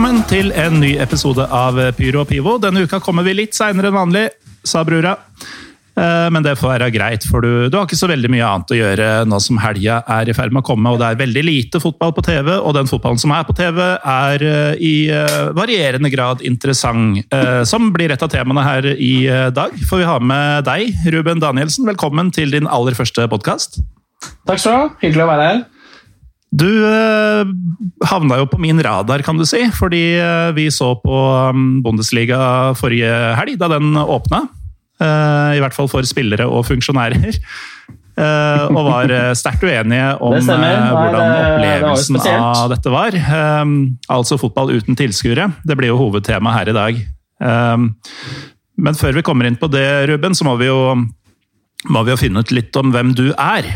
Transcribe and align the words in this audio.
Velkommen 0.00 0.22
til 0.30 0.48
en 0.56 0.78
ny 0.80 0.94
episode 0.96 1.44
av 1.52 1.76
Pyro 1.92 2.22
og 2.22 2.30
Pivo. 2.30 2.54
Denne 2.56 2.86
uka 2.88 3.02
kommer 3.04 3.20
vi 3.20 3.34
litt 3.36 3.52
seinere 3.52 3.90
enn 3.90 3.98
vanlig, 3.98 4.22
sa 4.64 4.80
brura. 4.80 5.10
Eh, 5.92 6.28
Men 6.32 6.40
det 6.40 6.54
får 6.56 6.70
være 6.70 6.86
greit, 6.94 7.26
for 7.28 7.44
du, 7.44 7.68
du 7.68 7.76
har 7.76 7.84
ikke 7.84 7.98
så 8.00 8.08
veldig 8.08 8.30
mye 8.32 8.46
annet 8.48 8.72
å 8.72 8.78
gjøre 8.78 9.08
nå 9.28 9.40
som 9.44 9.60
helga 9.60 9.98
er 10.08 10.30
i 10.32 10.32
ferd 10.32 10.56
med 10.56 10.62
å 10.62 10.68
komme, 10.70 10.88
og 10.88 11.02
det 11.02 11.10
er 11.10 11.20
veldig 11.20 11.42
lite 11.44 11.82
fotball 11.84 12.14
på 12.16 12.24
TV, 12.24 12.48
og 12.48 12.78
den 12.78 12.88
fotballen 12.88 13.20
som 13.20 13.34
er 13.36 13.44
på 13.44 13.58
TV, 13.58 13.82
er 14.00 14.46
eh, 14.48 14.80
i 14.80 14.94
eh, 15.12 15.52
varierende 15.60 16.08
grad 16.16 16.40
interessant. 16.48 17.20
Som 17.68 17.92
blir 17.92 18.16
et 18.16 18.24
av 18.24 18.32
temaene 18.32 18.64
her 18.64 18.88
i 18.96 19.28
dag. 19.52 19.76
For 19.84 20.00
vi 20.00 20.08
har 20.08 20.24
med 20.24 20.64
deg, 20.64 20.96
Ruben 21.12 21.44
Danielsen. 21.44 21.84
Velkommen 21.92 22.32
til 22.32 22.56
din 22.56 22.72
aller 22.72 22.96
første 22.96 23.28
podkast. 23.28 23.82
Takk 24.48 24.64
skal 24.64 24.72
du 24.72 24.80
ha. 24.80 24.88
Hyggelig 25.04 25.28
å 25.28 25.30
være 25.34 25.50
her. 25.50 25.62
Du 26.52 26.66
eh, 26.66 27.44
havna 28.10 28.40
jo 28.40 28.46
på 28.50 28.58
min 28.58 28.80
radar, 28.82 29.22
kan 29.22 29.38
du 29.38 29.44
si, 29.46 29.60
fordi 29.76 30.16
eh, 30.18 30.50
vi 30.56 30.64
så 30.74 30.96
på 30.98 31.18
um, 31.54 31.80
Bundesliga 31.84 32.72
forrige 32.78 33.12
helg, 33.38 33.54
da 33.60 33.68
den 33.70 33.92
åpna. 33.94 34.48
Eh, 35.00 35.52
I 35.56 35.60
hvert 35.62 35.76
fall 35.76 35.88
for 35.88 36.02
spillere 36.08 36.48
og 36.50 36.66
funksjonærer. 36.66 37.38
Eh, 38.20 38.64
og 38.66 38.80
var 38.84 39.12
sterkt 39.38 39.62
uenige 39.64 40.10
om 40.20 40.34
Det 40.34 40.56
Nei, 40.58 40.72
hvordan 40.90 41.22
det- 41.22 41.36
det 41.38 41.44
opplevelsen 41.54 42.18
av 42.34 42.68
dette 42.74 42.90
var. 42.92 43.14
Eh, 43.14 43.64
altså 44.12 44.36
fotball 44.42 44.74
uten 44.74 44.98
tilskuere. 44.98 45.46
Det 45.64 45.76
blir 45.78 45.92
jo 45.94 46.00
hovedtema 46.02 46.52
her 46.58 46.68
i 46.68 46.76
dag. 46.76 46.98
Eh, 47.40 47.76
men 48.76 48.94
før 48.98 49.14
vi 49.14 49.22
kommer 49.22 49.46
inn 49.46 49.56
på 49.56 49.70
det, 49.70 49.86
Ruben, 50.10 50.34
så 50.34 50.44
må 50.44 50.58
vi 50.58 50.66
jo, 50.66 50.96
må 51.88 52.02
vi 52.04 52.10
jo 52.12 52.16
finne 52.20 52.42
ut 52.42 52.50
litt 52.52 52.76
om 52.76 52.90
hvem 52.92 53.14
du 53.14 53.30
er. 53.38 53.70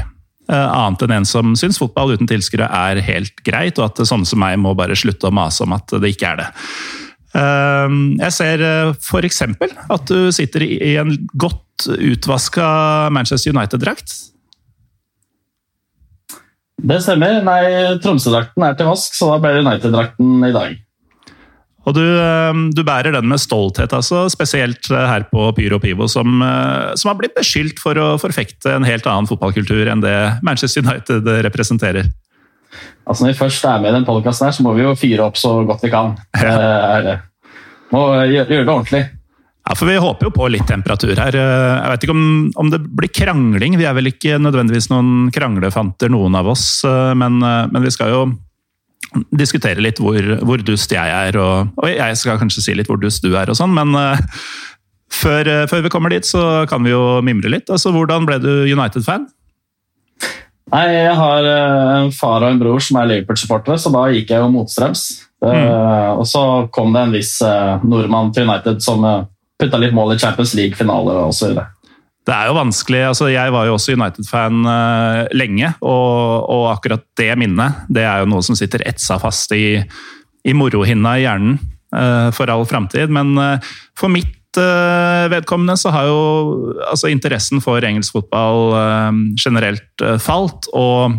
Eh, 0.44 0.68
annet 0.76 1.06
enn 1.06 1.14
en 1.20 1.24
som 1.28 1.54
syns 1.56 1.78
fotball 1.80 2.12
uten 2.16 2.28
tilskuere 2.28 2.68
er 2.68 3.00
helt 3.06 3.40
greit, 3.46 3.78
og 3.80 3.86
at 3.88 4.04
sånne 4.04 4.28
som 4.28 4.42
meg 4.42 4.58
må 4.60 4.74
bare 4.76 4.98
slutte 4.98 5.30
å 5.30 5.34
mase 5.34 5.64
om 5.64 5.72
at 5.76 5.96
det 6.02 6.12
ikke 6.12 6.34
er 6.34 6.42
det. 6.42 6.50
Eh, 7.40 7.96
Jeg 8.20 8.36
ser 8.36 8.66
f.eks. 8.92 9.42
at 9.88 10.06
du 10.12 10.30
sitter 10.32 10.66
i 10.68 10.94
en 11.00 11.16
godt 11.32 11.88
utvaska 11.88 13.10
Manchester 13.10 13.56
United-drakt. 13.56 14.12
Det 16.84 17.00
stemmer. 17.00 17.40
Nei, 17.46 17.62
Tromsø-drakten 18.04 18.66
er 18.66 18.76
til 18.76 18.90
vask, 18.90 19.14
så 19.16 19.32
da 19.32 19.40
ble 19.40 19.62
United-drakten 19.64 20.44
i 20.44 20.52
dag. 20.52 20.76
Og 21.84 21.92
du, 21.96 22.02
eh, 22.02 22.60
du 22.72 22.82
bærer 22.86 23.12
den 23.12 23.28
med 23.28 23.40
stolthet, 23.42 23.92
altså, 23.92 24.24
spesielt 24.32 24.88
eh, 24.90 25.06
her 25.08 25.26
på 25.28 25.50
Pyro 25.56 25.78
Pivo, 25.82 26.08
som, 26.08 26.40
eh, 26.40 26.94
som 26.96 27.10
har 27.12 27.18
blitt 27.20 27.36
beskyldt 27.36 27.82
for 27.82 27.98
å 28.00 28.14
forfekte 28.20 28.72
en 28.78 28.86
helt 28.88 29.08
annen 29.10 29.28
fotballkultur 29.28 29.90
enn 29.92 30.04
det 30.04 30.16
Manchester 30.46 30.84
United 30.84 31.28
representerer. 31.44 32.08
Altså, 33.04 33.24
Når 33.26 33.34
vi 33.34 33.40
først 33.42 33.66
er 33.68 33.82
med 33.82 33.92
i 33.92 33.98
den 33.98 34.08
podkasten, 34.08 34.54
så 34.54 34.64
må 34.64 34.72
vi 34.78 34.86
jo 34.86 34.96
fyre 34.96 35.26
opp 35.26 35.36
så 35.40 35.58
godt 35.68 35.84
vi 35.84 35.92
kan. 35.92 36.16
Ja. 36.44 36.56
Eh, 37.04 37.30
Må 37.92 38.08
gjøre, 38.26 38.48
gjøre 38.48 38.64
det 38.64 38.72
ordentlig. 38.72 39.02
Ja, 39.64 39.74
for 39.76 39.88
Vi 39.88 40.00
håper 40.00 40.26
jo 40.26 40.32
på 40.34 40.48
litt 40.50 40.64
temperatur 40.66 41.12
her. 41.20 41.36
Jeg 41.36 41.90
vet 41.92 42.02
ikke 42.04 42.14
om, 42.16 42.24
om 42.58 42.72
det 42.72 42.80
blir 42.84 43.12
krangling. 43.12 43.76
Vi 43.78 43.86
er 43.86 43.94
vel 43.96 44.10
ikke 44.10 44.40
nødvendigvis 44.42 44.88
noen 44.90 45.28
kranglefanter, 45.32 46.10
noen 46.12 46.34
av 46.36 46.50
oss. 46.52 46.82
Men, 47.16 47.38
men 47.38 47.84
vi 47.84 47.92
skal 47.94 48.10
jo 48.12 48.24
diskutere 49.34 49.82
litt 49.82 50.00
hvor, 50.02 50.20
hvor 50.44 50.62
dust 50.66 50.92
jeg 50.94 51.10
er, 51.10 51.38
og, 51.40 51.72
og 51.80 51.90
jeg 51.90 52.18
skal 52.20 52.40
kanskje 52.40 52.64
si 52.64 52.76
litt 52.76 52.90
hvor 52.90 53.00
dust 53.00 53.24
du 53.24 53.34
er 53.36 53.50
og 53.50 53.58
sånn. 53.58 53.74
Men 53.76 53.94
uh, 53.96 54.20
før, 55.12 55.48
uh, 55.48 55.64
før 55.70 55.84
vi 55.86 55.92
kommer 55.92 56.14
dit, 56.14 56.26
så 56.26 56.64
kan 56.70 56.84
vi 56.86 56.94
jo 56.94 57.20
mimre 57.26 57.52
litt. 57.52 57.70
Altså, 57.70 57.94
Hvordan 57.94 58.28
ble 58.28 58.40
du 58.42 58.52
United-fan? 58.66 59.28
Nei, 60.72 60.86
Jeg 60.96 61.12
har 61.18 61.44
eh, 61.46 61.88
en 62.00 62.08
far 62.10 62.42
og 62.42 62.48
en 62.48 62.58
bror 62.58 62.80
som 62.82 62.96
er 62.98 63.10
Liverpool-supportere, 63.10 63.76
så 63.78 63.92
da 63.94 64.06
gikk 64.10 64.32
jeg 64.32 64.40
jo 64.40 64.48
motstrøms. 64.50 65.02
Mm. 65.44 65.66
Og 66.16 66.24
så 66.26 66.40
kom 66.72 66.94
det 66.96 67.02
en 67.04 67.12
viss 67.12 67.34
nordmann 67.84 68.30
til 68.32 68.48
United 68.48 68.80
som 68.82 69.04
putta 69.60 69.78
litt 69.78 69.92
mål 69.94 70.14
i 70.14 70.18
Champions 70.22 70.54
League-finaler 70.56 71.20
osv. 71.26 71.60
Det 72.24 72.32
er 72.32 72.48
jo 72.48 72.56
vanskelig. 72.56 73.02
altså 73.10 73.28
Jeg 73.28 73.52
var 73.52 73.66
jo 73.68 73.76
også 73.76 73.96
United-fan 73.98 74.64
uh, 74.64 75.24
lenge, 75.36 75.74
og, 75.84 76.48
og 76.48 76.70
akkurat 76.72 77.04
det 77.20 77.32
minnet 77.40 77.84
det 77.92 78.06
er 78.08 78.22
jo 78.22 78.30
noe 78.32 78.44
som 78.44 78.56
sitter 78.56 78.84
etsa 78.88 79.18
fast 79.20 79.52
i, 79.52 79.76
i 80.44 80.56
morohinna 80.56 81.18
i 81.18 81.26
hjernen 81.26 81.58
uh, 81.92 82.30
for 82.32 82.48
all 82.52 82.64
framtid. 82.68 83.12
Men 83.12 83.36
uh, 83.36 83.76
for 83.98 84.12
mitt 84.12 84.32
vedkommende 84.54 85.74
så 85.74 85.90
har 85.90 86.04
jo 86.06 86.18
altså 86.86 87.08
interessen 87.10 87.58
for 87.58 87.82
engelsk 87.82 88.14
fotball 88.14 88.68
generelt 89.34 90.04
falt. 90.22 90.68
og 90.70 91.16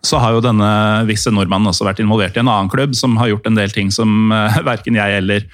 så 0.00 0.16
har 0.22 0.32
jo 0.32 0.40
denne 0.40 0.70
visse 1.04 1.28
nordmannen 1.28 1.68
også 1.68 1.84
vært 1.84 2.00
involvert 2.00 2.38
i 2.38 2.40
en 2.40 2.48
annen 2.48 2.72
klubb 2.72 2.96
som 2.96 3.18
har 3.20 3.28
gjort 3.28 3.50
en 3.50 3.60
del 3.60 3.76
ting 3.76 3.92
som 3.92 4.32
verken 4.70 4.96
jeg 4.96 5.18
eller 5.18 5.44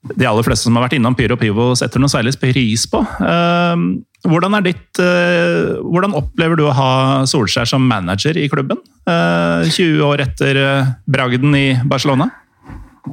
de 0.00 0.24
aller 0.26 0.46
fleste 0.46 0.64
som 0.64 0.76
har 0.78 0.86
vært 0.86 0.96
innom 0.96 1.16
Pyro 1.16 1.36
Pivo 1.40 1.70
setter 1.76 2.00
noe 2.00 2.12
særlig 2.12 2.32
pris 2.40 2.86
på. 2.88 3.02
Eh, 3.04 3.82
hvordan, 4.24 4.56
ditt, 4.64 5.00
eh, 5.02 5.76
hvordan 5.84 6.16
opplever 6.16 6.56
du 6.56 6.64
å 6.66 6.76
ha 6.76 6.90
Solskjær 7.28 7.68
som 7.68 7.84
manager 7.84 8.38
i 8.40 8.48
klubben? 8.52 8.80
Eh, 9.04 9.68
20 9.68 10.04
år 10.08 10.24
etter 10.24 10.60
eh, 10.60 10.92
bragden 11.04 11.56
i 11.56 11.66
Barcelona? 11.84 12.30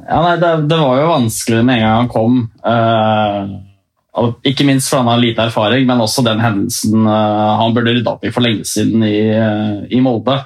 Ja, 0.04 0.20
nei, 0.24 0.36
det, 0.40 0.52
det 0.68 0.80
var 0.80 1.00
jo 1.00 1.12
vanskelig 1.12 1.62
med 1.64 1.78
en 1.78 1.84
gang 1.84 1.96
han 1.96 2.12
kom. 2.12 2.42
Uh, 2.60 4.28
ikke 4.46 4.66
minst 4.68 4.90
fordi 4.90 5.00
han 5.00 5.10
har 5.12 5.22
lite 5.22 5.46
erfaring, 5.48 5.86
men 5.88 6.02
også 6.04 6.24
den 6.26 6.42
hendelsen 6.42 7.08
uh, 7.08 7.56
han 7.60 7.72
burde 7.76 7.94
rydda 7.96 8.14
opp 8.16 8.26
i 8.28 8.32
for 8.34 8.44
lenge 8.44 8.68
siden 8.68 9.04
i, 9.06 9.16
uh, 9.32 9.84
i 9.88 10.00
Molde. 10.04 10.36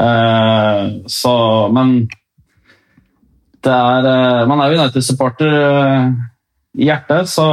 Eh, 0.00 0.86
så, 1.06 1.34
men 1.72 2.08
er, 3.70 4.08
eh, 4.10 4.46
Man 4.48 4.60
er 4.60 4.74
United-supporter 4.74 5.56
eh, 5.58 6.12
i 6.78 6.86
hjertet, 6.88 7.28
så 7.28 7.44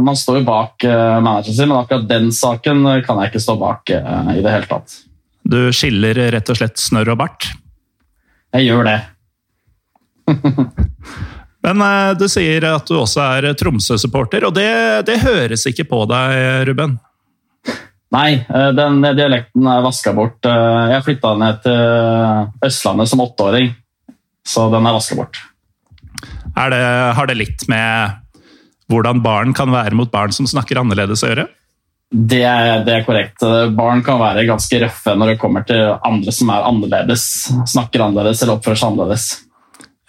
man 0.00 0.16
står 0.16 0.38
jo 0.40 0.44
bak 0.48 0.84
uh, 0.88 1.20
manageren 1.20 1.56
sin, 1.58 1.68
men 1.68 1.82
akkurat 1.82 2.06
den 2.08 2.30
saken 2.32 2.86
eh, 2.88 3.02
kan 3.04 3.18
jeg 3.20 3.32
ikke 3.32 3.42
stå 3.44 3.56
bak 3.60 3.92
eh, 3.92 4.30
i 4.32 4.40
det 4.40 4.54
hele 4.54 4.68
tatt. 4.70 4.94
Du 5.44 5.58
skiller 5.76 6.16
rett 6.32 6.48
og 6.48 6.56
slett 6.56 6.80
snørr 6.80 7.12
og 7.12 7.18
bart. 7.20 7.50
Jeg 8.56 8.70
gjør 8.70 8.88
det. 8.88 8.98
Men 11.62 11.84
eh, 11.84 12.14
du 12.18 12.26
sier 12.32 12.64
at 12.72 12.88
du 12.88 12.96
også 12.98 13.22
er 13.22 13.52
Tromsø-supporter, 13.58 14.48
og 14.48 14.56
det, 14.56 14.70
det 15.06 15.20
høres 15.22 15.66
ikke 15.68 15.86
på 15.92 16.02
deg, 16.10 16.64
Ruben? 16.70 16.96
Nei, 18.12 18.32
eh, 18.40 18.70
den 18.76 19.00
dialekten 19.04 19.68
er 19.68 19.84
vaska 19.84 20.16
bort. 20.16 20.40
Eh, 20.48 20.82
Jeg 20.96 21.04
flytta 21.06 21.36
ned 21.40 21.62
til 21.64 22.66
Østlandet 22.68 23.12
som 23.12 23.22
åtteåring, 23.24 23.72
så 24.48 24.68
den 24.72 24.88
er 24.88 24.96
vaska 24.96 25.16
bort. 25.20 25.38
Det, 26.52 26.82
har 27.16 27.28
det 27.28 27.38
litt 27.38 27.66
med 27.70 28.18
hvordan 28.92 29.22
barn 29.24 29.54
kan 29.56 29.72
være 29.72 29.96
mot 29.96 30.10
barn 30.12 30.34
som 30.36 30.48
snakker 30.48 30.80
annerledes 30.82 31.24
å 31.24 31.30
gjøre? 31.32 31.46
Det 32.12 32.44
det 32.84 32.92
er 32.92 33.06
korrekt. 33.06 33.40
Eh, 33.42 33.70
Barn 33.72 34.02
kan 34.04 34.20
være 34.20 34.44
ganske 34.44 34.82
røffe 34.82 35.14
når 35.16 35.32
det 35.32 35.40
kommer 35.40 35.64
til 35.64 35.94
andre 36.04 36.34
som 36.34 36.50
er 36.52 36.68
annerledes, 36.68 37.24
snakker 37.72 38.04
annerledes 38.04 38.42
eller 38.42 38.58
oppfører 38.58 38.80
seg 38.82 38.92
annerledes. 38.92 39.28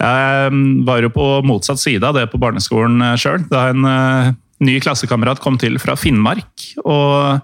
Jeg 0.03 0.51
mm, 0.51 0.83
var 0.83 1.05
jo 1.05 1.13
på 1.15 1.27
motsatt 1.47 1.79
side 1.79 2.03
av 2.03 2.17
det 2.17 2.25
på 2.27 2.41
barneskolen 2.41 3.15
sjøl, 3.15 3.45
da 3.47 3.69
en 3.71 3.87
eh, 3.87 4.33
ny 4.67 4.79
klassekamerat 4.83 5.39
kom 5.43 5.55
til 5.61 5.79
fra 5.79 5.95
Finnmark. 5.95 6.67
Og 6.83 7.39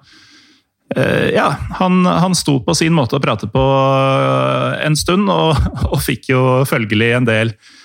eh, 0.97 1.29
ja, 1.37 1.53
han, 1.79 2.03
han 2.03 2.35
sto 2.35 2.59
på 2.65 2.75
sin 2.75 2.97
måte 2.97 3.15
og 3.15 3.23
prate 3.23 3.47
på 3.47 3.63
eh, 3.63 4.79
en 4.89 4.99
stund, 4.99 5.31
og, 5.31 5.55
og 5.93 6.03
fikk 6.03 6.33
jo 6.33 6.43
følgelig 6.67 7.13
en 7.15 7.31
del 7.31 7.55
eh, 7.55 7.78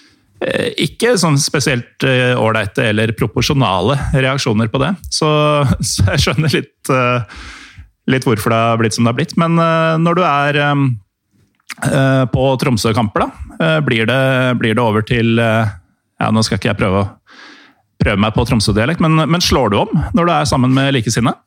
ikke 0.80 1.14
sånn 1.20 1.38
spesielt 1.40 2.04
ålreite 2.04 2.88
eller 2.90 3.12
proporsjonale 3.16 3.96
reaksjoner 4.12 4.68
på 4.72 4.80
det. 4.82 4.92
Så, 5.12 5.28
så 5.90 6.08
jeg 6.12 6.24
skjønner 6.26 6.54
litt, 6.54 6.92
eh, 6.92 7.40
litt 8.10 8.28
hvorfor 8.28 8.54
det 8.54 8.60
har 8.60 8.80
blitt 8.82 8.96
som 8.96 9.06
det 9.06 9.14
har 9.14 9.18
blitt. 9.20 9.34
Men 9.40 9.58
eh, 9.60 9.94
når 10.02 10.20
du 10.20 10.22
er 10.28 10.60
eh, 10.66 10.84
eh, 11.90 12.24
på 12.34 12.46
Tromsø-kamper, 12.60 13.26
da, 13.26 13.56
eh, 13.58 13.80
blir 13.86 14.08
det, 14.10 14.22
blir 14.60 14.76
det 14.76 14.84
over 14.84 15.06
til 15.06 15.38
eh, 15.38 15.80
Ja, 16.22 16.30
nå 16.30 16.44
skal 16.46 16.60
ikke 16.60 16.70
jeg 16.70 16.78
prøve, 16.78 17.00
prøve 18.00 18.22
meg 18.22 18.36
på 18.36 18.44
Tromsø-dialekt, 18.48 19.02
men, 19.02 19.18
men 19.18 19.42
slår 19.42 19.72
du 19.72 19.80
om 19.82 20.04
når 20.14 20.28
du 20.28 20.32
er 20.36 20.46
sammen 20.48 20.74
med 20.76 20.94
likesinnede? 20.94 21.40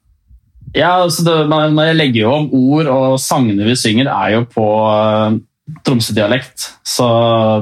Ja, 0.75 0.97
altså 1.05 1.23
det, 1.23 1.35
man, 1.47 1.77
legger 1.95 2.25
jo 2.25 2.31
om 2.33 2.49
ord, 2.51 2.89
og 2.91 3.19
sangene 3.23 3.69
vi 3.69 3.77
synger 3.79 4.09
er 4.11 4.33
jo 4.35 4.41
på 4.51 4.65
eh, 4.91 5.37
Tromsø-dialekt. 5.83 6.69
Så 6.87 7.05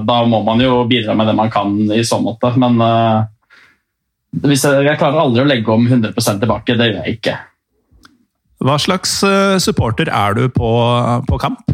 da 0.05 0.19
må 0.29 0.43
man 0.45 0.61
jo 0.61 0.83
bidra 0.89 1.15
med 1.17 1.27
det 1.29 1.35
man 1.37 1.49
kan 1.53 1.73
i 1.91 2.03
så 2.05 2.19
måte. 2.21 2.51
Men 2.61 2.77
uh, 2.81 3.25
hvis 4.45 4.65
jeg, 4.67 4.85
jeg 4.85 4.99
klarer 5.01 5.23
aldri 5.23 5.41
å 5.41 5.49
legge 5.49 5.73
om 5.73 5.87
100% 5.87 6.41
tilbake. 6.43 6.75
Det 6.77 6.89
gjør 6.91 7.01
jeg 7.05 7.17
ikke. 7.19 7.35
Hva 8.65 8.77
slags 8.79 9.17
eh, 9.27 9.57
supporter 9.61 10.07
er 10.09 10.33
du 10.37 10.45
på, 10.53 10.69
på 11.27 11.37
kamp? 11.41 11.65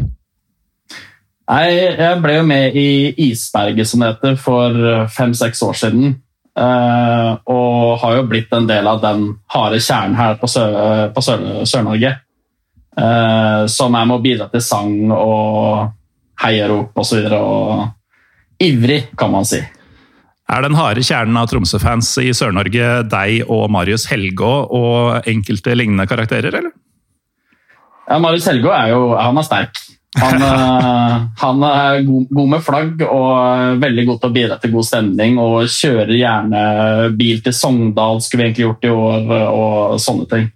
Nei, 1.52 1.68
jeg 1.98 2.18
ble 2.24 2.34
jo 2.38 2.42
med 2.48 2.76
i 2.78 2.88
Isberget, 3.28 3.88
som 3.88 4.02
det 4.02 4.10
heter, 4.12 4.36
for 4.40 4.76
fem-seks 5.12 5.62
år 5.66 5.78
siden. 5.78 6.14
Uh, 6.52 7.38
og 7.48 7.96
har 8.02 8.18
jo 8.18 8.26
blitt 8.28 8.50
en 8.52 8.66
del 8.68 8.88
av 8.90 8.98
den 9.00 9.22
harde 9.54 9.78
kjernen 9.80 10.18
her 10.18 10.36
på 10.40 10.48
Sør-Norge. 10.52 11.22
Sør- 11.24 11.66
Sør-Norge. 11.70 12.12
eh, 12.92 13.62
som 13.72 13.94
er 13.96 14.04
med 14.04 14.18
å 14.18 14.22
bidra 14.22 14.50
til 14.52 14.60
sang 14.60 14.90
og 15.16 15.92
heiarop 16.42 16.98
osv. 16.98 17.22
Og, 17.28 17.38
og 17.38 18.62
ivrig, 18.62 19.04
kan 19.18 19.32
man 19.32 19.48
si. 19.48 19.62
Er 20.52 20.66
den 20.66 20.76
harde 20.76 21.04
kjernen 21.06 21.38
av 21.40 21.48
Tromsø-fans 21.48 22.10
i 22.20 22.28
Sør-Norge 22.36 22.88
deg 23.08 23.48
og 23.48 23.70
Marius 23.72 24.04
Helgå 24.10 24.50
og 24.76 25.28
enkelte 25.28 25.76
lignende 25.78 26.04
karakterer, 26.10 26.52
eller? 26.60 26.74
Ja, 28.10 28.18
Marius 28.20 28.50
Helgå 28.50 28.72
er 28.74 28.92
jo 28.92 29.12
han 29.16 29.38
er 29.40 29.46
sterk. 29.46 29.80
Han, 30.20 30.42
eh, 30.50 31.14
han 31.40 31.62
er 31.64 32.02
god, 32.04 32.26
god, 32.28 32.48
med 32.52 32.64
flagg 32.66 33.04
og 33.06 33.78
veldig 33.80 34.04
god 34.10 34.18
til 34.20 34.28
å 34.28 34.34
bidra 34.34 34.58
til 34.60 34.74
god 34.74 34.88
stemning. 34.90 35.38
Og 35.40 35.70
kjører 35.72 36.12
gjerne 36.18 36.64
bil 37.16 37.40
til 37.44 37.56
Sogndal, 37.56 38.20
skulle 38.20 38.42
vi 38.42 38.50
egentlig 38.50 38.66
gjort 38.66 38.84
i 38.84 38.92
år, 38.92 39.32
og 39.48 40.02
sånne 40.02 40.28
ting. 40.34 40.50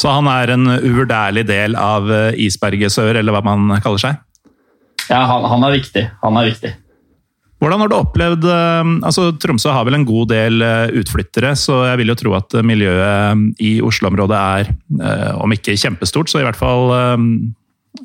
Så 0.00 0.08
han 0.08 0.30
er 0.30 0.54
en 0.54 0.70
uvurderlig 0.78 1.44
del 1.50 1.76
av 1.76 2.08
eh, 2.08 2.38
isberget 2.46 2.94
sør, 2.94 3.18
eller 3.20 3.34
hva 3.34 3.44
man 3.44 3.80
kaller 3.84 4.00
seg? 4.00 4.20
Ja, 5.08 5.24
han, 5.30 5.46
han 5.48 5.66
er 5.66 5.76
viktig. 5.78 6.04
Han 6.22 6.38
er 6.40 6.50
viktig. 6.50 6.74
Hvordan 7.60 7.82
har 7.82 7.90
du 7.92 7.96
opplevd 7.98 8.44
eh, 8.48 8.90
altså 9.04 9.30
Tromsø 9.36 9.72
har 9.74 9.84
vel 9.88 9.98
en 9.98 10.08
god 10.08 10.30
del 10.32 10.64
utflyttere, 11.00 11.54
så 11.58 11.82
jeg 11.90 12.00
vil 12.00 12.12
jo 12.12 12.18
tro 12.22 12.34
at 12.38 12.56
miljøet 12.64 13.62
i 13.62 13.78
Oslo-området 13.84 14.38
er, 14.40 14.74
om 15.40 15.52
ikke 15.52 15.78
kjempestort, 15.78 16.32
så 16.32 16.40
i 16.40 16.46
hvert 16.46 16.60
fall 16.60 16.92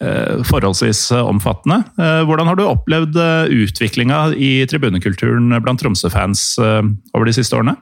Eh, 0.01 0.43
forholdsvis 0.49 1.11
eh, 1.11 1.27
omfattende. 1.27 1.83
Eh, 2.01 2.21
hvordan 2.25 2.49
har 2.49 2.57
du 2.57 2.65
opplevd 2.65 3.17
utviklinga 3.53 4.33
i 4.33 4.65
tribunekulturen 4.67 5.53
blant 5.61 5.79
Tromsø-fans 5.79 6.55
over 6.59 7.27
de 7.29 7.35
siste 7.37 7.55
årene? 7.55 7.77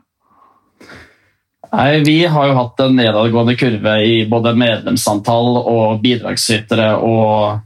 Nei, 1.73 2.03
Vi 2.05 2.19
har 2.29 2.49
jo 2.49 2.57
hatt 2.59 2.83
en 2.83 2.99
nedadgående 2.99 3.55
kurve 3.57 3.95
i 4.05 4.17
både 4.29 4.53
medlemsantall 4.59 5.57
og 5.63 6.03
bidragsytere 6.03 6.91
og 6.99 7.63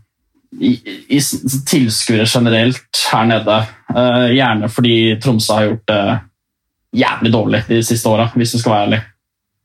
i, 0.55 0.71
i 1.11 1.19
tilskuere 1.67 2.25
generelt 2.29 3.01
her 3.11 3.27
nede. 3.29 3.57
Gjerne 4.33 4.69
fordi 4.71 4.95
Tromsø 5.23 5.53
har 5.57 5.69
gjort 5.69 5.85
det 5.91 6.01
jævlig 6.97 7.31
dårlig 7.33 7.63
de 7.67 7.79
siste 7.85 8.09
åra, 8.09 8.29
hvis 8.35 8.53
du 8.55 8.59
skal 8.61 8.73
være 8.73 8.87
ærlig. 8.87 8.99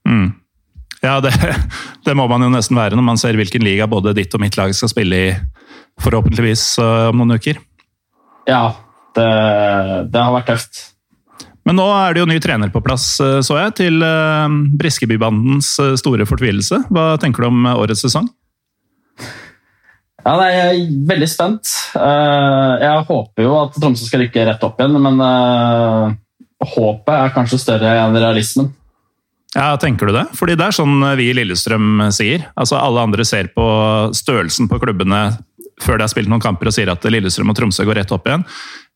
Mm. 0.08 0.28
Ja, 1.02 1.18
det, 1.20 1.32
det, 2.06 2.14
må 2.18 2.28
man 2.30 2.44
jo 2.46 2.52
nesten 2.52 2.78
være 2.78 2.98
når 2.98 3.06
man 3.06 3.20
ser 3.20 3.38
hvilken 3.38 3.64
liga 3.66 3.88
både 3.90 4.14
ditt 4.16 4.34
og 4.34 4.42
mitt 4.42 4.56
lag 4.58 4.74
skal 4.76 4.90
spille 4.92 5.18
i 5.18 5.28
forhåpentligvis 6.02 6.64
eh, 6.82 7.10
om 7.10 7.20
noen 7.20 7.36
uker. 7.36 7.60
Ja, 8.48 8.72
det, 9.16 9.28
det 10.10 10.22
har 10.22 10.34
vært 10.34 10.50
tøft. 10.50 10.88
Men 11.68 11.78
nå 11.78 11.84
er 11.94 12.14
det 12.14 12.22
jo 12.22 12.26
ny 12.30 12.38
trener 12.42 12.72
på 12.74 12.82
plass, 12.82 13.06
eh, 13.22 13.40
så 13.44 13.58
jeg, 13.60 13.74
til 13.82 14.06
Briskebybandens 14.78 15.74
store 16.00 16.26
fortvilelse. 16.28 16.84
Hva 16.90 17.12
tenker 17.22 17.44
du 17.44 17.50
om 17.50 17.68
årets 17.74 18.06
sesong? 18.06 18.30
Ja, 20.22 20.34
Jeg 20.46 20.58
er 20.62 20.90
veldig 21.08 21.28
spent. 21.30 21.70
Jeg 21.94 23.06
håper 23.08 23.42
jo 23.42 23.56
at 23.58 23.74
Tromsø 23.74 24.06
skal 24.06 24.22
rykke 24.22 24.44
rett 24.46 24.62
opp 24.62 24.78
igjen, 24.78 24.94
men 25.02 25.18
håpet 26.62 27.14
er 27.16 27.32
kanskje 27.34 27.58
større 27.58 27.96
enn 28.04 28.14
realismen. 28.14 28.70
Ja, 29.56 29.74
Tenker 29.76 30.08
du 30.08 30.14
det? 30.16 30.28
Fordi 30.38 30.54
det 30.56 30.64
er 30.64 30.76
sånn 30.76 31.02
vi 31.18 31.26
i 31.28 31.34
Lillestrøm 31.36 32.06
sier. 32.14 32.46
Altså 32.56 32.78
Alle 32.78 33.02
andre 33.04 33.26
ser 33.28 33.50
på 33.52 33.64
størrelsen 34.16 34.70
på 34.70 34.78
klubbene 34.80 35.24
før 35.82 35.98
det 35.98 36.06
er 36.06 36.12
spilt 36.12 36.30
noen 36.30 36.40
kamper 36.44 36.70
og 36.70 36.76
sier 36.76 36.88
at 36.92 37.04
Lillestrøm 37.10 37.50
og 37.50 37.58
Tromsø 37.58 37.84
går 37.88 37.98
rett 38.00 38.14
opp 38.14 38.28
igjen. 38.30 38.46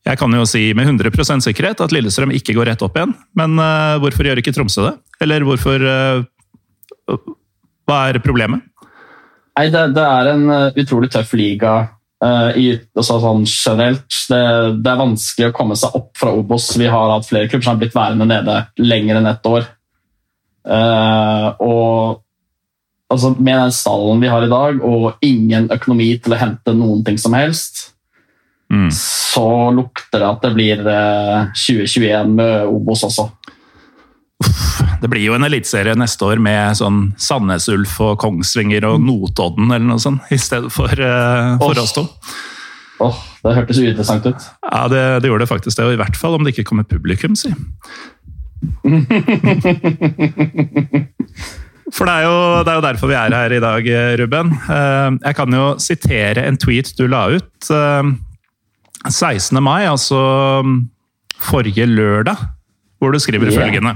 Jeg 0.06 0.20
kan 0.20 0.31
jo 0.38 0.44
si 0.46 0.69
med 0.78 0.87
100% 0.87 1.43
sikkerhet 1.43 1.82
at 1.82 1.93
Lillestrøm 1.93 2.31
ikke 2.38 2.55
går 2.55 2.70
rett 2.70 2.87
opp 2.87 2.96
igjen. 2.96 3.12
Men 3.37 3.58
hvorfor 4.00 4.31
gjør 4.31 4.40
ikke 4.40 4.55
Tromsø 4.55 4.87
det? 4.87 4.94
Eller 5.26 5.44
hvorfor 5.44 5.82
Hva 7.87 7.99
er 8.08 8.20
problemet? 8.23 8.62
Nei, 9.56 9.68
det, 9.72 9.84
det 9.96 10.02
er 10.04 10.32
en 10.34 10.48
uh, 10.52 10.74
utrolig 10.76 11.12
tøff 11.12 11.36
liga 11.38 11.76
i, 12.56 12.70
altså 12.96 13.18
sånn 13.20 13.42
generelt. 13.44 14.08
Det, 14.30 14.38
det, 14.80 14.88
er 14.88 14.98
vanskelig 15.02 15.50
å 15.50 15.54
komme 15.54 15.74
seg 15.76 15.98
opp 15.98 16.14
fra 16.16 16.30
Obos. 16.32 16.70
Vi 16.80 16.88
har 16.88 17.10
hatt 17.12 17.28
flere 17.28 17.44
klubber 17.50 17.66
som 17.66 17.74
har 17.74 17.82
blitt 17.82 17.94
værende 17.94 18.24
nede 18.30 18.54
lenger 18.80 19.18
enn 19.20 19.28
ett 19.28 19.48
år. 19.50 19.66
Uh, 20.66 21.54
og 21.62 22.22
altså, 23.12 23.30
med 23.38 23.60
den 23.60 23.74
stallen 23.74 24.22
vi 24.22 24.30
har 24.30 24.44
i 24.44 24.50
dag, 24.50 24.80
og 24.82 25.22
ingen 25.24 25.70
økonomi 25.72 26.10
til 26.22 26.34
å 26.34 26.40
hente 26.40 26.74
noen 26.74 27.04
ting 27.06 27.18
som 27.22 27.36
helst, 27.38 27.92
mm. 28.72 28.90
så 28.94 29.46
lukter 29.74 30.22
det 30.22 30.32
at 30.32 30.42
det 30.48 30.52
blir 30.56 30.82
uh, 30.88 31.46
eh, 31.46 31.54
2021 31.54 32.34
med 32.40 32.66
Obos 32.72 33.06
også. 33.06 33.30
Det 35.02 35.10
blir 35.12 35.25
jo 35.26 35.37
en 35.37 35.46
eliteserie 35.46 35.94
neste 35.98 36.25
år 36.26 36.40
med 36.43 36.76
sånn 36.78 37.12
Sandnes 37.20 37.69
Ulf 37.72 37.98
og 38.04 38.19
Kongsvinger 38.22 38.87
og 38.88 39.00
Notodden 39.04 39.70
eller 39.70 39.87
noe 39.87 40.02
sånt, 40.02 40.25
i 40.32 40.38
stedet 40.40 40.72
for, 40.75 40.90
uh, 40.93 41.56
for 41.60 41.76
oh. 41.76 41.82
oss 41.84 41.96
to. 41.96 42.06
Oh, 43.02 43.16
det 43.44 43.56
hørtes 43.58 43.81
uinteressant 43.82 44.25
ut. 44.25 44.46
Ja, 44.64 44.87
det, 44.88 45.02
det, 45.20 45.28
gjorde 45.28 45.44
det 45.44 45.50
faktisk 45.52 45.76
det. 45.76 45.84
Og 45.84 45.93
I 45.96 46.00
hvert 46.00 46.16
fall 46.16 46.38
om 46.38 46.46
det 46.46 46.54
ikke 46.54 46.69
kommer 46.70 46.87
publikum, 46.88 47.37
si. 47.37 47.52
For 51.94 52.08
det 52.08 52.14
er, 52.16 52.25
jo, 52.26 52.37
det 52.66 52.72
er, 52.72 52.78
jo, 52.81 52.82
derfor 52.82 53.10
vi 53.10 53.14
er 53.14 53.34
her 53.37 53.52
i 53.54 53.60
dag, 53.62 53.88
Ruben. 54.20 54.50
Eh, 54.75 55.10
jeg 55.28 55.37
kan 55.38 55.54
jo 55.54 55.66
sitere 55.82 56.42
en 56.49 56.58
tweet 56.58 56.90
du 56.99 57.04
la 57.06 57.28
ut 57.37 57.69
16. 57.69 57.78
Eh, 59.06 59.62
mai, 59.62 59.87
altså 59.87 60.19
mm, 60.66 60.81
forrige 61.46 61.87
lørdag, 61.87 62.42
hvor 62.99 63.14
du 63.14 63.20
skriver 63.22 63.52
yeah. 63.52 63.60
følgende. 63.60 63.94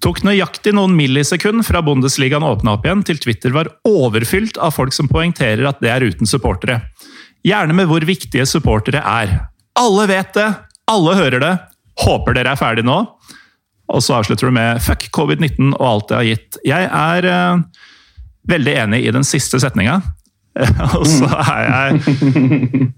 Tok 0.00 0.22
nøyaktig 0.24 0.72
noen 0.72 0.94
millisekund 0.96 1.60
fra 1.68 1.82
Bundesligaen 1.84 2.44
åpna 2.46 2.78
opp 2.78 2.86
igjen, 2.86 3.02
til 3.04 3.18
Twitter 3.20 3.52
var 3.52 3.68
overfylt 3.84 4.56
av 4.56 4.72
folk 4.72 4.94
som 4.96 5.10
poengterer 5.10 5.66
at 5.68 5.82
det 5.84 5.90
er 5.92 6.06
uten 6.08 6.28
supportere. 6.28 6.80
Gjerne 7.44 7.76
med 7.76 7.88
hvor 7.90 8.04
viktige 8.08 8.46
supportere 8.48 9.02
er. 9.04 9.34
Alle 9.76 10.06
vet 10.08 10.32
det, 10.36 10.48
alle 10.88 11.16
hører 11.18 11.44
det. 11.44 11.52
Håper 12.00 12.36
dere 12.36 12.54
er 12.54 12.60
ferdig 12.60 12.86
nå. 12.88 13.02
Og 13.90 14.04
så 14.04 14.20
avslutter 14.20 14.48
du 14.48 14.54
med 14.54 14.80
'fuck 14.80 15.10
covid-19 15.12 15.74
og 15.74 15.86
alt 15.86 16.08
det 16.08 16.16
har 16.16 16.28
gitt'. 16.28 16.58
Jeg 16.64 16.88
er 16.88 17.26
uh, 17.26 17.60
veldig 18.48 18.74
enig 18.84 19.04
i 19.04 19.12
den 19.12 19.26
siste 19.26 19.60
setninga. 19.60 20.00
og 20.98 21.04
så 21.06 21.28
er 21.30 21.60
jeg 21.62 22.88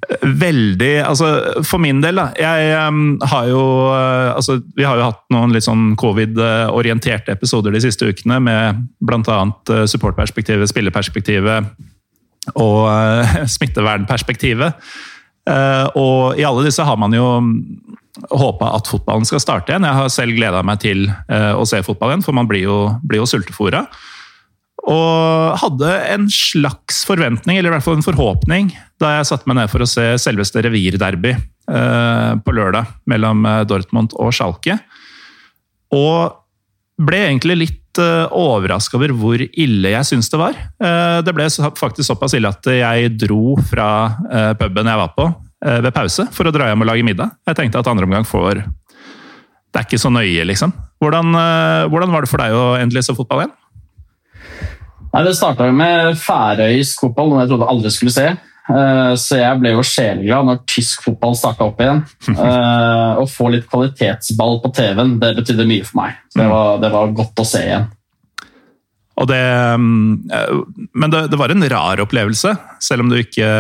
veldig 0.41 0.93
Altså, 1.05 1.29
for 1.69 1.83
min 1.83 2.01
del, 2.01 2.17
da. 2.17 2.31
Jeg 2.41 2.89
um, 2.89 3.19
har 3.29 3.49
jo 3.51 3.63
uh, 3.93 4.33
Altså, 4.33 4.57
vi 4.77 4.87
har 4.89 4.97
jo 4.97 5.09
hatt 5.11 5.21
noen 5.35 5.53
litt 5.53 5.67
sånn 5.67 5.93
covid-orienterte 6.01 7.35
episoder 7.37 7.75
de 7.75 7.83
siste 7.85 8.09
ukene, 8.09 8.41
med 8.41 8.85
bl.a. 9.05 9.41
Uh, 9.69 9.85
supportperspektivet, 9.91 10.71
spilleperspektivet 10.73 11.73
og 12.59 12.79
uh, 12.89 13.43
smittevernperspektivet. 13.57 14.81
Og 15.99 16.39
i 16.39 16.45
alle 16.47 16.63
disse 16.63 16.85
har 16.87 16.99
man 16.99 17.11
jo 17.15 17.27
håpa 18.31 18.69
at 18.77 18.87
fotballen 18.87 19.27
skal 19.27 19.41
starte 19.43 19.73
igjen. 19.73 19.87
Jeg 19.89 19.99
har 19.99 20.11
selv 20.15 20.37
gleda 20.37 20.61
meg 20.63 20.79
til 20.85 21.09
å 21.27 21.65
se 21.67 21.81
fotball 21.83 22.13
igjen, 22.13 22.23
for 22.23 22.37
man 22.37 22.47
blir 22.47 22.63
jo, 22.63 22.77
blir 23.03 23.19
jo 23.19 23.27
sultefòra. 23.27 23.81
Og 24.91 25.61
hadde 25.63 25.91
en 26.11 26.27
slags 26.33 27.05
forventning, 27.07 27.59
eller 27.59 27.71
i 27.71 27.75
hvert 27.77 27.87
fall 27.87 28.01
en 28.01 28.07
forhåpning, 28.07 28.73
da 29.03 29.17
jeg 29.19 29.29
satte 29.31 29.47
meg 29.47 29.61
ned 29.61 29.71
for 29.71 29.85
å 29.85 29.89
se 29.89 30.09
selveste 30.19 30.65
revirderby 30.67 31.37
eh, 31.37 32.33
på 32.43 32.55
lørdag 32.57 32.91
mellom 33.11 33.47
Dortmund 33.71 34.17
og 34.19 34.35
Schalke. 34.35 34.81
Og 35.95 36.43
ble 37.01 37.23
egentlig 37.27 37.57
litt 37.59 38.01
eh, 38.01 38.35
overraska 38.37 38.99
over 38.99 39.15
hvor 39.17 39.43
ille 39.43 39.95
jeg 39.95 40.09
syns 40.09 40.31
det 40.33 40.41
var. 40.41 40.59
Eh, 40.59 41.19
det 41.25 41.35
ble 41.37 41.49
faktisk 41.79 42.07
såpass 42.09 42.37
ille 42.39 42.51
at 42.53 42.69
jeg 42.69 43.15
dro 43.21 43.57
fra 43.71 43.89
eh, 44.29 44.53
puben 44.61 44.91
jeg 44.91 45.01
var 45.03 45.17
på 45.17 45.29
uh, 45.31 45.81
ved 45.85 45.93
pause, 45.95 46.27
for 46.35 46.49
å 46.49 46.55
dra 46.55 46.71
hjem 46.71 46.85
og 46.85 46.91
lage 46.91 47.07
middag. 47.07 47.35
Jeg 47.49 47.59
tenkte 47.59 47.83
at 47.83 47.91
andre 47.91 48.09
omgang 48.09 48.27
får 48.29 48.63
Det 48.63 49.81
er 49.81 49.87
ikke 49.87 50.03
så 50.03 50.11
nøye, 50.13 50.45
liksom. 50.45 50.73
Hvordan, 51.01 51.33
hvordan 51.91 52.13
var 52.13 52.23
det 52.23 52.31
for 52.31 52.43
deg 52.43 52.55
å 52.55 52.65
endelig 52.79 53.07
se 53.07 53.15
fotball 53.17 53.41
igjen? 53.43 53.55
Nei, 55.13 55.25
Det 55.27 55.37
starta 55.37 55.69
med 55.75 56.17
færøysk 56.21 57.05
fotball, 57.05 57.31
noe 57.33 57.45
jeg 57.45 57.53
trodde 57.53 57.69
aldri 57.69 57.93
skulle 57.93 58.15
se. 58.15 58.31
Eh, 58.71 59.15
så 59.19 59.41
jeg 59.41 59.59
ble 59.59 59.73
jo 59.75 59.83
sjeleglad 59.85 60.47
når 60.47 60.61
tysk 60.71 61.03
fotball 61.05 61.35
starta 61.39 61.67
opp 61.69 61.81
igjen. 61.83 62.05
Eh, 62.43 63.19
å 63.21 63.27
få 63.29 63.51
litt 63.53 63.67
kvalitetsball 63.71 64.61
på 64.63 64.71
TV-en, 64.75 65.19
det 65.21 65.35
betydde 65.41 65.67
mye 65.69 65.85
for 65.87 66.01
meg. 66.01 66.23
Det 66.35 66.47
var, 66.49 66.79
det 66.83 66.91
var 66.95 67.13
godt 67.17 67.43
å 67.43 67.47
se 67.47 67.61
igjen. 67.67 67.91
Det, 69.29 69.43
mm, 69.79 70.31
eh, 70.33 70.55
men 70.99 71.13
det, 71.13 71.27
det, 71.31 71.39
var 71.39 71.53
en 71.53 71.69
rar 71.71 72.01
opplevelse, 72.03 72.55
selv 72.83 73.05
om 73.05 73.13
du 73.13 73.19
ikke 73.21 73.51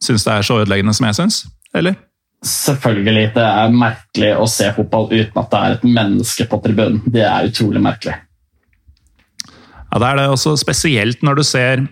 syns 0.00 0.24
det 0.24 0.36
er 0.36 0.46
så 0.46 0.60
ødeleggende 0.62 0.94
som 0.96 1.08
jeg 1.08 1.18
syns? 1.18 1.42
Eller? 1.76 1.98
Selvfølgelig. 2.46 3.26
Det 3.34 3.44
er 3.44 3.74
merkelig 3.74 4.30
å 4.40 4.46
se 4.48 4.70
fotball 4.76 5.10
uten 5.10 5.42
at 5.42 5.50
det 5.52 5.60
er 5.60 5.76
et 5.76 5.86
menneske 5.98 6.46
på 6.48 6.60
tribunen. 6.64 7.02
Det 7.10 7.26
er 7.26 7.50
utrolig 7.50 7.82
merkelig. 7.84 8.16
Ja, 9.90 9.98
Det 9.98 10.08
er 10.08 10.20
det 10.20 10.28
også 10.30 10.56
spesielt 10.60 11.24
når 11.26 11.40
du 11.40 11.44
ser 11.46 11.88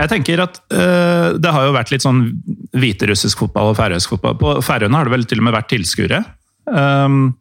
jeg 0.00 0.08
tenker 0.08 0.40
at 0.40 0.60
øh, 0.72 1.36
Det 1.36 1.50
har 1.52 1.66
jo 1.66 1.74
vært 1.76 1.90
litt 1.92 2.04
sånn 2.04 2.22
hviterussisk 2.72 3.42
fotball 3.42 3.74
og 3.74 3.76
færøysk 3.76 4.14
fotball. 4.14 4.38
På 4.40 4.54
Færøyene 4.64 4.96
har 4.96 5.08
det 5.08 5.12
vel 5.12 5.26
til 5.28 5.42
og 5.42 5.44
med 5.44 5.52
vært 5.52 5.68
tilskuere. 5.72 6.22
Um, 6.70 7.34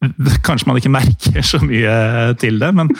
kanskje 0.46 0.68
man 0.68 0.78
ikke 0.78 0.92
merker 0.92 1.42
så 1.46 1.58
mye 1.64 2.36
til 2.38 2.60
det, 2.62 2.70
men 2.76 2.92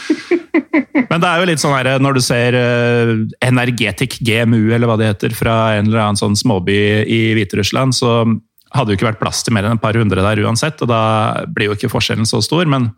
Men 1.10 1.22
det 1.22 1.26
er 1.26 1.40
jo 1.40 1.46
litt 1.48 1.62
sånn 1.62 1.74
her, 1.74 1.88
når 2.02 2.16
du 2.16 2.20
ser 2.22 2.54
uh, 2.54 3.12
Energetic 3.42 4.20
GMU, 4.22 4.70
eller 4.70 4.86
hva 4.86 4.94
det 5.00 5.08
heter, 5.08 5.34
fra 5.34 5.56
en 5.78 5.88
eller 5.88 6.02
annen 6.04 6.18
sånn 6.20 6.36
småby 6.38 6.76
i 7.02 7.20
Hviterussland, 7.34 7.96
så 7.96 8.12
hadde 8.74 8.92
jo 8.92 8.98
ikke 8.98 9.08
vært 9.08 9.22
plass 9.22 9.42
til 9.42 9.56
mer 9.56 9.66
enn 9.66 9.78
et 9.78 9.82
par 9.82 9.98
hundre 9.98 10.22
der 10.22 10.42
uansett, 10.44 10.78
og 10.84 10.90
da 10.92 11.02
blir 11.50 11.70
jo 11.70 11.74
ikke 11.74 11.90
forskjellen 11.90 12.28
så 12.30 12.38
stor. 12.44 12.68
Men 12.70 12.92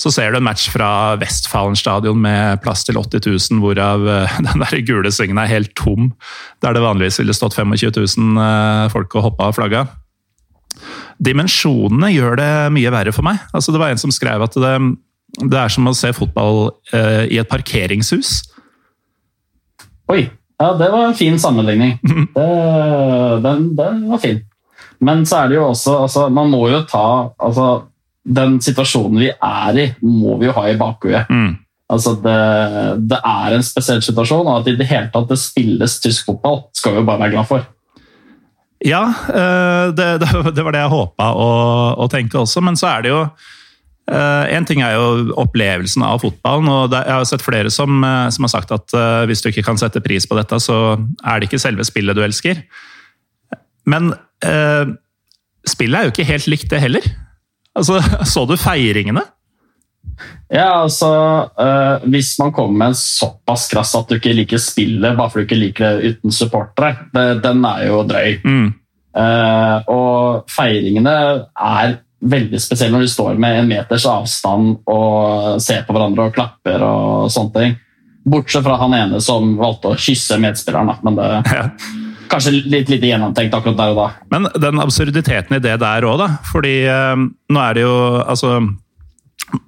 så 0.00 0.10
ser 0.10 0.32
du 0.32 0.40
en 0.40 0.46
match 0.46 0.66
fra 0.72 1.14
Westfalen 1.20 1.76
stadion 1.78 2.18
med 2.18 2.58
plass 2.64 2.82
til 2.86 2.98
80 2.98 3.26
000, 3.52 3.60
hvorav 3.62 4.06
uh, 4.08 4.38
den 4.46 4.64
der 4.64 4.80
gule 4.86 5.12
svingen 5.14 5.38
er 5.38 5.50
helt 5.50 5.74
tom, 5.78 6.12
der 6.64 6.74
det 6.74 6.82
vanligvis 6.82 7.20
ville 7.22 7.36
stått 7.36 7.56
25 7.58 7.94
000 7.94 8.40
uh, 8.40 8.90
folk 8.94 9.14
og 9.14 9.28
hoppa 9.30 9.50
av 9.50 9.58
flagga. 9.58 9.84
Dimensjonene 11.22 12.10
gjør 12.10 12.40
det 12.40 12.52
mye 12.74 12.90
verre 12.90 13.14
for 13.14 13.26
meg. 13.26 13.38
Altså, 13.54 13.72
det 13.72 13.82
var 13.82 13.94
en 13.94 14.02
som 14.02 14.12
skrev 14.14 14.42
at 14.42 14.56
det, 14.58 14.74
det 15.46 15.60
er 15.60 15.70
som 15.70 15.86
å 15.86 15.94
se 15.94 16.10
fotball 16.16 16.66
uh, 16.90 17.24
i 17.30 17.38
et 17.38 17.50
parkeringshus. 17.50 18.40
Oi! 20.10 20.26
Ja, 20.58 20.72
det 20.78 20.86
var 20.90 21.08
en 21.08 21.16
fin 21.18 21.38
sammenligning. 21.38 21.98
Det, 22.34 23.42
den, 23.42 23.76
den, 23.76 24.04
var 24.10 24.20
fin. 24.22 24.38
Men 25.02 25.24
så 25.26 25.42
er 25.42 25.50
det 25.50 25.56
jo 25.56 25.64
også 25.66 25.96
altså, 26.04 26.28
Man 26.30 26.52
må 26.52 26.68
jo 26.70 26.78
ta 26.88 27.34
altså, 27.42 27.66
Den 28.24 28.56
situasjonen 28.64 29.20
vi 29.20 29.28
er 29.32 29.78
i, 29.80 29.86
må 30.06 30.38
vi 30.40 30.48
jo 30.48 30.56
ha 30.56 30.66
i 30.70 30.78
bakhuet. 30.80 31.28
Mm. 31.28 31.52
Altså 31.92 32.14
det, 32.24 32.38
det, 33.10 33.18
er 33.20 33.54
en 33.54 33.64
spesiell 33.66 34.00
situasjon, 34.02 34.46
og 34.48 34.62
at 34.62 34.70
i 34.72 34.76
det 34.78 34.88
hele 34.88 35.10
tatt 35.12 35.28
det 35.28 35.40
spilles 35.40 35.98
tysk 36.00 36.30
fotball, 36.30 36.62
skal 36.76 36.94
vi 36.94 37.02
jo 37.02 37.08
bare 37.08 37.26
være 37.26 37.34
glad 37.36 37.50
for. 37.50 37.66
Ja, 38.84 39.02
eh, 39.28 39.90
det, 39.96 40.08
det 40.56 40.64
var 40.64 40.74
det 40.74 40.80
jeg 40.80 40.94
håpa 40.94 41.28
å, 41.36 41.50
å, 42.00 42.08
tenke 42.12 42.40
også, 42.40 42.64
men 42.64 42.80
så 42.80 42.88
er 42.94 43.04
det 43.04 43.12
jo 43.12 43.20
eh, 43.20 44.56
en 44.56 44.68
ting 44.68 44.80
er 44.84 44.96
jo 44.96 45.36
opplevelsen 45.44 46.06
av 46.08 46.24
fotballen. 46.24 46.72
og 46.72 46.96
Jeg 46.96 47.12
har 47.12 47.28
sett 47.28 47.44
flere 47.44 47.72
som, 47.72 48.00
eh, 48.00 48.32
som, 48.32 48.48
har 48.48 48.54
sagt 48.56 48.72
at 48.72 48.98
hvis 49.28 49.44
du 49.44 49.52
ikke 49.52 49.66
kan 49.68 49.80
sette 49.80 50.02
pris 50.04 50.24
på 50.28 50.40
dette, 50.40 50.60
så 50.64 50.96
er 50.96 51.38
det 51.38 51.50
ikke 51.50 51.62
selve 51.62 51.84
spillet 51.84 52.16
du 52.16 52.24
elsker. 52.24 52.64
Men 53.88 54.14
eh, 54.44 54.88
spillet 55.68 56.00
er 56.00 56.08
jo 56.08 56.14
ikke 56.14 56.28
helt 56.28 56.48
likt, 56.50 56.70
det 56.72 56.82
heller. 56.82 57.06
Altså, 57.74 58.00
Så 58.32 58.44
du 58.48 58.56
feiringene? 58.60 59.24
Ja, 60.52 60.84
altså 60.84 61.08
øh, 61.58 62.08
Hvis 62.10 62.38
man 62.38 62.52
kommer 62.52 62.78
med 62.78 62.92
en 62.92 62.94
såpass 62.94 63.66
krass 63.72 63.94
at 63.98 64.08
du 64.08 64.18
ikke 64.18 64.34
liker 64.36 64.60
spillet 64.62 65.16
bare 65.16 65.32
fordi 65.32 65.42
du 65.42 65.48
ikke 65.48 65.60
liker 65.60 65.96
det 65.98 66.14
uten 66.14 66.34
supportere, 66.34 67.08
det, 67.14 67.26
den 67.42 67.64
er 67.66 67.86
jo 67.88 68.02
drøy. 68.06 68.36
Mm. 68.44 68.72
Uh, 69.14 69.78
og 69.94 70.50
feiringene 70.50 71.14
er 71.54 71.96
veldig 72.24 72.58
spesielle 72.58 72.96
når 72.96 73.04
de 73.04 73.12
står 73.12 73.36
med 73.38 73.60
en 73.60 73.68
meters 73.70 74.06
avstand 74.10 74.72
og 74.90 75.60
ser 75.62 75.84
på 75.86 75.94
hverandre 75.94 76.28
og 76.28 76.34
klapper 76.34 76.82
og 76.82 77.30
sånne 77.30 77.54
ting. 77.54 77.76
Bortsett 78.24 78.64
fra 78.64 78.78
han 78.80 78.96
ene 78.96 79.20
som 79.22 79.54
valgte 79.58 79.92
å 79.92 80.00
kysse 80.00 80.38
medspilleren. 80.42 80.94
Men 81.06 81.20
det. 81.20 81.30
kanskje 82.30 82.54
litt 82.62 82.92
lite 82.92 83.08
gjennomtenkt 83.10 83.54
akkurat 83.56 83.78
der 83.78 83.92
og 83.94 84.00
da. 84.00 84.06
Men 84.34 84.48
den 84.60 84.82
absurditeten 84.82 85.58
i 85.58 85.62
det 85.62 85.76
der 85.82 86.06
òg, 86.08 86.18
da. 86.22 86.30
Fordi 86.50 86.74
uh, 86.88 87.14
nå 87.20 87.62
er 87.64 87.78
det 87.78 87.84
jo 87.86 87.94
altså 88.22 88.58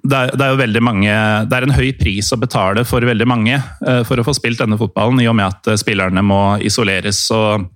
det 0.03 0.15
er, 0.17 0.31
det 0.33 0.43
er, 0.43 0.51
jo 0.51 0.59
veldig 0.59 0.81
mange 0.83 1.15
Det 1.47 1.57
er 1.57 1.65
en 1.67 1.75
høy 1.75 1.91
pris 1.99 2.31
å 2.33 2.39
betale 2.41 2.83
for 2.87 3.05
veldig 3.05 3.27
mange 3.29 3.57
uh, 3.57 4.01
for 4.07 4.19
å 4.19 4.25
få 4.25 4.35
spilt 4.35 4.61
denne 4.61 4.79
fotballen, 4.79 5.21
i 5.21 5.27
og 5.29 5.37
med 5.37 5.47
at 5.47 5.71
uh, 5.71 5.77
spillerne 5.79 6.23
må 6.25 6.41
isoleres 6.65 7.21
og, 7.35 7.67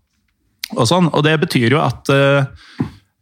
og, 0.75 0.83
sånn. 0.89 1.11
Og 1.11 1.23
det 1.27 1.37
betyr 1.45 1.77
jo 1.77 1.83
at 1.83 2.11
uh, 2.11 2.81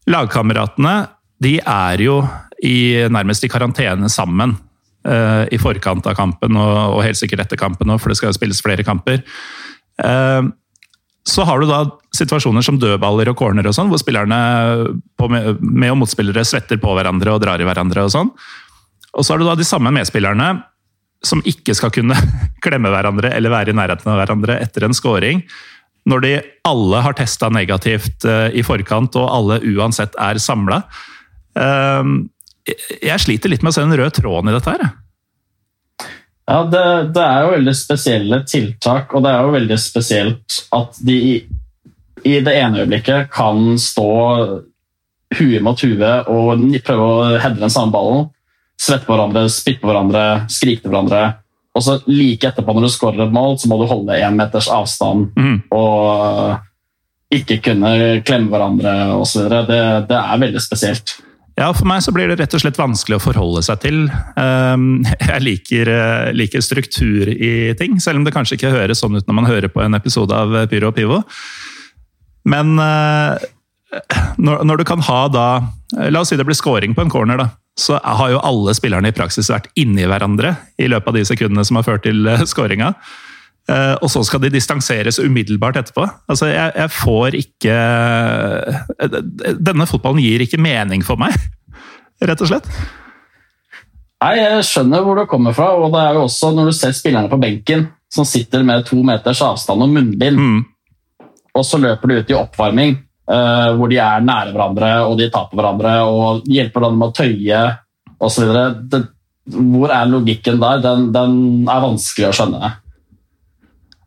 lagkameratene 0.09 0.95
de 1.43 1.57
er 1.59 2.03
jo 2.03 2.21
i, 2.65 3.05
nærmest 3.07 3.45
i 3.47 3.51
karantene 3.51 4.09
sammen 4.11 4.57
i 4.99 5.55
forkant 5.57 6.09
av 6.11 6.13
kampen, 6.17 6.57
og, 6.59 6.73
og, 6.91 6.97
helt 7.05 7.15
sikkert 7.15 7.45
etter 7.45 7.57
kampen 7.57 7.87
òg, 7.87 8.01
for 8.03 8.11
det 8.11 8.17
skal 8.19 8.29
jo 8.29 8.35
spilles 8.35 8.59
flere 8.59 8.83
kamper. 8.83 9.21
Så 11.29 11.45
har 11.45 11.61
du 11.61 11.69
da 11.69 11.83
situasjoner 12.15 12.65
som 12.65 12.79
dødballer 12.81 13.29
og 13.31 13.37
corner 13.37 13.67
og 13.69 13.75
sånn, 13.75 13.91
hvor 13.91 14.01
spillerne 14.01 14.39
med 15.19 15.91
og 15.91 15.99
motspillere 16.01 16.45
svetter 16.47 16.79
på 16.81 16.95
hverandre 16.97 17.35
og 17.35 17.43
drar 17.43 17.61
i 17.61 17.67
hverandre 17.67 18.07
og 18.07 18.13
sånn. 18.13 18.31
Og 19.13 19.25
så 19.25 19.33
har 19.33 19.41
du 19.41 19.47
da 19.47 19.57
de 19.59 19.67
samme 19.67 19.91
medspillerne 19.93 20.51
som 21.25 21.43
ikke 21.47 21.75
skal 21.77 21.91
kunne 21.93 22.17
klemme 22.65 22.91
hverandre 22.93 23.33
eller 23.35 23.53
være 23.53 23.73
i 23.73 23.77
nærheten 23.77 24.09
av 24.11 24.21
hverandre 24.21 24.57
etter 24.63 24.87
en 24.87 24.97
scoring. 24.97 25.43
Når 26.09 26.25
de 26.25 26.33
alle 26.65 27.03
har 27.05 27.17
testa 27.17 27.51
negativt 27.53 28.25
eh, 28.25 28.49
i 28.57 28.65
forkant, 28.65 29.17
og 29.19 29.29
alle 29.29 29.59
uansett 29.75 30.15
er 30.21 30.39
samla. 30.41 30.81
Ehm, 31.59 32.21
jeg 33.03 33.21
sliter 33.21 33.51
litt 33.51 33.65
med 33.65 33.73
å 33.73 33.75
se 33.75 33.83
den 33.83 33.97
røde 33.97 34.13
tråden 34.15 34.51
i 34.51 34.55
dette 34.55 34.73
her. 34.73 34.89
Ja, 36.49 36.63
det, 36.65 36.83
det, 37.13 37.21
er 37.23 37.43
jo 37.45 37.53
veldig 37.53 37.75
spesielle 37.77 38.39
tiltak, 38.49 39.11
og 39.13 39.21
det 39.21 39.31
er 39.31 39.45
jo 39.45 39.53
veldig 39.53 39.75
spesielt 39.77 40.55
at 40.73 40.97
de 41.05 41.17
i, 41.27 41.33
i 42.25 42.39
det 42.41 42.55
ene 42.57 42.81
øyeblikket 42.81 43.29
kan 43.33 43.77
stå 43.77 44.09
huet 45.37 45.61
mot 45.61 45.77
huet 45.85 46.31
og 46.31 46.63
prøve 46.87 47.05
å 47.05 47.27
heade 47.35 47.61
den 47.61 47.73
samme 47.73 47.93
ballen, 47.93 48.25
svette 48.81 49.05
på 49.05 49.13
hverandre, 49.13 49.45
spytte 49.53 49.83
på 49.83 49.91
hverandre, 49.91 50.25
skrike 50.49 50.81
til 50.81 50.93
hverandre. 50.93 51.21
Og 51.77 51.85
så 51.85 51.99
like 52.09 52.49
etterpå, 52.49 52.73
når 52.73 52.87
du 52.87 52.93
skårer 52.95 53.27
et 53.27 53.35
mål, 53.35 53.59
så 53.61 53.69
må 53.69 53.77
du 53.77 53.85
holde 53.91 54.17
én 54.17 54.39
meters 54.39 54.71
avstand 54.73 55.29
mm. 55.37 55.57
og 55.77 57.35
ikke 57.35 57.59
kunne 57.69 57.91
klemme 58.25 58.49
hverandre 58.49 58.93
osv. 59.19 59.45
Det, 59.69 59.81
det 60.09 60.17
er 60.17 60.41
veldig 60.47 60.63
spesielt. 60.65 61.19
Ja, 61.59 61.73
For 61.75 61.87
meg 61.89 61.99
så 62.05 62.13
blir 62.15 62.29
det 62.31 62.37
rett 62.39 62.53
og 62.55 62.61
slett 62.63 62.79
vanskelig 62.79 63.17
å 63.17 63.23
forholde 63.23 63.61
seg 63.65 63.81
til. 63.83 63.97
Ehm, 64.39 65.03
jeg 65.31 65.43
liker, 65.43 65.91
eh, 65.91 66.31
liker, 66.35 66.63
struktur 66.63 67.27
i 67.27 67.73
ting, 67.79 67.99
selv 67.99 68.21
om 68.21 68.27
det 68.27 68.35
kanskje 68.35 68.55
ikke 68.55 68.71
høres 68.73 69.03
sånn 69.03 69.19
ut 69.19 69.27
når 69.27 69.39
man 69.41 69.49
hører 69.49 69.73
på 69.73 69.83
en 69.83 69.97
episode 69.97 70.35
av 70.35 70.55
Pyro 70.71 70.93
og 70.93 70.95
Pivo. 70.95 71.19
Men 72.47 72.79
eh, 72.79 73.47
når, 74.39 74.79
du 74.79 74.85
kan 74.87 75.01
ha 75.03 75.23
da 75.33 75.47
La 76.05 76.21
oss 76.21 76.29
si 76.29 76.37
det 76.37 76.45
blir 76.45 76.55
scoring 76.55 76.93
på 76.93 77.01
en 77.01 77.11
corner, 77.11 77.39
da 77.41 77.49
så 77.79 77.95
har 78.03 78.27
jo 78.33 78.41
alle 78.43 78.73
spillerne 78.75 79.07
i 79.07 79.15
praksis 79.15 79.47
vært 79.49 79.69
inni 79.79 80.03
hverandre 80.03 80.49
i 80.83 80.89
løpet 80.91 81.09
av 81.09 81.15
de 81.15 81.21
sekundene 81.23 81.63
som 81.63 81.77
har 81.79 81.85
ført 81.87 82.03
til 82.03 82.27
scoringa. 82.51 82.89
Uh, 83.69 83.95
og 84.01 84.09
så 84.09 84.23
skal 84.25 84.41
de 84.41 84.49
distanseres 84.53 85.19
umiddelbart 85.21 85.77
etterpå. 85.81 86.07
Altså, 86.31 86.47
jeg, 86.49 86.71
jeg 86.79 86.91
får 86.95 87.35
ikke 87.37 87.75
uh, 87.75 89.19
Denne 89.59 89.85
fotballen 89.89 90.23
gir 90.23 90.41
ikke 90.41 90.61
mening 90.61 91.03
for 91.05 91.21
meg, 91.21 91.35
rett 92.29 92.41
og 92.41 92.49
slett. 92.49 92.69
Nei, 94.19 94.33
Jeg 94.39 94.65
skjønner 94.67 95.05
hvor 95.05 95.19
du 95.19 95.27
kommer 95.29 95.53
fra. 95.55 95.69
og 95.77 95.93
det 95.93 96.01
er 96.01 96.17
jo 96.17 96.25
også 96.25 96.49
Når 96.51 96.71
du 96.71 96.75
ser 96.75 96.95
spillerne 96.97 97.31
på 97.31 97.39
benken 97.39 97.85
som 98.11 98.25
sitter 98.25 98.65
med 98.65 98.87
to 98.87 98.97
meters 99.05 99.43
avstand 99.45 99.85
og 99.85 99.91
munnbind, 99.93 100.39
mm. 100.41 101.27
og 101.53 101.65
så 101.67 101.77
løper 101.77 102.09
de 102.09 102.17
ut 102.23 102.33
i 102.33 102.39
oppvarming 102.39 102.97
Uh, 103.29 103.75
hvor 103.77 103.91
de 103.91 103.99
er 104.01 104.23
nære 104.25 104.55
hverandre 104.55 104.87
og 105.05 105.19
de 105.19 105.27
tar 105.29 105.43
på 105.51 105.57
hverandre 105.59 105.91
og 106.09 106.47
hjelper 106.49 106.81
hverandre 106.81 106.97
med 106.97 107.11
å 107.11 107.13
tøye 107.13 107.59
osv. 108.25 108.47
Hvor 109.53 109.93
er 109.93 110.09
logikken 110.09 110.57
der? 110.61 110.81
Den, 110.81 111.03
den, 111.13 111.35
er 111.69 111.83
vanskelig 111.83 112.31
å 112.31 112.33
skjønne. 112.33 112.71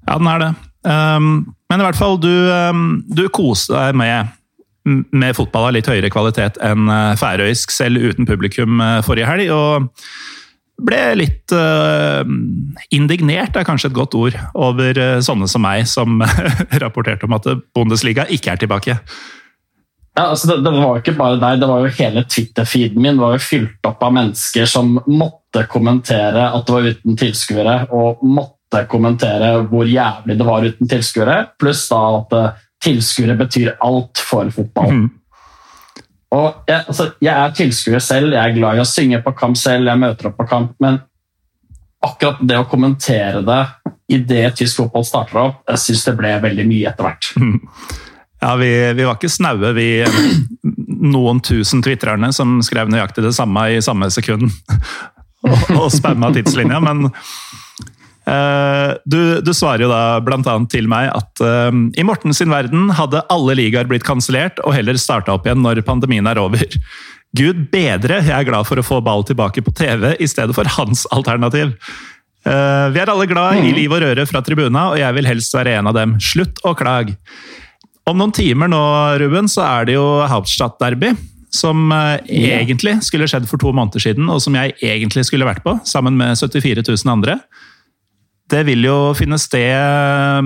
Ja, 0.08 0.18
den 0.18 0.30
er 0.30 0.42
det. 0.42 0.52
Um, 0.82 1.32
men 1.70 1.80
i 1.80 1.86
hvert 1.86 1.98
fall, 1.98 2.18
du, 2.20 2.30
um, 2.50 3.02
du 3.06 3.26
koste 3.32 3.76
deg 3.76 3.96
med, 3.98 4.32
med 5.14 5.36
fotball 5.38 5.70
av 5.70 5.76
litt 5.76 5.88
høyere 5.90 6.10
kvalitet 6.12 6.58
enn 6.64 6.90
uh, 6.90 7.14
færøysk, 7.18 7.74
selv 7.74 8.02
uten 8.02 8.28
publikum 8.28 8.82
uh, 8.82 9.00
forrige 9.06 9.30
helg. 9.30 9.52
og 9.54 9.90
ble 10.82 10.98
litt 11.20 11.52
uh, 11.54 12.24
indignert, 12.90 13.54
er 13.54 13.66
kanskje 13.68 13.92
et 13.92 13.94
godt 13.94 14.16
ord, 14.18 14.38
over 14.58 14.98
sånne 15.22 15.46
som 15.46 15.62
meg, 15.62 15.84
som 15.86 16.18
rapporterte 16.82 17.28
om 17.28 17.36
at 17.36 17.46
Bundesliga 17.76 18.26
ikke 18.34 18.56
er 18.56 18.64
tilbake. 18.64 18.96
Ja, 20.12 20.26
altså 20.26 20.50
det, 20.50 20.58
det, 20.66 20.72
var 20.76 20.98
ikke 20.98 21.14
bare 21.16 21.38
deg, 21.40 21.60
det 21.62 21.68
var 21.70 21.84
jo 21.84 21.92
hele 21.96 22.24
Twitter-feeden 22.28 23.00
min 23.00 23.20
var 23.20 23.36
jo 23.36 23.44
fylt 23.46 23.88
opp 23.88 24.02
av 24.04 24.12
mennesker 24.12 24.66
som 24.68 24.98
måtte 25.06 25.62
kommentere 25.72 26.50
at 26.50 26.66
det 26.66 26.74
var 26.74 26.88
uten 26.90 27.16
tilskuere, 27.20 27.76
og 27.94 28.20
måtte 28.26 28.61
kommentere 28.90 29.54
hvor 29.70 29.88
jævlig 29.88 30.36
det 30.38 30.46
var 30.46 30.66
uten 30.66 30.90
tilskuere, 30.90 31.38
pluss 31.60 31.84
da 31.90 32.00
at 32.18 32.36
uh, 32.36 32.60
tilskuere 32.82 33.36
betyr 33.38 33.74
alt 33.84 34.22
for 34.22 34.50
fotball. 34.54 34.92
Mm. 34.92 35.08
Og 36.32 36.68
jeg, 36.68 36.84
altså, 36.88 37.08
jeg 37.20 37.32
er 37.32 37.56
tilskuer 37.56 38.02
selv, 38.02 38.32
jeg 38.32 38.40
er 38.40 38.56
glad 38.56 38.78
i 38.78 38.82
å 38.82 38.88
synge 38.88 39.20
på 39.24 39.34
kamp 39.36 39.58
selv, 39.60 39.90
jeg 39.90 40.00
møter 40.00 40.30
opp 40.30 40.38
på 40.40 40.48
kamp, 40.48 40.72
men 40.80 41.02
akkurat 42.02 42.40
det 42.48 42.58
å 42.58 42.68
kommentere 42.70 43.42
det 43.46 43.62
idet 44.12 44.56
tysk 44.58 44.80
fotball 44.80 45.04
starter 45.06 45.42
opp, 45.42 45.60
jeg 45.68 45.82
syns 45.84 46.06
det 46.08 46.16
ble 46.18 46.32
veldig 46.42 46.64
mye 46.68 46.88
etter 46.90 47.08
hvert. 47.08 47.28
Ja, 48.42 48.56
vi, 48.58 48.72
vi 48.98 49.04
var 49.06 49.20
ikke 49.20 49.28
snaue, 49.30 49.68
vi 49.76 50.02
noen 51.12 51.38
tusen 51.46 51.78
tvitrerne 51.84 52.32
som 52.34 52.56
skrev 52.64 52.88
nøyaktig 52.90 53.22
det 53.22 53.36
samme 53.36 53.68
i 53.70 53.76
samme 53.84 54.08
sekund. 54.10 54.48
og, 55.46 55.68
og 55.76 55.86
spamma 55.94 56.32
tidslinja, 56.34 56.80
men 56.82 57.06
Eh, 57.06 57.71
du, 58.22 59.18
du, 59.42 59.50
svarer 59.50 59.82
jo 59.82 59.88
da 59.90 60.20
bl.a. 60.22 60.52
til 60.70 60.86
meg 60.86 61.08
at 61.10 61.42
uh, 61.42 61.74
i 61.98 62.04
Morten 62.06 62.30
sin 62.36 62.52
verden 62.54 62.92
hadde 62.94 63.24
alle 63.34 63.56
ligaer 63.58 63.88
blitt 63.90 64.06
kansellert 64.06 64.62
og 64.62 64.76
heller 64.76 65.00
starta 65.00 65.34
opp 65.34 65.48
igjen 65.48 65.64
når 65.64 65.82
pandemien 65.88 66.28
er 66.30 66.38
over. 66.38 66.62
Gud 67.36 67.66
bedre, 67.72 68.20
jeg 68.20 68.34
er 68.36 68.46
glad 68.48 68.68
for 68.68 68.78
å 68.78 68.84
få 68.84 69.00
ball 69.04 69.24
tilbake 69.24 69.64
på 69.64 69.72
TV 69.74 70.12
i 70.20 70.28
stedet 70.28 70.54
for 70.56 70.68
hans 70.76 71.06
alternativ. 71.14 71.72
Uh, 72.42 72.90
vi 72.92 73.00
er 73.00 73.10
alle 73.10 73.28
glad 73.30 73.62
i 73.62 73.72
liv 73.72 73.92
og 73.92 74.02
røre 74.02 74.26
fra 74.26 74.42
tribuna, 74.44 74.90
og 74.92 75.00
jeg 75.00 75.16
vil 75.16 75.28
helst 75.30 75.54
være 75.56 75.78
en 75.78 75.88
av 75.88 75.96
dem. 75.96 76.16
Slutt 76.20 76.60
å 76.66 76.74
klage. 76.78 77.16
Om 78.08 78.18
noen 78.18 78.34
timer 78.34 78.68
nå, 78.68 78.82
Ruben, 79.22 79.48
så 79.50 79.62
er 79.68 79.86
det 79.88 79.96
jo 79.96 80.06
Hauptstadt-derby. 80.28 81.14
Som 81.52 81.90
uh, 81.92 82.16
egentlig 82.32 82.96
skulle 83.04 83.28
skjedd 83.28 83.44
for 83.48 83.60
to 83.60 83.74
måneder 83.76 84.00
siden, 84.00 84.28
og 84.32 84.40
som 84.40 84.56
jeg 84.56 84.72
egentlig 84.80 85.26
skulle 85.28 85.48
vært 85.48 85.64
på, 85.64 85.76
sammen 85.88 86.16
med 86.18 86.36
74 86.40 86.84
000 86.84 87.12
andre. 87.12 87.38
Det 88.52 88.66
vil 88.68 88.84
jo 88.84 88.96
finne 89.16 89.38
sted 89.40 90.42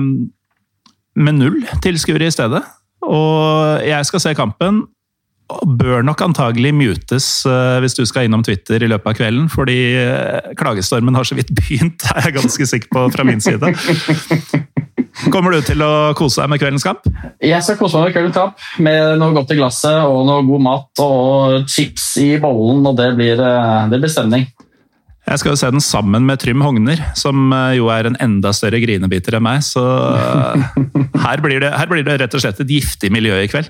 med 1.17 1.39
null 1.41 1.63
tilskuere 1.83 2.29
i 2.29 2.33
stedet. 2.33 2.61
Og 3.07 3.83
jeg 3.85 4.07
skal 4.07 4.23
se 4.23 4.35
kampen, 4.37 4.85
bør 5.79 6.03
nok 6.03 6.21
antagelig 6.25 6.73
mutes 6.75 7.27
uh, 7.47 7.79
hvis 7.83 7.95
du 7.95 8.03
skal 8.07 8.27
innom 8.27 8.43
Twitter 8.43 8.83
i 8.83 8.89
løpet 8.91 9.13
av 9.13 9.19
kvelden, 9.19 9.45
fordi 9.51 9.79
uh, 9.95 10.51
klagestormen 10.59 11.15
har 11.15 11.27
så 11.27 11.37
vidt 11.37 11.53
begynt, 11.59 12.03
er 12.15 12.27
jeg 12.27 12.39
ganske 12.41 12.67
sikker 12.73 12.91
på 12.91 13.05
fra 13.15 13.27
min 13.27 13.43
side. 13.43 13.71
Kommer 15.33 15.55
du 15.55 15.63
til 15.65 15.81
å 15.81 16.13
kose 16.17 16.43
deg 16.43 16.51
med 16.51 16.61
kveldens 16.61 16.85
kamp? 16.85 17.07
Jeg 17.41 17.63
skal 17.65 17.79
kose 17.79 17.97
meg 17.97 18.09
med 18.09 18.17
kveldens 18.17 18.37
kamp, 18.37 18.67
med 18.83 19.17
noe 19.21 19.33
godt 19.35 19.55
i 19.55 19.57
glasset 19.57 20.03
og 20.05 20.27
noe 20.27 20.45
god 20.45 20.65
mat 20.67 21.03
og 21.03 21.71
chips 21.71 22.11
i 22.21 22.33
bollen, 22.43 22.83
og 22.85 22.99
det 22.99 23.13
blir, 23.17 23.39
uh, 23.39 23.87
det 23.91 24.01
blir 24.03 24.11
stemning. 24.11 24.49
Jeg 25.27 25.41
skal 25.41 25.51
jo 25.51 25.59
se 25.59 25.69
den 25.73 25.83
sammen 25.83 26.23
med 26.23 26.39
Trym 26.39 26.61
Hogner, 26.63 27.01
som 27.19 27.51
jo 27.75 27.89
er 27.91 28.07
en 28.07 28.15
enda 28.23 28.53
større 28.55 28.79
grinebiter 28.79 29.35
enn 29.35 29.43
meg. 29.43 29.59
Så 29.65 29.81
her 31.25 31.41
blir, 31.43 31.59
det, 31.59 31.73
her 31.75 31.89
blir 31.91 32.05
det 32.07 32.15
rett 32.21 32.37
og 32.37 32.43
slett 32.43 32.61
et 32.63 32.71
giftig 32.71 33.09
miljø 33.11 33.35
i 33.43 33.49
kveld. 33.51 33.67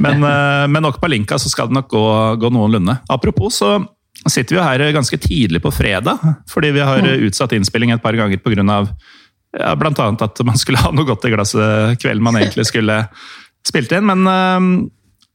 Men, 0.00 0.24
med 0.24 0.72
men 0.72 0.86
nok 0.86 0.96
på 1.02 1.10
linka 1.12 1.36
så 1.40 1.52
skal 1.52 1.68
det 1.68 1.76
nok 1.76 1.90
gå, 1.92 2.06
gå, 2.40 2.50
noenlunde. 2.54 2.96
Apropos 3.12 3.60
så 3.60 3.74
sitter 4.24 4.56
vi 4.56 4.58
jo 4.58 4.64
her 4.64 4.86
ganske 4.96 5.18
tidlig 5.20 5.60
på 5.60 5.74
fredag, 5.76 6.24
fordi 6.48 6.72
vi 6.78 6.88
har 6.88 7.04
utsatt 7.28 7.52
innspilling 7.52 7.92
et 7.92 8.02
par 8.02 8.16
ganger 8.16 8.40
pga. 8.40 8.64
Ja, 9.56 9.74
annet 9.76 10.24
at 10.24 10.40
man 10.44 10.56
skulle 10.60 10.80
ha 10.80 10.88
noe 10.92 11.08
godt 11.08 11.28
i 11.28 11.34
glasset 11.36 12.00
kvelden 12.00 12.24
man 12.24 12.40
egentlig 12.40 12.64
skulle 12.68 13.02
spilt 13.68 13.92
inn. 13.92 14.08
Men 14.08 14.88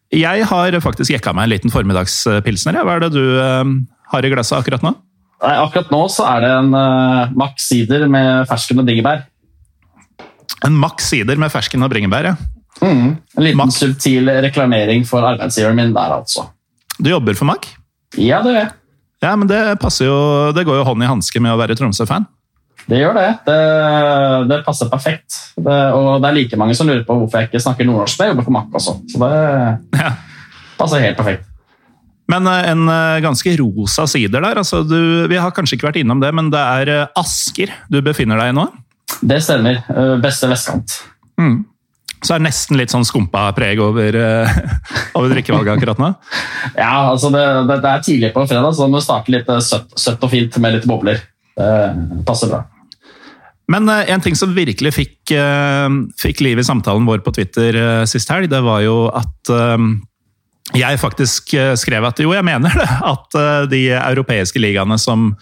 jeg 0.10 0.50
har 0.50 0.82
faktisk 0.82 1.14
jekka 1.14 1.38
meg 1.38 1.46
en 1.46 1.54
liten 1.54 1.78
formiddagspilsner. 1.78 2.82
Hva 2.82 2.98
er 2.98 3.06
det 3.06 3.14
du 3.14 3.24
har 4.12 4.26
i 4.26 4.34
glasset 4.34 4.58
akkurat 4.58 4.82
nå? 4.90 4.98
Nei, 5.42 5.58
akkurat 5.58 5.90
nå 5.90 6.02
så 6.14 6.26
er 6.30 6.44
det 6.44 6.50
en 6.54 6.74
uh, 6.76 7.32
Max 7.38 7.66
sider 7.72 8.06
med 8.12 8.46
fersken 8.50 8.82
og 8.82 8.86
bringebær. 8.86 9.24
En 10.68 10.76
Max 10.78 11.08
sider 11.10 11.40
med 11.42 11.50
fersken 11.54 11.82
og 11.82 11.90
bringebær, 11.94 12.32
ja. 12.32 12.36
Mm. 12.82 13.16
En 13.38 13.46
liten 13.46 13.58
Mac. 13.58 13.74
subtil 13.74 14.30
reklamering 14.46 15.06
for 15.08 15.26
arbeidsgiveren 15.26 15.78
min 15.78 15.96
der, 15.96 16.14
altså. 16.22 16.48
Du 17.02 17.10
jobber 17.10 17.38
for 17.38 17.50
Mac? 17.50 17.66
Ja, 18.18 18.42
det 18.46 18.54
gjør 18.54 18.60
jeg. 18.60 18.72
Ja, 19.22 19.36
men 19.38 19.46
det 19.46 19.60
passer 19.78 20.08
jo 20.08 20.16
Det 20.56 20.64
går 20.66 20.80
jo 20.80 20.86
hånd 20.88 21.04
i 21.06 21.10
hanske 21.10 21.42
med 21.44 21.54
å 21.54 21.60
være 21.60 21.78
Tromsø-fan. 21.78 22.26
Det 22.90 22.98
gjør 22.98 23.14
det. 23.14 23.28
Det, 23.46 23.58
det 24.50 24.58
passer 24.66 24.90
perfekt. 24.90 25.38
Det, 25.56 25.78
og 25.94 26.22
det 26.24 26.32
er 26.32 26.38
like 26.40 26.58
mange 26.58 26.76
som 26.78 26.90
lurer 26.90 27.06
på 27.06 27.18
hvorfor 27.20 27.42
jeg 27.42 27.52
ikke 27.52 27.62
snakker 27.62 27.88
nordnorsk. 27.88 28.22
Jeg 28.22 28.34
jobber 28.34 28.48
for 28.48 28.56
Mac 28.58 28.78
også, 28.82 28.98
så 29.14 29.22
det 29.22 30.02
ja. 30.02 30.14
passer 30.80 31.06
helt 31.06 31.20
perfekt. 31.22 31.51
Men 32.32 32.48
eh, 32.48 32.70
en 32.72 32.86
eh, 32.90 33.20
ganske 33.24 33.56
rosa 33.60 34.08
sider 34.10 34.44
der. 34.44 34.62
Altså, 34.62 34.84
du, 34.88 35.28
vi 35.32 35.40
har 35.40 35.54
kanskje 35.56 35.78
ikke 35.78 35.90
vært 35.90 36.02
innom 36.04 36.22
det, 36.24 36.32
men 36.36 36.52
det 36.54 36.62
er 36.62 36.94
eh, 36.94 37.20
Asker 37.20 37.74
du 37.92 38.00
befinner 38.06 38.40
deg 38.40 38.54
i 38.54 38.58
nå? 38.58 38.70
Det 39.22 39.42
stemmer. 39.44 39.82
Beste 40.24 40.48
vestkant. 40.50 41.02
Mm. 41.42 41.62
Så 42.22 42.36
er 42.36 42.42
det 42.42 42.48
nesten 42.52 42.78
litt 42.78 42.94
sånn 42.94 43.06
skumpa 43.06 43.48
preg 43.58 43.80
over, 43.82 44.14
uh, 44.14 44.60
over 45.18 45.32
drikkevalget 45.34 45.74
akkurat 45.74 46.02
nå? 46.02 46.12
ja, 46.78 47.10
altså 47.10 47.32
det, 47.34 47.42
det, 47.66 47.80
det, 47.82 47.92
er 47.92 48.04
tidlig 48.06 48.30
på 48.36 48.44
en 48.44 48.50
fredag, 48.50 48.76
så 48.78 48.86
da 48.86 48.92
må 48.94 49.00
vi 49.00 49.08
starte 49.08 49.34
litt 49.34 49.50
søtt, 49.66 49.90
søtt, 49.98 50.22
og 50.22 50.30
fint 50.30 50.60
med 50.62 50.78
litt 50.78 50.86
bobler. 50.90 51.24
Det 51.58 52.22
passer 52.28 52.54
bra. 52.54 52.62
Men 53.74 53.90
uh, 53.90 54.06
en 54.06 54.22
ting 54.24 54.38
som 54.38 54.54
virkelig 54.54 54.94
fikk, 55.00 55.34
uh, 55.34 55.90
fikk 56.22 56.46
liv 56.46 56.62
i 56.62 56.68
samtalen 56.68 57.10
vår 57.10 57.26
på 57.26 57.34
Twitter 57.36 57.82
sist 58.10 58.30
helg, 58.32 58.52
det 58.54 58.62
var 58.70 58.86
jo 58.86 59.04
at 59.10 59.54
jeg 60.78 61.00
faktisk 61.02 61.54
skrev 61.80 62.06
at 62.08 62.20
jo, 62.24 62.32
jeg 62.36 62.46
mener 62.48 62.76
det. 62.78 62.88
At 63.08 63.38
de 63.72 63.82
europeiske 63.98 64.62
ligaene 64.62 64.98
som 65.02 65.34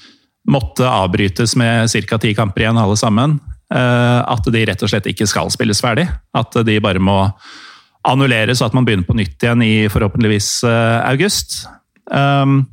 måtte 0.50 0.88
avbrytes 0.88 1.54
med 1.60 1.92
ca. 1.92 2.18
ti 2.18 2.32
kamper 2.34 2.64
igjen 2.64 2.80
alle 2.82 2.98
sammen, 2.98 3.38
Eh, 3.70 4.20
at 4.26 4.48
de 4.50 4.62
rett 4.66 4.82
og 4.82 4.90
slett 4.90 5.08
ikke 5.12 5.28
skal 5.30 5.52
spilles 5.54 5.82
ferdig. 5.84 6.08
At 6.38 6.58
de 6.66 6.80
bare 6.82 7.02
må 7.02 7.22
annulleres, 8.08 8.62
og 8.62 8.70
at 8.70 8.78
man 8.78 8.88
begynner 8.88 9.06
på 9.06 9.18
nytt 9.18 9.44
igjen 9.44 9.64
i 9.66 9.74
forhåpentligvis 9.92 10.52
eh, 10.66 11.00
august. 11.10 11.62
Um, 12.10 12.64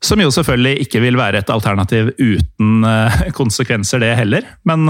som 0.00 0.20
jo 0.22 0.30
selvfølgelig 0.32 0.86
ikke 0.86 1.02
vil 1.02 1.18
være 1.18 1.42
et 1.42 1.50
alternativ 1.52 2.12
uten 2.16 2.86
eh, 2.86 3.24
konsekvenser, 3.38 4.00
det 4.00 4.14
heller. 4.20 4.46
Men 4.68 4.86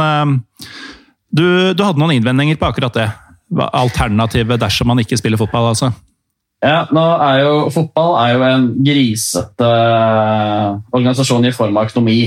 du, 1.33 1.73
du 1.75 1.83
hadde 1.83 1.99
noen 1.99 2.19
innvendinger 2.19 2.61
på 2.61 2.69
akkurat 2.69 2.95
det. 2.95 3.09
Alternativet 3.73 4.61
dersom 4.61 4.93
man 4.93 5.01
ikke 5.03 5.19
spiller 5.19 5.41
fotball, 5.41 5.73
altså? 5.73 5.91
Ja, 6.59 6.89
nå 6.91 7.05
er 7.23 7.41
jo 7.45 7.55
Fotball 7.71 8.17
er 8.19 8.35
jo 8.35 8.45
en 8.49 8.69
grisete 8.83 9.69
organisasjon 10.91 11.47
i 11.47 11.55
form 11.55 11.79
av 11.79 11.91
økonomi. 11.91 12.23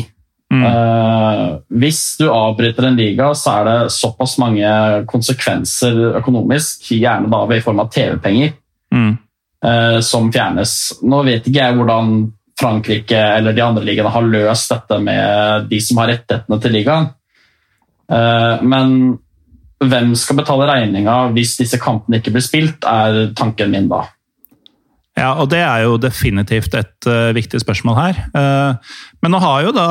Mm. 0.52 0.64
Uh, 0.68 1.44
hvis 1.80 2.00
du 2.20 2.26
avbryter 2.32 2.90
en 2.90 3.00
liga, 3.00 3.30
så 3.36 3.58
er 3.60 3.68
det 3.68 3.94
såpass 3.96 4.38
mange 4.42 4.68
konsekvenser 5.08 6.18
økonomisk, 6.20 6.90
gjerne 6.92 7.32
da 7.32 7.42
i 7.56 7.64
form 7.64 7.80
av 7.84 7.92
TV-penger, 7.92 8.54
mm. 8.96 9.12
uh, 9.68 10.00
som 10.04 10.32
fjernes. 10.32 10.76
Nå 11.08 11.24
vet 11.28 11.48
ikke 11.48 11.64
jeg 11.64 11.80
hvordan 11.80 12.14
Frankrike 12.62 13.20
eller 13.40 13.56
de 13.58 13.64
andre 13.64 13.84
ligaene 13.88 14.14
har 14.14 14.28
løst 14.28 14.72
dette 14.72 15.00
med 15.02 15.68
de 15.72 15.82
som 15.84 16.00
har 16.04 16.12
rettighetene 16.12 16.62
til 16.64 16.76
ligaen. 16.76 17.12
Uh, 18.12 18.64
men 18.64 18.96
hvem 19.82 20.12
skal 20.20 20.38
betale 20.38 20.68
regninga 20.70 21.16
hvis 21.36 21.56
disse 21.62 21.80
kampene 21.82 22.20
ikke 22.20 22.36
blir 22.36 22.44
spilt, 22.46 22.88
er 22.88 23.32
tanken 23.40 23.72
min 23.72 23.88
da. 23.92 24.04
Ja, 25.22 25.36
og 25.38 25.52
det 25.52 25.62
er 25.62 25.84
jo 25.86 26.00
definitivt 26.02 26.74
et 26.78 27.08
uh, 27.10 27.30
viktig 27.36 27.62
spørsmål 27.62 27.98
her. 28.00 28.20
Uh, 28.34 28.96
men 29.22 29.34
nå 29.36 29.42
har 29.44 29.68
jo 29.68 29.74
da 29.76 29.88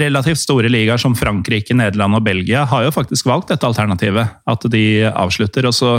relativt 0.00 0.40
store 0.40 0.70
ligaer 0.72 1.00
som 1.00 1.16
Frankrike, 1.18 1.76
Nederland 1.76 2.16
og 2.16 2.24
Belgia 2.24 2.64
har 2.70 2.86
jo 2.86 2.94
faktisk 2.94 3.28
valgt 3.28 3.52
dette 3.52 3.68
alternativet. 3.68 4.38
At 4.48 4.64
de 4.72 4.84
avslutter. 5.10 5.68
Og 5.68 5.76
så 5.76 5.92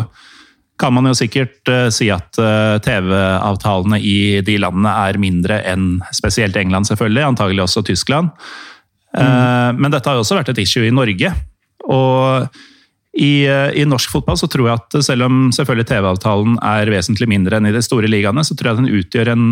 kan 0.81 0.95
man 0.95 1.11
jo 1.11 1.13
sikkert 1.17 1.69
uh, 1.69 1.91
si 1.93 2.09
at 2.13 2.41
TV-avtalene 2.87 4.01
i 4.01 4.17
de 4.45 4.57
landene 4.63 4.95
er 5.05 5.21
mindre 5.21 5.61
enn 5.69 5.93
spesielt 6.17 6.57
England, 6.57 6.89
selvfølgelig. 6.89 7.27
Antagelig 7.29 7.67
også 7.67 7.85
Tyskland. 7.91 8.33
Mm. 9.11 9.75
Men 9.83 9.91
dette 9.91 10.07
har 10.07 10.15
jo 10.15 10.21
også 10.23 10.37
vært 10.37 10.53
et 10.53 10.61
issue 10.63 10.85
i 10.87 10.93
Norge. 10.95 11.27
Og 11.91 12.61
i, 13.11 13.43
eh, 13.47 13.71
I, 13.75 13.83
norsk 13.87 14.11
fotball 14.13 14.37
så 14.39 14.47
tror 14.47 14.69
jeg 14.69 14.79
at 14.79 15.03
selv 15.03 15.27
om 15.27 15.49
selvfølgelig 15.51 15.89
TV-avtalen 15.89 16.55
er 16.63 16.91
vesentlig 16.93 17.27
mindre 17.31 17.59
enn 17.59 17.67
i 17.67 17.73
de 17.75 17.83
store 17.83 18.07
ligaene, 18.07 18.43
så 18.47 18.55
tror 18.55 18.71
jeg 18.71 18.79
den 18.79 19.01
utgjør 19.01 19.33
en 19.33 19.49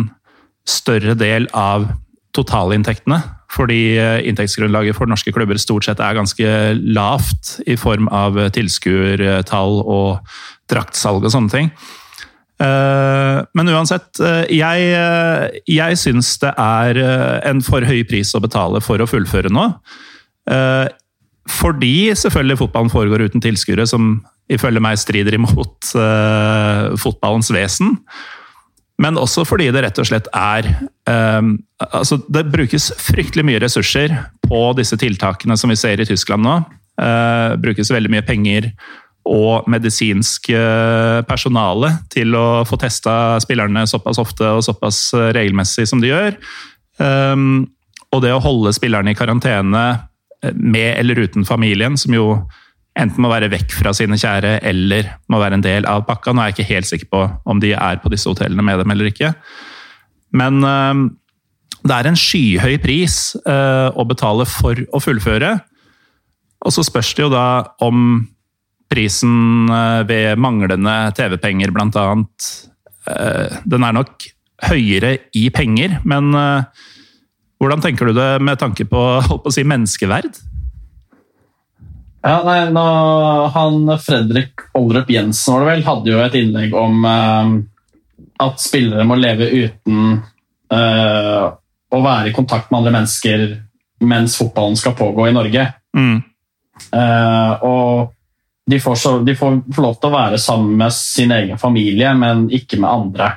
større 0.68 1.16
del 1.18 1.48
av 1.56 1.90
totalinntektene. 2.36 3.20
Fordi 3.52 3.98
eh, 4.00 4.20
inntektsgrunnlaget 4.30 4.96
for 4.96 5.10
norske 5.10 5.34
klubber 5.34 5.60
stort 5.60 5.84
sett 5.84 6.00
er 6.00 6.16
ganske 6.16 6.52
lavt 6.80 7.58
i 7.68 7.76
form 7.80 8.08
av 8.14 8.38
tilskuertall 8.54 9.80
og 9.82 10.36
draktsalg 10.70 11.26
og 11.26 11.34
sånne 11.34 11.52
ting. 11.52 11.72
Eh, 12.64 13.42
men 13.58 13.72
uansett, 13.74 14.22
jeg, 14.54 15.60
jeg 15.68 16.00
syns 16.00 16.32
det 16.40 16.54
er 16.54 17.02
en 17.50 17.60
for 17.66 17.84
høy 17.84 18.06
pris 18.08 18.32
å 18.32 18.40
betale 18.40 18.80
for 18.84 19.02
å 19.02 19.10
fullføre 19.10 19.52
nå. 19.52 19.68
Fordi 21.48 22.12
selvfølgelig 22.16 22.60
fotballen 22.60 22.92
foregår 22.92 23.24
uten 23.28 23.42
tilskuere, 23.42 23.86
som 23.88 24.18
ifølge 24.50 24.82
meg 24.82 24.98
strider 25.00 25.36
imot 25.38 25.92
uh, 25.96 26.90
fotballens 27.00 27.50
vesen. 27.54 27.96
Men 29.00 29.16
også 29.16 29.46
fordi 29.48 29.70
det 29.72 29.84
rett 29.86 30.00
og 30.02 30.08
slett 30.10 30.26
er 30.36 30.66
um, 31.08 31.54
altså 31.80 32.18
Det 32.28 32.42
brukes 32.52 32.90
fryktelig 33.00 33.46
mye 33.48 33.62
ressurser 33.62 34.12
på 34.44 34.60
disse 34.76 34.98
tiltakene 35.00 35.56
som 35.56 35.72
vi 35.72 35.78
ser 35.80 36.02
i 36.02 36.08
Tyskland 36.08 36.44
nå. 36.44 36.58
Uh, 37.00 37.56
brukes 37.62 37.92
veldig 37.92 38.12
mye 38.12 38.26
penger 38.26 38.72
og 39.30 39.66
medisinsk 39.70 40.48
personale 41.28 41.90
til 42.10 42.32
å 42.34 42.62
få 42.66 42.78
testa 42.80 43.36
spillerne 43.44 43.82
såpass 43.86 44.18
ofte 44.18 44.48
og 44.56 44.64
såpass 44.64 45.10
regelmessig 45.36 45.84
som 45.86 46.00
de 46.02 46.08
gjør. 46.08 46.38
Um, 46.98 47.68
og 48.10 48.24
det 48.24 48.32
å 48.34 48.40
holde 48.42 48.72
spillerne 48.74 49.12
i 49.12 49.18
karantene 49.18 49.84
med 50.54 50.94
eller 50.96 51.18
uten 51.26 51.44
familien, 51.44 51.96
som 52.00 52.14
jo 52.16 52.26
enten 52.98 53.22
må 53.22 53.30
være 53.30 53.50
vekk 53.52 53.74
fra 53.76 53.92
sine 53.96 54.18
kjære 54.20 54.58
eller 54.66 55.12
må 55.30 55.40
være 55.40 55.58
en 55.58 55.64
del 55.64 55.86
av 55.88 56.04
pakka. 56.08 56.32
Nå 56.32 56.42
er 56.42 56.50
jeg 56.50 56.58
ikke 56.58 56.72
helt 56.72 56.90
sikker 56.90 57.10
på 57.12 57.22
om 57.48 57.62
de 57.62 57.74
er 57.76 58.00
på 58.02 58.10
disse 58.12 58.28
hotellene 58.30 58.64
med 58.66 58.82
dem 58.82 58.94
eller 58.94 59.10
ikke. 59.10 59.32
Men 60.36 60.60
uh, 60.64 61.06
det 61.80 61.96
er 61.96 62.10
en 62.10 62.18
skyhøy 62.18 62.76
pris 62.82 63.20
uh, 63.46 63.88
å 63.94 64.06
betale 64.08 64.46
for 64.48 64.80
å 64.90 65.02
fullføre. 65.02 65.54
Og 66.66 66.74
så 66.74 66.84
spørs 66.84 67.14
det 67.16 67.24
jo 67.24 67.32
da 67.32 67.46
om 67.84 68.26
prisen 68.90 69.70
uh, 69.70 70.02
ved 70.08 70.40
manglende 70.42 70.96
TV-penger, 71.16 71.72
blant 71.74 71.98
annet 72.00 72.50
Den 73.66 73.82
er 73.82 73.94
nok 73.96 74.26
høyere 74.68 75.14
i 75.34 75.46
penger, 75.50 75.94
men 76.06 76.34
Hvordan 77.60 77.82
tenker 77.84 78.08
du 78.08 78.16
det 78.16 78.30
med 78.42 78.58
tanke 78.60 78.86
på, 78.88 79.02
på 79.28 79.40
å 79.44 79.52
si, 79.52 79.66
menneskeverd? 79.68 80.40
Ja, 82.20 82.40
nei, 82.44 82.58
nå, 82.72 82.84
han 83.54 83.88
Fredrik 84.00 84.66
Oldrup 84.76 85.08
Jensen 85.12 85.54
var 85.54 85.64
det 85.64 85.70
vel, 85.70 85.84
hadde 85.86 86.12
jo 86.12 86.20
et 86.20 86.36
innlegg 86.36 86.74
om 86.76 87.04
eh, 87.08 87.52
at 88.44 88.60
spillere 88.60 89.06
må 89.08 89.16
leve 89.16 89.48
uten 89.48 90.18
eh, 90.72 91.46
å 91.90 92.00
være 92.04 92.30
i 92.30 92.36
kontakt 92.36 92.68
med 92.70 92.82
andre 92.82 92.94
mennesker 92.98 93.46
mens 94.04 94.36
fotballen 94.40 94.76
skal 94.80 94.96
pågå 94.96 95.28
i 95.28 95.34
Norge. 95.36 95.64
Mm. 95.96 96.20
Eh, 96.96 97.64
og 97.68 98.12
de 98.70 98.80
får, 98.80 98.96
så, 99.00 99.14
de 99.24 99.34
får, 99.36 99.58
får, 99.74 99.84
lov 99.84 99.96
til 99.98 100.10
å 100.10 100.14
være 100.14 100.40
sammen 100.40 100.76
med 100.80 100.94
sin 100.94 101.32
egen 101.34 101.60
familie, 101.60 102.12
men 102.16 102.46
ikke 102.54 102.78
med 102.80 102.90
andre. 102.90 103.30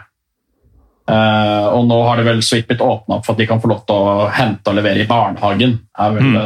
Uh, 1.03 1.67
og 1.75 1.87
nå 1.89 1.97
har 2.07 2.19
det 2.19 2.27
vel 2.29 2.43
så 2.45 2.55
vidt 2.55 2.69
blitt 2.69 2.83
åpna 2.83 3.17
opp 3.17 3.25
for 3.25 3.35
at 3.35 3.41
de 3.41 3.47
kan 3.49 3.59
få 3.59 3.67
lov 3.73 3.81
til 3.87 3.97
å 3.97 4.27
hente 4.31 4.71
og 4.71 4.77
levere 4.77 5.03
i 5.03 5.09
barnehagen. 5.09 5.75
er 5.99 6.13
vel 6.15 6.29
mm. 6.29 6.37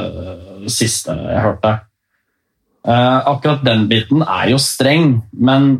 det 0.64 0.74
siste 0.74 1.14
jeg 1.14 1.44
hørte. 1.44 1.74
Uh, 2.88 3.20
akkurat 3.36 3.62
den 3.68 3.86
biten 3.92 4.24
er 4.24 4.54
jo 4.54 4.62
streng, 4.62 5.20
men 5.38 5.76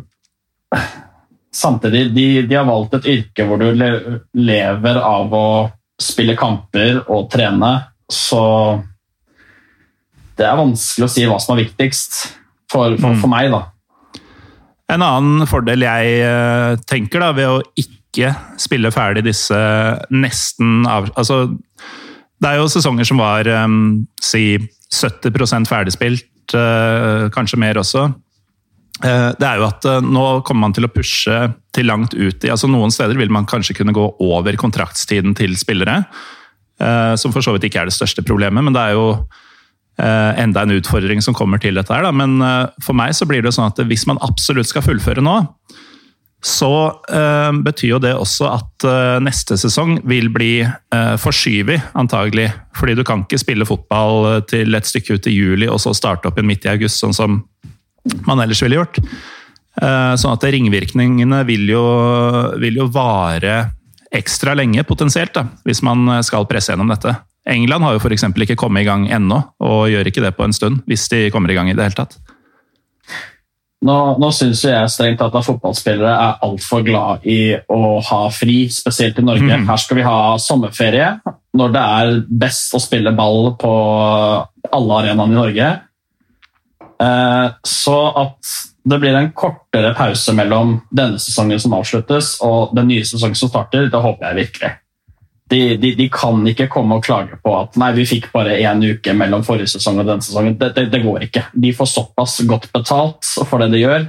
samtidig 1.54 2.10
de, 2.14 2.28
de, 2.46 2.54
har 2.54 2.68
valgt 2.68 2.98
et 3.00 3.10
yrke 3.16 3.48
hvor 3.48 3.58
du 3.58 3.72
lever 3.72 5.00
av 5.00 5.34
å 5.34 5.48
spille 5.98 6.36
kamper 6.38 7.02
og 7.10 7.26
trene, 7.32 7.72
så 8.06 8.42
det 10.38 10.46
er 10.46 10.60
vanskelig 10.60 11.08
å 11.08 11.10
si 11.10 11.24
hva 11.26 11.40
som 11.42 11.56
er 11.56 11.64
viktigst 11.64 12.20
for, 12.70 12.94
for, 13.00 13.16
for 13.18 13.32
meg, 13.32 13.50
da. 13.50 13.64
En 14.88 15.04
annen 15.04 15.48
fordel 15.48 15.82
jeg 15.84 16.20
eh, 16.24 16.78
tenker 16.88 17.24
da, 17.24 17.32
ved 17.36 17.50
å 17.50 17.58
ikke 17.74 17.97
spille 18.60 18.90
ferdig 18.94 19.24
disse 19.26 19.58
nesten 20.10 20.86
av... 20.88 21.10
Altså, 21.18 21.46
det 22.38 22.50
er 22.50 22.60
jo 22.60 22.70
sesonger 22.70 23.06
som 23.08 23.20
var 23.20 23.48
um, 23.64 24.06
si 24.22 24.58
70 24.94 25.68
ferdigspilt, 25.68 26.54
uh, 26.54 27.28
kanskje 27.34 27.58
mer 27.60 27.80
også. 27.80 28.08
Uh, 29.02 29.30
det 29.38 29.46
er 29.46 29.58
jo 29.58 29.66
at 29.68 29.86
uh, 29.86 29.98
nå 30.02 30.40
kommer 30.46 30.68
man 30.68 30.76
til 30.76 30.86
å 30.86 30.92
pushe 30.92 31.40
til 31.74 31.86
langt 31.90 32.14
ut 32.14 32.42
i 32.42 32.50
altså 32.50 32.70
Noen 32.70 32.90
steder 32.94 33.18
vil 33.18 33.30
man 33.30 33.46
kanskje 33.46 33.76
kunne 33.78 33.94
gå 33.94 34.06
over 34.24 34.58
kontraktstiden 34.58 35.36
til 35.38 35.54
spillere, 35.58 36.02
som 37.18 37.32
for 37.34 37.42
så 37.42 37.50
vidt 37.56 37.64
ikke 37.66 37.80
er 37.82 37.88
det 37.88 37.96
største 37.96 38.22
problemet, 38.22 38.62
men 38.62 38.70
det 38.70 38.78
er 38.78 38.92
jo 38.94 39.06
enda 39.98 40.62
en 40.62 40.76
utfordring 40.76 41.18
som 41.26 41.34
kommer 41.34 41.58
til 41.58 41.74
dette. 41.74 41.90
her. 41.90 42.04
Da. 42.06 42.12
Men 42.14 42.38
for 42.86 42.94
meg 42.94 43.16
så 43.18 43.26
blir 43.26 43.42
det 43.42 43.50
sånn 43.56 43.66
at 43.66 43.80
hvis 43.82 44.04
man 44.06 44.20
absolutt 44.22 44.70
skal 44.70 44.84
fullføre 44.86 45.24
nå, 45.26 45.40
så 46.44 46.70
uh, 46.94 47.52
betyr 47.64 47.96
jo 47.96 47.98
det 48.02 48.12
også 48.14 48.46
at 48.52 48.84
uh, 48.86 49.16
neste 49.22 49.56
sesong 49.58 49.96
vil 50.06 50.28
bli 50.30 50.52
uh, 50.62 51.16
forskyvet, 51.18 51.90
antagelig. 51.98 52.52
Fordi 52.78 52.94
du 52.94 53.02
kan 53.06 53.24
ikke 53.24 53.40
spille 53.42 53.66
fotball 53.66 54.44
til 54.50 54.78
et 54.78 54.86
stykke 54.86 55.18
ut 55.18 55.26
i 55.26 55.34
juli 55.34 55.70
og 55.70 55.80
så 55.82 55.94
starte 55.96 56.30
opp 56.30 56.38
igjen 56.38 56.50
midt 56.52 56.68
i 56.68 56.72
august, 56.76 57.02
sånn 57.02 57.16
som 57.16 57.40
man 58.28 58.38
ellers 58.40 58.62
ville 58.62 58.78
gjort. 58.78 59.00
sånn 59.78 60.32
at 60.32 60.44
ringvirkningene 60.48 61.42
vil 61.46 61.66
jo, 61.68 61.82
vil 62.62 62.78
jo 62.80 62.86
vare 62.90 63.58
ekstra 64.14 64.54
lenge, 64.56 64.86
potensielt, 64.88 65.34
da, 65.34 65.44
hvis 65.66 65.82
man 65.84 66.22
skal 66.24 66.46
presse 66.48 66.72
gjennom 66.72 66.88
dette. 66.88 67.12
England 67.50 67.84
har 67.84 67.96
jo 67.96 68.00
f.eks. 68.00 68.24
ikke 68.30 68.56
kommet 68.56 68.86
i 68.86 68.88
gang 68.88 69.08
ennå, 69.12 69.42
og 69.60 69.90
gjør 69.90 70.08
ikke 70.08 70.24
det 70.24 70.32
på 70.38 70.46
en 70.46 70.56
stund. 70.56 70.80
Hvis 70.88 71.10
de 71.12 71.26
kommer 71.34 71.52
i 71.52 71.58
gang 71.58 71.68
i 71.68 71.76
det 71.76 71.84
hele 71.84 71.98
tatt. 71.98 72.16
Nå, 73.86 73.96
nå 74.18 74.28
syns 74.34 74.64
jeg 74.66 74.90
strengt 74.90 75.20
tatt 75.20 75.36
at 75.38 75.46
fotballspillere 75.46 76.10
er 76.10 76.40
altfor 76.42 76.82
glad 76.86 77.26
i 77.30 77.54
å 77.70 77.98
ha 78.02 78.22
fri, 78.34 78.64
spesielt 78.74 79.20
i 79.20 79.26
Norge. 79.26 79.60
Mm. 79.60 79.68
Her 79.70 79.78
skal 79.78 80.00
vi 80.00 80.06
ha 80.06 80.18
sommerferie 80.42 81.12
når 81.58 81.74
det 81.74 81.84
er 82.00 82.16
best 82.42 82.74
å 82.74 82.80
spille 82.82 83.14
ball 83.18 83.52
på 83.58 83.74
alle 84.74 84.98
arenaene 85.02 85.30
i 85.30 85.38
Norge. 85.38 85.68
Eh, 86.98 87.46
så 87.70 87.98
at 88.18 88.56
det 88.88 88.98
blir 88.98 89.14
en 89.14 89.30
kortere 89.36 89.94
pause 89.94 90.34
mellom 90.34 90.78
denne 90.90 91.20
sesongen 91.22 91.60
som 91.62 91.76
avsluttes 91.78 92.34
og 92.44 92.74
den 92.74 92.90
nye 92.90 93.06
sesongen 93.06 93.38
som 93.38 93.50
starter, 93.52 93.86
det 93.92 94.02
håper 94.02 94.30
jeg 94.30 94.40
virkelig. 94.42 94.74
De, 95.48 95.76
de, 95.80 95.94
de, 95.96 96.08
kan 96.12 96.42
ikke 96.50 96.66
komme 96.68 96.98
og 96.98 97.06
klage 97.06 97.38
på 97.40 97.54
at 97.56 97.76
nei, 97.80 97.94
vi 97.96 98.04
fikk 98.08 98.28
bare 98.34 98.58
én 98.60 98.82
uke 98.84 99.14
mellom 99.16 99.44
forrige 99.46 99.70
sesong 99.72 100.02
og 100.02 100.08
denne 100.10 100.24
sesongen. 100.24 100.58
Det, 100.60 100.74
det, 100.76 100.88
det, 100.92 101.00
går 101.04 101.24
ikke. 101.28 101.46
De 101.56 101.72
får 101.76 101.88
såpass 101.94 102.42
godt 102.48 102.68
betalt 102.74 103.30
for 103.48 103.64
det 103.64 103.70
de 103.72 103.80
gjør, 103.80 104.04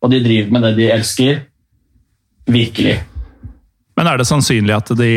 og 0.00 0.12
de 0.14 0.22
driver 0.24 0.54
med 0.54 0.64
det 0.68 0.72
de 0.78 0.90
elsker. 0.94 1.44
Virkelig. 2.48 2.96
Men 3.98 4.08
er 4.08 4.20
det 4.20 4.28
sannsynlig 4.30 4.72
at 4.72 4.92
de, 4.96 5.12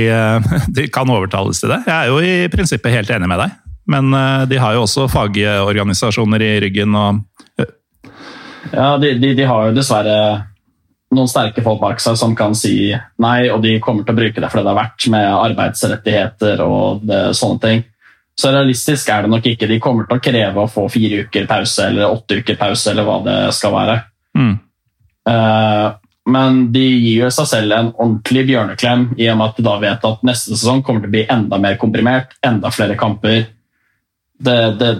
de 0.75 0.87
kan 0.91 1.09
overtales 1.13 1.61
til 1.61 1.71
det? 1.71 1.83
Jeg 1.87 1.95
er 1.95 2.11
jo 2.11 2.19
i 2.19 2.51
prinsippet 2.51 2.95
helt 2.97 3.15
enig 3.15 3.29
med 3.31 3.39
deg, 3.45 3.57
men 3.95 4.11
eh, 4.17 4.45
de 4.51 4.59
har 4.59 4.75
jo 4.75 4.83
også 4.83 5.07
fagorganisasjoner 5.11 6.47
i 6.47 6.53
ryggen 6.65 6.97
og 6.97 7.27
Ja, 8.71 8.95
de, 9.01 9.15
de 9.17 9.45
har 9.47 9.69
jo 9.69 9.75
dessverre 9.75 10.17
noen 11.11 11.29
sterke 11.29 11.63
folk 11.63 11.81
bak 11.81 12.01
seg 12.01 12.17
som 12.19 12.35
kan 12.37 12.55
si 12.55 12.91
nei, 13.21 13.49
og 13.51 13.61
de 13.65 13.77
kommer 13.83 14.07
til 14.07 14.15
å 14.15 14.19
bruke 14.21 14.41
det 14.41 14.49
for 14.51 14.61
det 14.61 14.67
det 14.67 14.73
er 14.73 14.79
verdt, 14.79 15.07
med 15.13 15.29
arbeidsrettigheter 15.35 16.63
og 16.65 17.07
det, 17.07 17.23
sånne 17.37 17.63
ting. 17.65 17.81
Så 18.39 18.51
realistisk 18.53 19.09
er 19.11 19.25
det 19.25 19.31
nok 19.33 19.47
ikke. 19.51 19.67
De 19.69 19.79
kommer 19.83 20.07
til 20.07 20.17
å 20.17 20.23
kreve 20.23 20.63
å 20.63 20.69
få 20.71 20.87
fire 20.89 21.25
uker 21.27 21.49
pause 21.49 21.89
eller 21.91 22.13
åtte 22.15 22.39
uker 22.41 22.57
pause, 22.59 22.93
eller 22.93 23.05
hva 23.05 23.17
det 23.25 23.39
skal 23.57 23.75
være. 23.75 23.97
Mm. 24.39 24.53
Uh, 25.27 25.87
men 26.31 26.63
de 26.73 26.83
gir 26.85 27.25
jo 27.25 27.29
seg 27.33 27.49
selv 27.49 27.75
en 27.75 27.91
ordentlig 27.91 28.45
bjørneklem 28.49 29.07
i 29.19 29.27
og 29.31 29.39
med 29.39 29.51
at 29.51 29.59
de 29.59 29.65
da 29.67 29.75
vet 29.81 30.07
at 30.07 30.25
neste 30.25 30.55
sesong 30.55 30.83
kommer 30.85 31.03
til 31.03 31.11
å 31.11 31.15
bli 31.17 31.25
enda 31.33 31.59
mer 31.61 31.77
komprimert, 31.81 32.35
enda 32.45 32.71
flere 32.73 32.95
kamper. 32.99 33.43
Det, 34.41 34.59
det, 34.79 34.91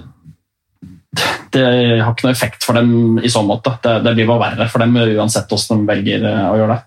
det 1.52 1.64
har 2.00 2.14
ikke 2.14 2.26
noe 2.26 2.32
effekt 2.32 2.64
for 2.64 2.78
dem 2.78 3.20
i 3.20 3.30
sånn 3.32 3.48
måte. 3.48 3.74
Det, 3.84 3.98
det 4.06 4.14
blir 4.16 4.28
bare 4.30 4.52
verre 4.52 4.68
for 4.72 4.82
dem 4.82 4.96
uansett 4.96 5.50
hvordan 5.52 5.82
de 5.82 5.90
velger 5.90 6.24
eh, 6.28 6.46
å 6.48 6.56
gjøre 6.60 6.76
det. 6.76 6.86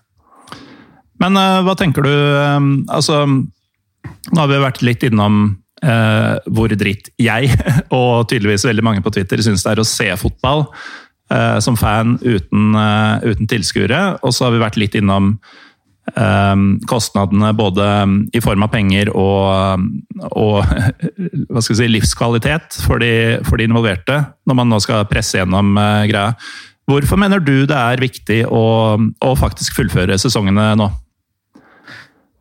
Men 1.22 1.38
uh, 1.38 1.62
hva 1.64 1.72
tenker 1.78 2.04
du 2.04 2.12
um, 2.12 2.66
Altså, 2.92 3.22
nå 3.24 4.36
har 4.36 4.50
vi 4.50 4.58
vært 4.60 4.82
litt 4.84 5.06
innom 5.06 5.38
uh, 5.80 6.34
hvor 6.52 6.74
dritt 6.76 7.08
jeg, 7.22 7.52
og 7.96 8.26
tydeligvis 8.30 8.66
veldig 8.68 8.84
mange 8.84 9.04
på 9.04 9.14
Twitter, 9.14 9.40
syns 9.44 9.64
det 9.64 9.76
er 9.76 9.82
å 9.82 9.88
se 9.88 10.10
fotball 10.20 10.66
uh, 10.66 11.56
som 11.64 11.78
fan 11.78 12.18
uten, 12.26 12.76
uten 13.24 13.48
tilskuere. 13.50 14.02
Og 14.26 14.34
så 14.34 14.48
har 14.48 14.56
vi 14.56 14.64
vært 14.66 14.80
litt 14.82 14.98
innom 14.98 15.36
kostnadene 16.86 17.50
både 17.58 17.86
i 18.32 18.40
form 18.40 18.62
av 18.62 18.70
penger 18.72 19.10
og, 19.10 19.82
og 20.30 21.60
si, 21.66 21.88
livskvalitet 21.90 22.78
for 22.86 23.02
de, 23.02 23.42
for 23.46 23.58
de, 23.58 23.66
involverte, 23.66 24.20
når 24.46 24.58
man 24.60 24.70
nå 24.70 24.78
skal 24.84 25.06
presse 25.10 25.40
gjennom 25.40 25.74
uh, 25.74 26.06
greia. 26.06 26.36
Hvorfor 26.86 27.18
mener 27.18 27.42
du 27.42 27.66
det 27.66 27.76
er 27.76 28.02
viktig 28.02 28.44
å, 28.46 28.62
å 28.96 29.32
faktisk 29.38 29.80
fullføre 29.80 30.18
sesongene 30.22 30.70
nå? 30.78 30.86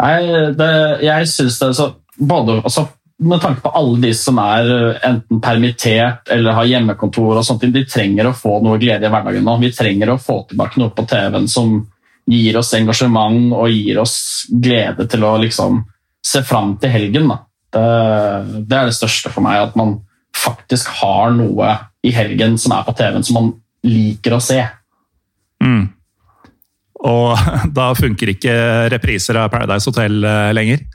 Nei, 0.04 0.20
det, 0.60 0.70
jeg 1.08 1.32
syns 1.32 1.58
det 1.62 1.72
så 1.78 1.90
både, 2.20 2.60
altså, 2.62 2.86
Med 3.26 3.40
tanke 3.40 3.64
på 3.64 3.72
alle 3.80 3.98
de 4.04 4.12
som 4.18 4.38
er 4.44 4.70
enten 5.08 5.40
permittert 5.42 6.30
eller 6.36 6.58
har 6.58 6.68
hjemmekontor, 6.68 7.38
og 7.40 7.46
sånt, 7.48 7.64
de 7.64 7.86
trenger 7.88 8.28
å 8.28 8.36
få 8.36 8.60
noe 8.62 8.78
glede 8.78 9.08
i 9.08 9.12
hverdagen 9.12 9.46
nå. 9.48 9.56
Vi 9.62 9.72
trenger 9.74 10.12
å 10.12 10.20
få 10.20 10.42
tilbake 10.50 10.82
noe 10.82 10.92
på 10.92 11.06
TV-en 11.08 11.48
som 11.48 11.78
gir 12.30 12.58
oss 12.58 12.74
engasjement 12.78 13.54
og 13.54 13.70
gir 13.70 14.00
oss 14.02 14.46
glede 14.50 15.06
til 15.10 15.26
å 15.26 15.36
liksom 15.42 15.84
se 16.26 16.42
fram 16.46 16.76
til 16.82 16.94
helgen. 16.94 17.30
Det, 17.74 17.86
det, 18.66 18.78
er 18.78 18.90
det 18.90 18.98
største 18.98 19.32
for 19.34 19.46
meg, 19.46 19.62
at 19.68 19.78
man 19.78 20.00
faktisk 20.36 20.90
har 21.02 21.36
noe 21.36 21.76
i 22.06 22.14
helgen 22.16 22.58
som 22.62 22.76
er 22.76 22.86
på 22.86 22.96
TV-en 22.98 23.26
som 23.26 23.40
man 23.40 23.52
liker 23.86 24.36
å 24.36 24.42
se. 24.44 24.60
Mm. 25.64 25.86
Og 27.06 27.48
da 27.78 27.92
funker 27.98 28.34
ikke 28.34 28.56
repriser 28.94 29.40
av 29.42 29.52
Paradise 29.54 29.90
Hotel 29.92 30.18
eh, 30.26 30.52
lenger? 30.58 30.86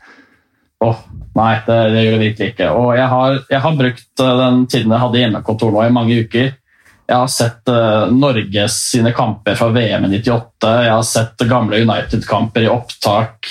Åh, 0.80 0.88
oh, 0.88 1.26
nei, 1.36 1.52
det, 1.66 1.78
det, 1.92 2.04
gjør 2.04 2.14
det 2.14 2.24
virkelig 2.24 2.52
ikke. 2.54 2.70
Og 2.80 2.94
jeg 2.96 3.08
har, 3.12 3.38
jeg 3.52 3.62
har 3.66 3.78
brukt 3.82 4.24
eh, 4.24 4.36
den 4.42 4.62
tiden 4.72 4.94
jeg 4.96 5.04
hadde 5.04 5.22
hjemmekontor 5.22 5.74
nå 5.74 5.84
i 5.84 5.94
mange 5.94 6.20
uker, 6.24 6.54
jeg 7.10 7.18
har 7.18 7.30
sett 7.32 7.70
uh, 7.72 8.06
Norges 8.14 8.76
sine 8.92 9.10
kamper 9.16 9.56
fra 9.58 9.72
VM 9.74 10.06
i 10.06 10.12
98. 10.20 10.68
Jeg 10.84 10.92
har 10.92 11.06
sett 11.08 11.42
gamle 11.50 11.80
United-kamper 11.82 12.66
i 12.68 12.70
opptak. 12.70 13.50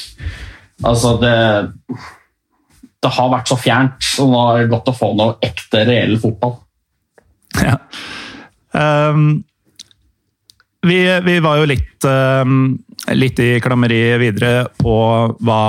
Altså, 0.88 1.18
det 1.20 1.36
Det 3.00 3.12
har 3.16 3.30
vært 3.32 3.52
så 3.52 3.56
fjernt, 3.60 4.00
så 4.04 4.26
nå 4.28 4.40
er 4.48 4.64
det 4.64 4.72
godt 4.72 4.90
å 4.92 4.96
få 4.96 5.12
noe 5.16 5.38
ekte, 5.44 5.84
reell 5.88 6.18
fotball. 6.22 6.58
Ja. 7.60 7.76
Um, 8.72 9.44
vi, 10.86 11.00
vi, 11.26 11.40
var 11.44 11.58
jo 11.60 11.66
litt, 11.68 12.06
um, 12.06 12.78
litt 13.18 13.40
i 13.42 13.48
klammeriet 13.60 14.22
videre 14.22 14.68
på 14.78 14.94
hva, 15.42 15.64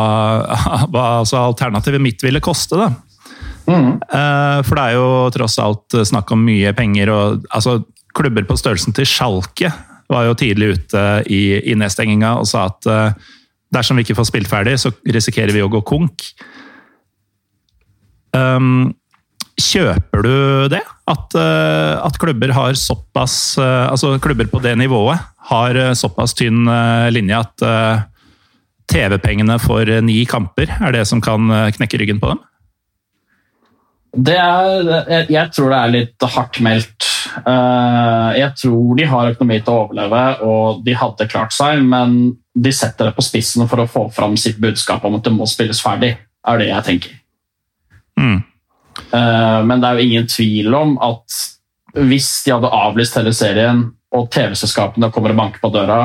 hva 0.92 1.06
altså 1.22 1.40
alternativet 1.40 2.02
mitt 2.04 2.22
ville 2.22 2.42
koste. 2.44 2.78
da. 2.78 2.92
Mm. 3.70 3.90
Uh, 4.10 4.60
for 4.66 4.76
det 4.76 4.84
er 4.84 4.96
jo 4.98 5.08
tross 5.34 5.58
alt 5.62 6.00
snakk 6.10 6.32
om 6.34 6.42
mye 6.46 6.74
penger. 6.76 7.12
og 7.14 7.46
altså, 7.54 7.80
Klubber 8.16 8.42
på 8.42 8.58
størrelsen 8.58 8.94
til 8.96 9.06
Schalke 9.06 9.70
var 10.10 10.26
jo 10.26 10.38
tidlig 10.38 10.74
ute 10.74 11.02
i, 11.30 11.60
i 11.70 11.76
nedstenginga 11.78 12.34
og 12.40 12.48
sa 12.50 12.66
at 12.70 12.88
uh, 12.90 13.28
dersom 13.74 13.98
vi 13.98 14.06
ikke 14.06 14.18
får 14.18 14.30
spilt 14.32 14.50
ferdig, 14.50 14.74
så 14.82 14.90
risikerer 15.06 15.54
vi 15.54 15.62
å 15.62 15.70
gå 15.70 15.82
konk. 15.86 16.26
Um, 18.34 18.90
kjøper 19.60 20.26
du 20.26 20.34
det? 20.72 20.82
At, 21.10 21.38
uh, 21.38 22.02
at, 22.02 22.18
klubber 22.22 22.52
har 22.54 22.76
såpass 22.78 23.58
uh, 23.58 23.90
Altså 23.90 24.12
klubber 24.22 24.46
på 24.46 24.60
det 24.62 24.76
nivået 24.78 25.18
har 25.50 25.74
såpass 25.98 26.36
tynn 26.38 26.68
linje 27.10 27.34
at 27.34 27.62
TV-pengene 28.92 29.56
for 29.58 29.88
ni 30.04 30.20
kamper 30.30 30.70
er 30.76 30.94
det 30.94 31.02
som 31.10 31.18
kan 31.24 31.48
knekke 31.74 31.98
ryggen 31.98 32.20
på 32.22 32.30
dem? 32.30 32.42
Det 34.10 34.34
er, 34.34 35.28
jeg, 35.30 35.46
tror 35.54 35.70
det 35.70 35.78
er 35.78 35.92
litt 35.94 36.24
hardt 36.34 36.58
meldt. 36.64 37.06
Jeg 37.30 38.50
tror 38.58 38.96
de 38.98 39.06
har 39.06 39.30
økonomi 39.30 39.60
til 39.62 39.70
å 39.70 39.82
overleve, 39.84 40.22
og 40.42 40.80
de 40.86 40.96
hadde 40.98 41.28
klart 41.30 41.54
seg, 41.54 41.84
men 41.86 42.16
de 42.54 42.72
setter 42.74 43.06
det 43.06 43.14
på 43.14 43.24
spissen 43.24 43.68
for 43.70 43.82
å 43.82 43.88
få 43.90 44.08
fram 44.14 44.34
sitt 44.40 44.58
budskap 44.62 45.04
om 45.06 45.18
at 45.18 45.28
det 45.28 45.34
må 45.34 45.46
spilles 45.46 45.82
ferdig, 45.84 46.16
er 46.18 46.58
det 46.58 46.70
jeg 46.72 46.86
tenker. 46.88 47.14
Mm. 48.18 48.40
Eh, 48.98 49.60
men 49.66 49.80
det 49.80 49.88
er 49.88 49.98
jo 49.98 50.08
ingen 50.08 50.28
tvil 50.30 50.74
om 50.76 50.96
at 51.06 51.38
hvis 51.94 52.28
de 52.44 52.54
hadde 52.54 52.74
avlyst 52.80 53.18
hele 53.18 53.34
serien, 53.36 53.86
og 54.10 54.26
TV-selskapene 54.34 55.12
kommer 55.14 55.30
og 55.30 55.38
banker 55.38 55.62
på 55.62 55.70
døra 55.70 56.00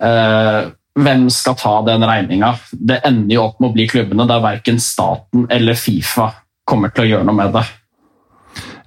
eh, 0.00 0.70
Hvem 0.98 1.28
skal 1.30 1.56
ta 1.58 1.74
den 1.86 2.04
regninga? 2.06 2.54
Det 2.72 3.00
ender 3.06 3.36
jo 3.36 3.44
opp 3.46 3.60
med 3.60 3.70
å 3.70 3.76
bli 3.76 3.86
klubbene 3.90 4.26
der 4.28 4.42
verken 4.42 4.80
staten 4.82 5.46
eller 5.52 5.78
Fifa 5.78 6.32
kommer 6.68 6.92
til 6.92 7.06
å 7.06 7.10
gjøre 7.12 7.28
noe 7.28 7.38
med 7.38 7.54
det. 7.54 7.64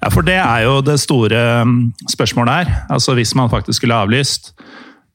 Ja, 0.01 0.09
for 0.09 0.25
det 0.25 0.39
er 0.41 0.65
jo 0.65 0.79
det 0.83 0.97
store 1.01 1.41
mm, 1.67 1.77
spørsmålet 2.09 2.61
her. 2.61 2.73
Altså 2.91 3.15
Hvis 3.17 3.35
man 3.37 3.51
faktisk 3.51 3.79
skulle 3.79 3.99
avlyst, 4.01 4.51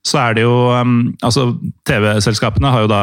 så 0.07 0.21
er 0.23 0.37
det 0.39 0.47
jo 0.47 0.57
mm, 0.71 1.19
Altså 1.27 1.49
TV-selskapene 1.89 2.71
har 2.71 2.87
jo 2.87 2.91
da 2.93 3.03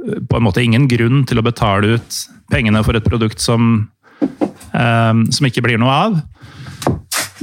på 0.00 0.38
en 0.38 0.46
måte 0.46 0.62
ingen 0.64 0.86
grunn 0.88 1.26
til 1.28 1.38
å 1.38 1.44
betale 1.44 1.98
ut 1.98 2.20
pengene 2.50 2.80
for 2.86 2.96
et 2.96 3.04
produkt 3.04 3.42
som, 3.44 3.90
eh, 4.22 5.12
som 5.28 5.46
ikke 5.46 5.62
blir 5.66 5.78
noe 5.78 5.92
av. 6.06 6.20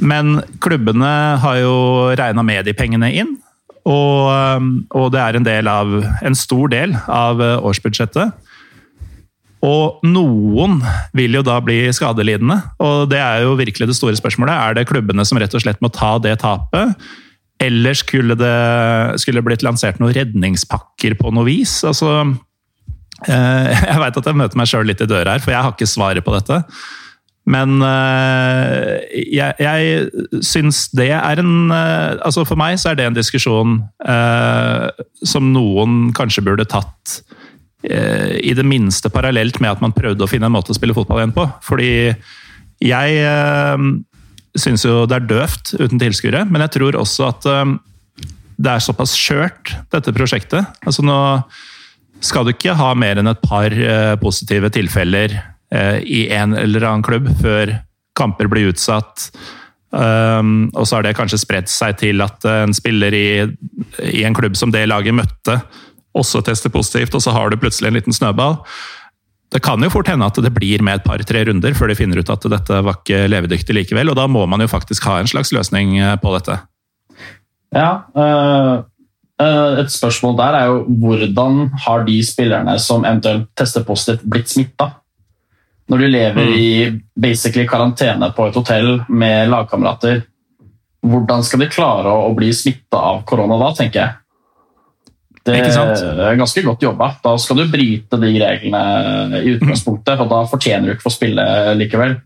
Men 0.01 0.41
klubbene 0.61 1.37
har 1.41 1.59
jo 1.61 1.75
regna 2.17 2.43
med 2.45 2.65
de 2.65 2.73
pengene 2.77 3.11
inn. 3.13 3.37
Og, 3.87 4.27
eh, 4.33 4.67
og, 4.97 5.09
det 5.15 5.23
er 5.23 5.39
en, 5.39 5.47
del 5.47 5.71
av, 5.71 5.95
en 6.21 6.37
stor 6.37 6.73
del 6.73 6.95
av 7.07 7.41
årsbudsjettet. 7.41 8.43
Og 9.67 10.03
noen 10.05 10.81
vil 11.17 11.39
jo 11.39 11.41
da 11.45 11.57
bli 11.65 11.79
skadelidende, 11.95 12.59
og 12.83 13.07
det 13.09 13.17
er 13.17 13.41
jo 13.47 13.55
virkelig 13.57 13.87
det 13.89 13.95
store 13.97 14.19
spørsmålet. 14.19 14.53
Er 14.53 14.77
det 14.77 14.85
klubbene 14.91 15.25
som 15.25 15.39
rett 15.41 15.55
og 15.57 15.63
slett 15.63 15.81
må 15.81 15.89
ta 15.89 16.17
det 16.21 16.35
tapet? 16.43 16.93
Eller 17.57 17.97
skulle 17.97 18.37
det, 18.37 18.57
skulle 19.23 19.41
blitt 19.41 19.65
lansert 19.65 19.97
noen 19.97 20.13
redningspakker 20.13 21.17
på 21.17 21.33
noe 21.33 21.47
vis? 21.47 21.79
Altså, 21.89 22.19
Eh, 23.25 23.83
jeg 23.89 23.99
veit 24.01 24.19
at 24.19 24.29
jeg 24.29 24.37
møter 24.37 24.59
meg 24.59 24.69
sjøl 24.69 24.87
litt 24.89 25.01
i 25.01 25.09
døra 25.09 25.35
her, 25.35 25.43
for 25.43 25.53
jeg 25.53 25.63
har 25.65 25.73
ikke 25.73 25.89
svaret 25.89 26.25
på 26.25 26.35
dette. 26.35 26.61
Men 27.47 27.79
eh, 27.85 29.21
jeg, 29.31 29.55
jeg 29.63 30.41
syns 30.43 30.87
det 30.97 31.09
er 31.15 31.39
en 31.39 31.71
eh, 31.71 32.17
Altså 32.19 32.43
for 32.47 32.59
meg 32.59 32.75
så 32.79 32.91
er 32.91 32.99
det 32.99 33.07
en 33.07 33.15
diskusjon 33.15 33.79
eh, 34.03 35.05
som 35.23 35.53
noen 35.53 36.11
kanskje 36.17 36.43
burde 36.47 36.67
tatt 36.67 37.21
i 37.87 38.51
det 38.57 38.63
minste 38.67 39.07
parallelt 39.13 39.61
med 39.63 39.69
at 39.69 39.81
man 39.83 39.93
prøvde 39.95 40.25
å 40.25 40.27
finne 40.27 40.49
en 40.49 40.51
måte 40.51 40.73
å 40.73 40.75
spille 40.75 40.95
fotball 40.97 41.21
igjen 41.21 41.31
på. 41.35 41.45
Fordi 41.63 41.91
jeg 42.83 43.19
eh, 43.21 43.83
syns 44.59 44.83
jo 44.83 45.05
det 45.07 45.19
er 45.19 45.27
døvt 45.29 45.71
uten 45.77 46.01
tilskuere, 46.01 46.41
men 46.49 46.65
jeg 46.65 46.73
tror 46.73 46.97
også 46.99 47.29
at 47.29 47.47
det 48.57 48.73
er 48.73 48.83
såpass 48.83 49.13
skjørt, 49.15 49.75
dette 49.93 50.11
prosjektet. 50.17 50.67
Altså 50.83 51.05
nå 51.05 51.19
skal 52.25 52.49
du 52.49 52.51
ikke 52.51 52.75
ha 52.75 52.89
mer 52.97 53.21
enn 53.21 53.31
et 53.31 53.45
par 53.45 53.77
positive 54.19 54.73
tilfeller 54.73 55.37
i 55.73 56.27
en 56.31 56.55
eller 56.55 56.85
annen 56.87 57.03
klubb 57.03 57.25
før 57.41 57.73
kamper 58.17 58.47
blir 58.47 58.71
utsatt. 58.71 59.27
Um, 59.91 60.67
og 60.75 60.87
så 60.87 60.97
har 60.97 61.05
det 61.05 61.15
kanskje 61.17 61.39
spredt 61.41 61.71
seg 61.71 61.97
til 62.01 62.23
at 62.23 62.43
en 62.47 62.75
spiller 62.75 63.15
i, 63.15 63.27
i, 64.03 64.23
en 64.27 64.35
klubb 64.35 64.55
som 64.59 64.71
det 64.71 64.85
laget 64.87 65.15
møtte, 65.15 65.57
også 66.17 66.41
tester 66.47 66.71
positivt, 66.73 67.15
og 67.15 67.23
så 67.23 67.35
har 67.35 67.51
du 67.51 67.59
plutselig 67.59 67.91
en 67.91 67.99
liten 67.99 68.15
snøball. 68.15 68.59
Det 69.51 69.61
kan 69.63 69.83
jo 69.83 69.91
fort 69.91 70.09
hende 70.11 70.27
at 70.27 70.39
det 70.43 70.51
blir 70.55 70.83
med 70.83 70.99
et 70.99 71.07
par-tre 71.07 71.45
runder 71.47 71.75
før 71.77 71.91
de 71.91 71.99
finner 71.99 72.19
ut 72.19 72.31
at 72.31 72.49
dette 72.51 72.81
var 72.83 72.99
ikke 72.99 73.27
levedyktig 73.31 73.75
likevel, 73.75 74.11
og 74.11 74.19
da 74.19 74.27
må 74.27 74.43
man 74.47 74.63
jo 74.63 74.71
faktisk 74.71 75.07
ha 75.07 75.21
en 75.21 75.31
slags 75.31 75.53
løsning 75.55 75.95
eh, 75.99 76.15
på 76.19 76.35
dette. 76.35 76.61
Ja, 77.75 77.91
øh 78.15 78.87
Eh, 79.37 79.79
et 79.83 79.91
spørsmål 79.93 80.37
der 80.37 80.55
er 80.57 80.65
jo 80.65 80.77
hvordan 81.01 81.69
har 81.85 82.05
de 82.07 82.17
spillerne 82.25 82.79
som 82.81 83.05
eventuelt 83.05 83.49
tester 83.57 83.83
positivt, 83.85 84.25
blitt 84.29 84.49
smitta? 84.49 84.89
Når 85.87 86.03
du 86.03 86.07
lever 86.07 86.49
mm. 86.49 86.55
i 86.59 86.69
basically 87.15 87.67
karantene 87.67 88.31
på 88.35 88.49
et 88.49 88.57
hotell 88.59 88.89
med 89.07 89.51
lagkamerater, 89.51 90.23
hvordan 91.07 91.43
skal 91.45 91.63
de 91.63 91.69
klare 91.71 92.11
å 92.11 92.31
bli 92.35 92.49
smitta 92.55 92.99
av 93.13 93.21
korona 93.27 93.59
da, 93.61 93.71
tenker 93.77 94.01
jeg? 94.01 94.15
Det 95.47 95.61
er 95.63 96.35
ganske 96.35 96.63
godt 96.65 96.83
jobba. 96.83 97.13
Da 97.23 97.37
skal 97.39 97.61
du 97.61 97.69
bryte 97.71 98.19
de 98.19 98.33
reglene 98.41 99.39
i 99.39 99.53
utgangspunktet, 99.55 100.19
og 100.19 100.31
da 100.31 100.41
fortjener 100.49 100.89
du 100.89 100.95
ikke 100.95 101.05
å 101.05 101.07
få 101.07 101.15
spille 101.15 101.45
likevel. 101.79 102.17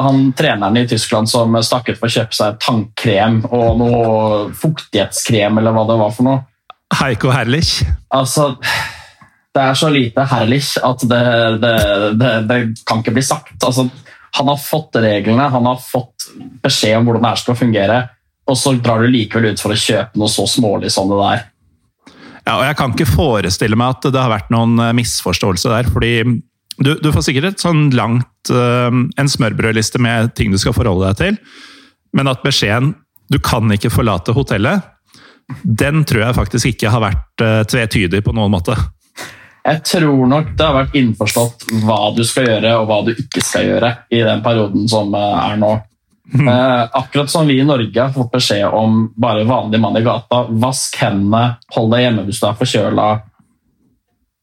Han 0.00 0.32
treneren 0.34 0.80
i 0.80 0.86
Tyskland 0.88 1.28
som 1.30 1.54
stakk 1.62 1.92
ut 1.92 2.00
for 2.00 2.08
å 2.08 2.14
kjøpe 2.16 2.34
seg 2.34 2.56
tannkrem 2.64 3.42
og 3.50 3.78
noe 3.78 4.08
fuktighetskrem, 4.56 5.60
eller 5.60 5.76
hva 5.76 5.84
det 5.90 6.00
var 6.00 6.16
for 6.16 6.30
noe. 6.30 6.42
Heiko 6.94 7.30
Herlich? 7.34 7.82
Altså, 8.14 8.54
det 9.54 9.62
er 9.62 9.76
så 9.78 9.88
lite 9.92 10.24
herlig 10.26 10.60
at 10.82 11.04
det, 11.06 11.22
det, 11.62 11.74
det, 12.18 12.32
det 12.48 12.58
kan 12.86 13.02
ikke 13.02 13.14
bli 13.14 13.22
sagt. 13.22 13.54
Altså, 13.62 13.86
han 14.34 14.50
har 14.50 14.58
fått 14.58 14.98
reglene, 14.98 15.46
han 15.50 15.68
har 15.68 15.78
fått 15.78 16.26
beskjed 16.64 16.98
om 16.98 17.06
hvordan 17.06 17.22
det 17.22 17.30
her 17.30 17.42
skal 17.42 17.58
fungere, 17.58 17.98
og 18.50 18.58
så 18.58 18.74
drar 18.76 19.04
du 19.04 19.12
likevel 19.12 19.52
ut 19.52 19.62
for 19.62 19.72
å 19.72 19.78
kjøpe 19.78 20.18
noe 20.18 20.32
så 20.32 20.46
smålig 20.50 20.90
som 20.92 21.10
det 21.10 21.20
der. 21.20 21.44
Ja, 22.44 22.56
og 22.58 22.64
Jeg 22.66 22.76
kan 22.80 22.92
ikke 22.92 23.08
forestille 23.08 23.78
meg 23.78 23.94
at 23.94 24.10
det 24.10 24.20
har 24.20 24.32
vært 24.32 24.50
noen 24.52 24.74
misforståelse 24.98 25.70
der. 25.70 25.88
fordi 25.92 26.16
du, 26.82 26.90
du, 26.98 27.12
får 27.14 27.28
sikkert 27.28 27.52
et 27.52 27.62
sånn 27.62 27.86
langt 27.94 28.50
uh, 28.50 28.90
en 28.90 29.30
smørbrødliste 29.30 30.00
med 30.02 30.34
ting 30.34 30.50
du 30.50 30.58
skal 30.58 30.74
forholde 30.74 31.12
deg 31.12 31.20
til, 31.20 31.38
men 32.12 32.30
at 32.30 32.42
beskjeden 32.42 32.96
'du 33.30 33.38
kan 33.38 33.70
ikke 33.72 33.92
forlate 33.94 34.34
hotellet', 34.34 34.82
den 35.62 36.02
tror 36.04 36.26
jeg 36.26 36.36
faktisk 36.36 36.66
ikke 36.72 36.90
har 36.90 37.00
vært 37.06 37.44
uh, 37.46 37.62
tvetydig 37.62 38.24
på 38.26 38.34
noen 38.34 38.52
måte. 38.52 38.74
Jeg 39.64 39.80
tror 39.88 40.26
nok 40.28 40.52
det 40.58 40.64
har 40.66 40.76
vært 40.76 40.96
innforstått 40.98 41.66
hva 41.86 41.98
du 42.16 42.20
skal 42.28 42.48
gjøre 42.50 42.72
og 42.78 42.88
hva 42.90 42.98
du 43.06 43.14
ikke 43.14 43.40
skal 43.40 43.68
gjøre 43.70 43.90
i 44.12 44.20
den 44.26 44.42
perioden 44.44 44.88
som 44.90 45.14
uh, 45.16 45.40
er 45.46 45.60
nå. 45.60 45.74
Mm. 46.34 46.48
akkurat 46.96 47.28
som 47.28 47.44
vi 47.46 47.58
i 47.60 47.66
Norge 47.68 48.00
har 48.00 48.12
fått 48.14 48.30
beskjed 48.32 48.72
om 48.72 49.10
bare 49.20 49.44
vanlig 49.44 49.80
mann 49.80 49.98
i 50.00 50.02
gata. 50.04 50.46
Vask 50.48 50.96
hendene, 51.02 51.58
hold 51.76 51.92
deg 51.92 52.06
hjemme 52.06 52.24
hvis 52.26 52.40
du 52.40 52.46
er 52.48 52.56
forkjøla 52.58 53.08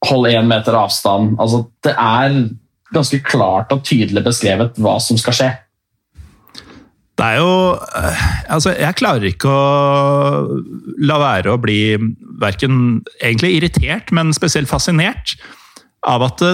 hold 0.08 0.28
én 0.30 0.48
meter 0.50 0.78
avstand. 0.78 1.36
Altså, 1.40 1.66
det 1.84 1.94
er 1.94 2.38
ganske 2.94 3.22
klart 3.24 3.72
og 3.74 3.84
tydelig 3.88 4.24
beskrevet 4.26 4.80
hva 4.82 4.98
som 5.04 5.20
skal 5.20 5.38
skje. 5.38 5.52
Det 7.20 7.28
er 7.28 7.40
jo 7.42 7.54
eh, 7.76 8.26
Altså, 8.56 8.74
jeg 8.78 8.98
klarer 9.00 9.28
ikke 9.30 9.52
å 9.52 10.60
la 11.04 11.20
være 11.22 11.54
å 11.54 11.62
bli 11.62 11.96
verken 12.42 13.02
egentlig 13.22 13.56
irritert, 13.60 14.12
men 14.16 14.34
spesielt 14.36 14.72
fascinert 14.72 15.36
av 16.08 16.24
at 16.26 16.42
det, 16.42 16.52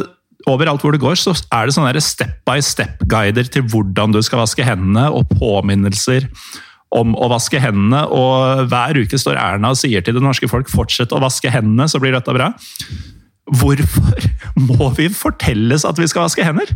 overalt 0.47 0.83
hvor 0.83 0.95
det 0.95 1.01
går, 1.01 1.17
så 1.19 1.33
er 1.55 1.67
det 1.67 1.75
sånne 1.75 2.03
step 2.03 2.39
by 2.47 2.61
step-guider 2.63 3.49
til 3.51 3.65
hvordan 3.71 4.13
du 4.15 4.21
skal 4.23 4.43
vaske 4.43 4.65
hendene, 4.65 5.07
og 5.11 5.29
påminnelser 5.39 6.27
om 6.95 7.15
å 7.17 7.29
vaske 7.31 7.59
hendene. 7.59 8.03
Og 8.13 8.67
hver 8.71 8.99
uke 9.01 9.19
står 9.19 9.39
Erna 9.41 9.73
og 9.73 9.79
sier 9.79 10.03
til 10.03 10.17
det 10.17 10.23
norske 10.23 10.49
folk 10.51 10.69
'fortsett 10.71 11.15
å 11.15 11.23
vaske 11.23 11.51
hendene, 11.51 11.87
så 11.89 11.99
blir 11.99 12.15
dette 12.15 12.35
bra'. 12.35 12.53
Hvorfor 13.47 14.27
må 14.59 14.91
vi 14.95 15.07
fortelles 15.09 15.85
at 15.87 15.99
vi 15.99 16.07
skal 16.07 16.27
vaske 16.27 16.43
hender? 16.43 16.75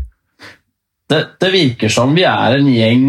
Det, 1.12 1.22
det 1.44 1.52
virker 1.52 1.92
som 1.92 2.16
vi 2.16 2.24
er 2.24 2.56
en 2.56 2.70
gjeng 2.72 3.06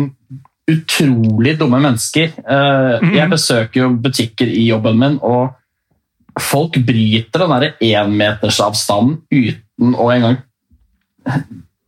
utrolig 0.70 1.56
dumme 1.58 1.80
mennesker. 1.82 2.36
Eh, 2.38 3.08
jeg 3.16 3.30
besøker 3.32 3.82
jo 3.82 3.90
butikker 4.02 4.46
i 4.46 4.68
jobben 4.68 5.00
min, 5.00 5.18
og 5.22 6.40
folk 6.40 6.78
bryter 6.86 7.44
den 7.44 7.68
énmetersavstanden 7.92 9.18
uten 9.32 9.98
å 9.98 10.08
engang 10.14 10.38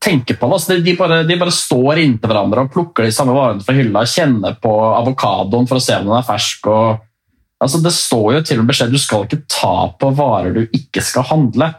tenke 0.04 0.36
på 0.36 0.46
det. 0.46 0.52
Altså, 0.58 0.78
de, 0.84 0.96
bare, 0.98 1.22
de, 1.24 1.38
bare, 1.40 1.54
står 1.54 2.02
inntil 2.02 2.30
hverandre 2.30 2.66
og 2.66 2.74
plukker 2.74 3.06
de 3.06 3.14
samme 3.14 3.34
varene 3.36 3.64
fra 3.64 3.76
hylla, 3.76 4.04
kjenner 4.08 4.58
på 4.60 4.74
avokadoen 4.90 5.68
for 5.70 5.80
å 5.80 5.84
se 5.84 5.96
om 6.00 6.10
den 6.10 6.18
er 6.18 6.28
fersk. 6.28 6.68
og 6.68 7.64
Altså, 7.64 7.80
det 7.80 7.94
står 7.96 8.28
jo 8.34 8.44
til 8.44 8.58
og 8.58 8.64
med 8.64 8.74
beskjed 8.74 8.92
du 8.92 9.00
skal 9.00 9.24
ikke 9.24 9.44
ta 9.48 9.74
på 9.96 10.10
varer 10.18 10.52
du 10.52 10.62
ikke 10.66 11.00
skal 11.04 11.24
handle. 11.30 11.70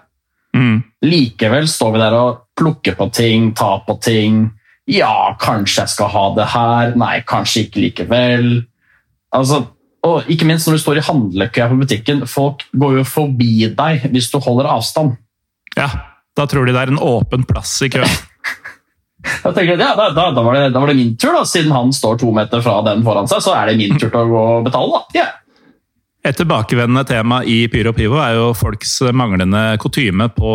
Mm. 0.56 0.80
Likevel 1.06 1.68
står 1.70 1.94
vi 1.94 2.02
der 2.02 2.16
og 2.18 2.46
plukker 2.58 2.96
på 2.98 3.10
ting, 3.14 3.52
tar 3.58 3.84
på 3.86 3.98
ting. 4.02 4.48
Ja, 4.92 5.34
kanskje 5.42 5.84
jeg 5.84 5.94
skal 5.96 6.12
ha 6.14 6.26
det 6.38 6.50
her. 6.54 6.94
Nei, 7.00 7.16
kanskje 7.26 7.66
ikke 7.66 7.82
likevel. 7.88 8.50
Altså, 9.36 9.64
og 10.06 10.30
ikke 10.32 10.48
minst 10.48 10.70
når 10.70 10.78
du 10.78 10.84
står 10.84 11.00
i 11.02 11.06
handlekø 11.08 11.70
på 11.72 11.80
butikken. 11.82 12.26
Folk 12.30 12.68
går 12.78 13.00
jo 13.00 13.08
forbi 13.10 13.70
deg 13.74 14.06
hvis 14.14 14.30
du 14.34 14.38
holder 14.44 14.70
avstand. 14.76 15.16
Ja. 15.78 15.90
Da 16.36 16.44
tror 16.52 16.68
de 16.68 16.74
det 16.76 16.82
er 16.82 16.92
en 16.92 17.00
åpen 17.00 17.46
plass 17.48 17.78
i 17.86 17.92
køen. 17.94 18.12
Da 19.26 19.50
tenker, 19.56 19.74
ja, 19.74 19.96
da, 19.98 20.12
da, 20.14 20.28
da, 20.30 20.42
var 20.46 20.54
det, 20.54 20.68
da, 20.70 20.82
var 20.84 20.92
det, 20.92 21.00
min 21.00 21.16
tur, 21.18 21.32
da. 21.34 21.40
Siden 21.50 21.72
han 21.74 21.90
står 21.96 22.20
to 22.22 22.28
meter 22.36 22.62
fra 22.62 22.76
den 22.86 23.00
foran 23.02 23.26
seg, 23.26 23.40
så 23.42 23.56
er 23.58 23.72
det 23.72 23.80
min 23.80 23.96
tur 23.98 24.12
til 24.12 24.20
å 24.20 24.28
gå 24.30 24.42
og 24.60 24.68
betale. 24.68 25.00
da. 25.00 25.18
Yeah. 25.18 25.32
Et 26.30 26.38
tilbakevendende 26.38 27.02
tema 27.10 27.40
i 27.42 27.56
Pyro 27.74 27.96
Pivo 27.98 28.20
er 28.22 28.38
jo 28.38 28.52
folks 28.58 29.00
manglende 29.18 29.64
kutyme 29.82 30.30
på 30.34 30.52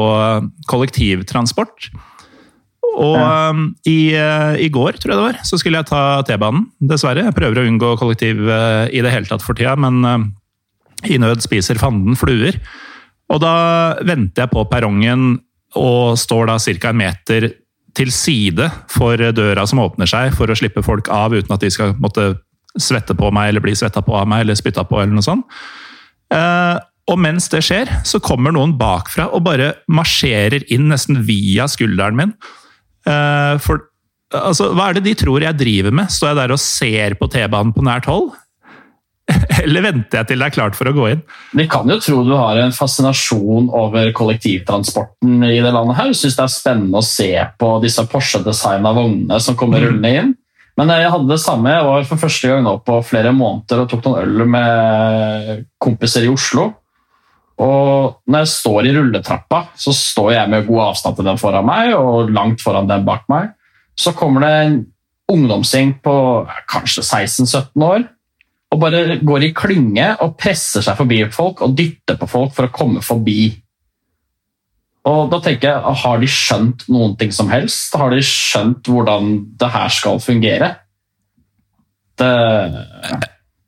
kollektivtransport. 0.70 1.90
Og 2.98 3.14
ja. 3.14 3.50
um, 3.54 3.68
i, 3.86 4.12
uh, 4.18 4.56
i, 4.58 4.68
går, 4.72 4.98
tror 4.98 5.12
jeg 5.12 5.20
det 5.20 5.26
var, 5.28 5.38
så 5.46 5.58
skulle 5.60 5.80
jeg 5.80 5.90
ta 5.90 6.02
T-banen. 6.26 6.66
Dessverre. 6.90 7.28
Jeg 7.28 7.36
prøver 7.36 7.62
å 7.62 7.66
unngå 7.68 7.94
kollektiv 8.00 8.42
uh, 8.48 8.88
i 8.90 9.02
det 9.04 9.12
hele 9.14 9.30
tatt 9.30 9.44
for 9.44 9.58
tida, 9.58 9.76
men 9.78 10.02
uh, 10.02 10.18
i 11.06 11.20
nød 11.20 11.44
spiser 11.44 11.80
fanden 11.80 12.18
fluer. 12.18 12.58
Og 13.30 13.40
da 13.44 13.54
venter 14.02 14.44
jeg 14.44 14.52
på 14.52 14.66
perrongen 14.72 15.38
og 15.78 16.18
står 16.18 16.50
da 16.50 16.58
ca. 16.58 16.90
en 16.90 16.98
meter 16.98 17.50
til 17.94 18.10
side 18.14 18.66
for 18.90 19.22
døra 19.34 19.66
som 19.70 19.82
åpner 19.82 20.10
seg, 20.10 20.34
for 20.34 20.50
å 20.50 20.58
slippe 20.58 20.82
folk 20.82 21.10
av 21.14 21.34
uten 21.34 21.54
at 21.54 21.62
de 21.62 21.70
skal 21.70 21.94
måtte 22.02 22.32
svette 22.78 23.14
på 23.18 23.30
meg 23.34 23.50
eller 23.50 23.62
bli 23.62 23.74
svetta 23.78 24.02
på 24.02 24.14
av 24.18 24.26
meg 24.30 24.44
eller 24.44 24.58
spytta 24.58 24.82
på. 24.86 24.98
eller 24.98 25.14
noe 25.14 25.26
sånt. 25.26 25.46
Og 27.10 27.18
mens 27.18 27.48
det 27.50 27.62
skjer, 27.66 27.90
så 28.06 28.20
kommer 28.22 28.54
noen 28.54 28.76
bakfra 28.78 29.26
og 29.34 29.42
bare 29.46 29.72
marsjerer 29.90 30.66
inn 30.70 30.86
nesten 30.92 31.18
via 31.26 31.66
skulderen 31.70 32.18
min. 32.18 32.34
Uh, 33.10 33.56
for 33.62 33.86
altså, 34.30 34.70
hva 34.76 34.90
er 34.90 34.98
det 34.98 35.08
de 35.08 35.16
tror 35.18 35.42
jeg 35.42 35.58
driver 35.58 35.96
med? 36.00 36.12
Står 36.12 36.32
jeg 36.32 36.40
der 36.42 36.54
og 36.54 36.62
ser 36.62 37.18
på 37.18 37.28
T-banen 37.32 37.74
på 37.74 37.84
nært 37.86 38.08
hold? 38.10 38.30
Eller 39.64 39.84
venter 39.84 40.20
jeg 40.20 40.30
til 40.30 40.42
det 40.42 40.48
er 40.48 40.54
klart 40.54 40.76
for 40.78 40.90
å 40.90 40.94
gå 40.94 41.06
inn? 41.12 41.22
De 41.56 41.66
kan 41.70 41.88
jo 41.90 41.98
tro 42.02 42.22
du 42.26 42.34
har 42.34 42.58
en 42.62 42.74
fascinasjon 42.74 43.70
over 43.76 44.10
kollektivtransporten 44.16 45.44
i 45.46 45.58
det 45.58 45.70
landet. 45.70 45.98
her. 45.98 46.12
Syns 46.16 46.38
det 46.38 46.46
er 46.46 46.54
spennende 46.54 47.00
å 47.00 47.06
se 47.06 47.30
på 47.60 47.72
disse 47.84 48.06
Porsche-designa 48.10 48.94
vognene 48.96 49.40
som 49.42 49.58
kommer 49.58 49.82
mm. 49.82 49.86
rullende 49.86 50.14
inn. 50.18 50.36
Men 50.80 50.94
jeg 50.94 51.10
hadde 51.12 51.28
det 51.28 51.40
samme. 51.42 51.72
Jeg 51.74 51.86
var 51.86 52.06
for 52.08 52.22
første 52.22 52.50
gang 52.50 52.62
nå 52.64 52.76
på 52.86 53.00
flere 53.04 53.34
måneder 53.36 53.82
og 53.82 53.90
tok 53.90 54.06
noen 54.06 54.22
øl 54.22 54.46
med 54.48 55.66
kompiser 55.82 56.24
i 56.24 56.32
Oslo. 56.32 56.70
Og 57.60 58.20
når 58.30 58.44
jeg 58.44 58.52
står 58.54 58.88
i 58.88 58.94
rulletrappa, 58.96 59.64
så 59.76 59.92
står 59.92 60.30
jeg 60.32 60.52
med 60.52 60.68
god 60.68 60.84
avstand 60.90 61.18
til 61.18 61.28
den 61.28 61.40
foran 61.40 61.66
meg 61.68 61.92
og 61.96 62.30
langt 62.32 62.62
foran 62.64 62.88
den 62.88 63.04
bak 63.04 63.26
meg. 63.32 63.52
Så 63.98 64.14
kommer 64.16 64.46
det 64.46 64.52
en 64.62 64.78
ungdomsgjeng 65.30 65.98
på 66.02 66.14
kanskje 66.70 67.04
16-17 67.04 67.84
år 67.84 68.08
og 68.70 68.78
bare 68.78 69.18
går 69.26 69.48
i 69.48 69.54
klynge 69.54 70.12
og 70.22 70.36
presser 70.38 70.84
seg 70.84 70.98
forbi 70.98 71.24
folk 71.34 71.62
og 71.66 71.74
dytter 71.76 72.18
på 72.20 72.28
folk 72.30 72.54
for 72.54 72.68
å 72.68 72.74
komme 72.74 73.02
forbi. 73.02 73.50
Og 75.10 75.30
da 75.32 75.40
tenker 75.42 75.72
jeg, 75.72 75.94
Har 76.02 76.20
de 76.20 76.28
skjønt 76.28 76.84
noen 76.92 77.16
ting 77.16 77.32
som 77.32 77.48
helst? 77.50 77.94
Har 77.96 78.12
de 78.12 78.20
skjønt 78.22 78.86
hvordan 78.86 79.32
det 79.58 79.70
her 79.74 79.88
skal 79.88 80.20
fungere? 80.20 80.74
Det 82.20 82.30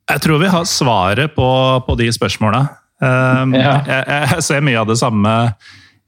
Jeg 0.09 0.21
tror 0.21 0.39
vi 0.39 0.47
har 0.53 0.65
svaret 0.69 1.35
på, 1.35 1.49
på 1.87 1.95
de 1.99 2.11
spørsmåla. 2.13 2.82
Um, 3.03 3.55
ja. 3.57 3.77
jeg, 3.87 4.03
jeg, 4.07 4.43
ser 4.45 4.63
mye 4.63 4.79
av 4.79 4.87
det 4.87 4.99
samme 5.01 5.33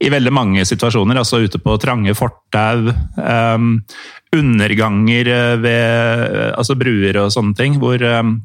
i 0.03 0.11
veldig 0.11 0.33
mange 0.35 0.65
situasjoner. 0.67 1.19
altså 1.19 1.41
Ute 1.43 1.59
på 1.61 1.77
trange 1.81 2.15
fortau, 2.17 2.91
um, 3.19 3.77
underganger 4.35 5.31
ved 5.63 6.35
altså 6.55 6.75
bruer 6.79 7.21
og 7.23 7.33
sånne 7.35 7.55
ting. 7.57 7.79
Hvor 7.81 8.01
um, 8.03 8.37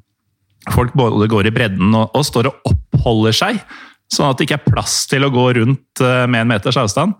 folk 0.68 0.96
både 0.98 1.28
går 1.30 1.48
i 1.48 1.54
bredden 1.54 1.94
og, 1.94 2.10
og, 2.14 2.24
står 2.26 2.50
og 2.50 2.72
oppholder 2.74 3.36
seg. 3.36 3.60
Sånn 4.10 4.30
at 4.30 4.38
det 4.38 4.48
ikke 4.48 4.58
er 4.58 4.72
plass 4.72 5.04
til 5.10 5.24
å 5.26 5.32
gå 5.32 5.46
rundt 5.60 6.02
uh, 6.02 6.26
med 6.30 6.44
en 6.44 6.52
meters 6.52 6.78
avstand. 6.80 7.16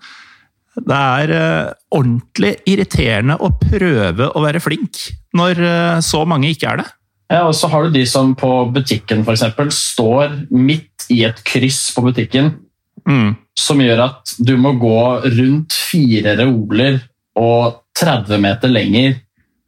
Det 0.81 0.97
er 0.97 1.35
uh, 1.35 1.73
ordentlig 1.95 2.55
irriterende 2.71 3.39
å 3.43 3.53
prøve 3.59 4.31
å 4.31 4.43
være 4.45 4.63
flink 4.63 5.09
når 5.37 5.63
uh, 5.63 5.99
så 6.05 6.25
mange 6.29 6.51
ikke 6.53 6.73
er 6.73 6.83
det. 6.83 6.89
Ja, 7.31 7.45
og 7.47 7.55
så 7.55 7.69
har 7.71 7.87
du 7.87 7.95
de 7.95 8.03
som 8.11 8.33
på 8.35 8.51
butikken 8.75 9.23
eksempel, 9.23 9.71
står 9.71 10.35
midt 10.51 11.07
i 11.15 11.23
et 11.29 11.39
kryss 11.47 11.93
på 11.95 12.03
butikken, 12.09 12.57
mm. 13.07 13.37
som 13.55 13.83
gjør 13.83 14.03
at 14.09 14.35
du 14.43 14.57
må 14.59 14.75
gå 14.81 14.99
rundt 15.39 15.77
fire 15.91 16.35
reoler 16.41 16.99
og 17.39 17.85
30 17.99 18.43
meter 18.43 18.73
lenger 18.73 19.21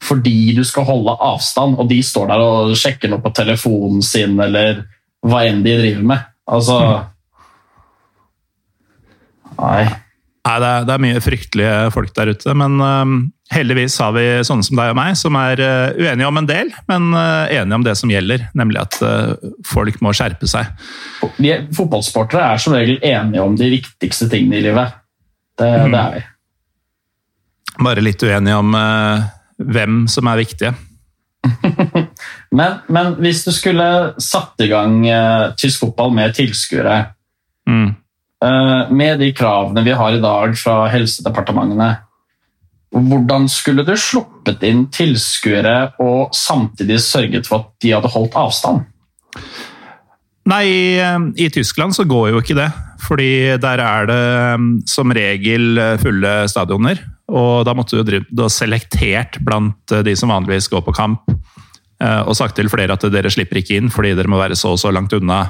fordi 0.02 0.50
du 0.56 0.64
skal 0.66 0.82
holde 0.88 1.14
avstand, 1.22 1.76
og 1.78 1.86
de 1.86 2.00
står 2.02 2.32
der 2.32 2.42
og 2.42 2.72
sjekker 2.74 3.12
noe 3.12 3.22
på 3.22 3.30
telefonen 3.38 4.02
sin 4.02 4.34
eller 4.42 4.82
hva 5.22 5.44
enn 5.46 5.60
de 5.62 5.76
driver 5.78 6.08
med. 6.10 6.24
Altså 6.50 6.78
mm. 6.82 7.10
Nei. 9.62 9.84
Nei, 10.42 10.56
det 10.58 10.68
er, 10.68 10.86
det 10.88 10.94
er, 10.94 11.02
mye 11.04 11.22
fryktelige 11.22 11.74
folk 11.94 12.10
der 12.16 12.32
ute, 12.34 12.54
men 12.58 12.80
uh, 12.82 13.12
heldigvis 13.52 13.98
har 14.02 14.14
vi 14.16 14.24
sånne 14.46 14.66
som 14.66 14.78
deg 14.78 14.92
og 14.92 14.98
meg, 14.98 15.16
som 15.18 15.36
er 15.38 15.62
uh, 15.62 15.94
uenige 15.98 16.28
om 16.28 16.40
en 16.40 16.48
del, 16.48 16.72
men 16.90 17.10
uh, 17.14 17.46
enige 17.52 17.78
om 17.78 17.86
det 17.86 17.94
som 18.00 18.12
gjelder, 18.12 18.46
nemlig 18.58 18.82
at 18.82 18.98
folk 19.68 19.98
må 20.04 20.12
skjerpe 20.16 20.48
seg. 20.50 20.70
Vi 21.36 21.52
fotballsportere 21.74 22.52
er 22.54 22.62
som 22.62 22.76
regel 22.76 22.98
enige 22.98 23.44
om 23.44 23.56
de 23.58 23.70
viktigste 23.72 24.28
tingene 24.32 24.60
i 24.60 24.64
livet. 24.66 24.94
Det, 25.58 25.68
mm. 25.68 25.92
det 25.92 26.00
er 26.00 26.16
vi. 26.16 26.22
Bare 27.82 28.04
litt 28.04 28.22
uenige 28.24 28.58
om 28.60 28.76
hvem 29.72 30.02
som 30.12 30.28
er 30.28 30.42
viktige. 30.42 30.74
men, 32.58 32.78
men, 32.92 33.16
hvis 33.22 33.42
du 33.46 33.50
skulle 33.54 33.88
satt 34.22 34.62
i 34.62 34.68
gang 34.70 35.00
tysk 35.58 35.82
fotball 35.86 36.14
med 36.14 36.36
tilskuere 36.38 37.00
mm 37.68 37.90
uh, 38.44 38.90
med 38.90 39.20
de 39.22 39.30
kravene 39.36 39.84
vi 39.86 39.94
har 39.96 40.16
i 40.16 40.22
dag 40.22 40.56
fra 40.58 40.86
helsedepartementene, 40.92 41.90
hvordan 42.92 43.48
skulle 43.50 43.84
du 43.86 43.94
sluppet 43.96 44.62
inn 44.68 44.86
tilskuere 44.92 45.94
og 46.02 46.34
samtidig 46.36 47.00
sørget 47.00 47.48
for 47.48 47.64
at 47.64 47.70
de 47.84 47.94
hadde 47.94 48.10
holdt 48.12 48.36
avstand? 48.38 48.84
Nei, 50.50 50.66
i 51.38 51.46
Tyskland 51.54 51.94
så 51.96 52.04
går 52.08 52.32
jo 52.32 52.42
ikke 52.42 52.58
det. 52.58 52.68
Fordi 53.02 53.56
der 53.62 53.80
er 53.82 54.06
det 54.06 54.24
mm, 54.60 54.68
som 54.90 55.14
regel 55.14 55.80
fulle 56.02 56.34
stadioner. 56.50 57.00
Og 57.32 57.64
da 57.66 57.74
måtte 57.74 58.02
du 58.04 58.42
ha 58.42 58.50
selektert 58.52 59.40
blant 59.42 59.94
de 60.04 60.14
som 60.18 60.30
vanligvis 60.30 60.68
går 60.70 60.84
på 60.86 60.94
kamp. 60.94 61.32
Eh, 62.02 62.20
og 62.26 62.36
sagt 62.36 62.58
til 62.58 62.70
flere 62.70 62.98
at 62.98 63.08
dere 63.14 63.32
slipper 63.32 63.62
ikke 63.62 63.78
inn 63.78 63.90
fordi 63.94 64.12
dere 64.18 64.30
må 64.30 64.38
være 64.42 64.58
så 64.58 64.74
og 64.74 64.82
så 64.82 64.92
langt 64.94 65.14
unna 65.16 65.44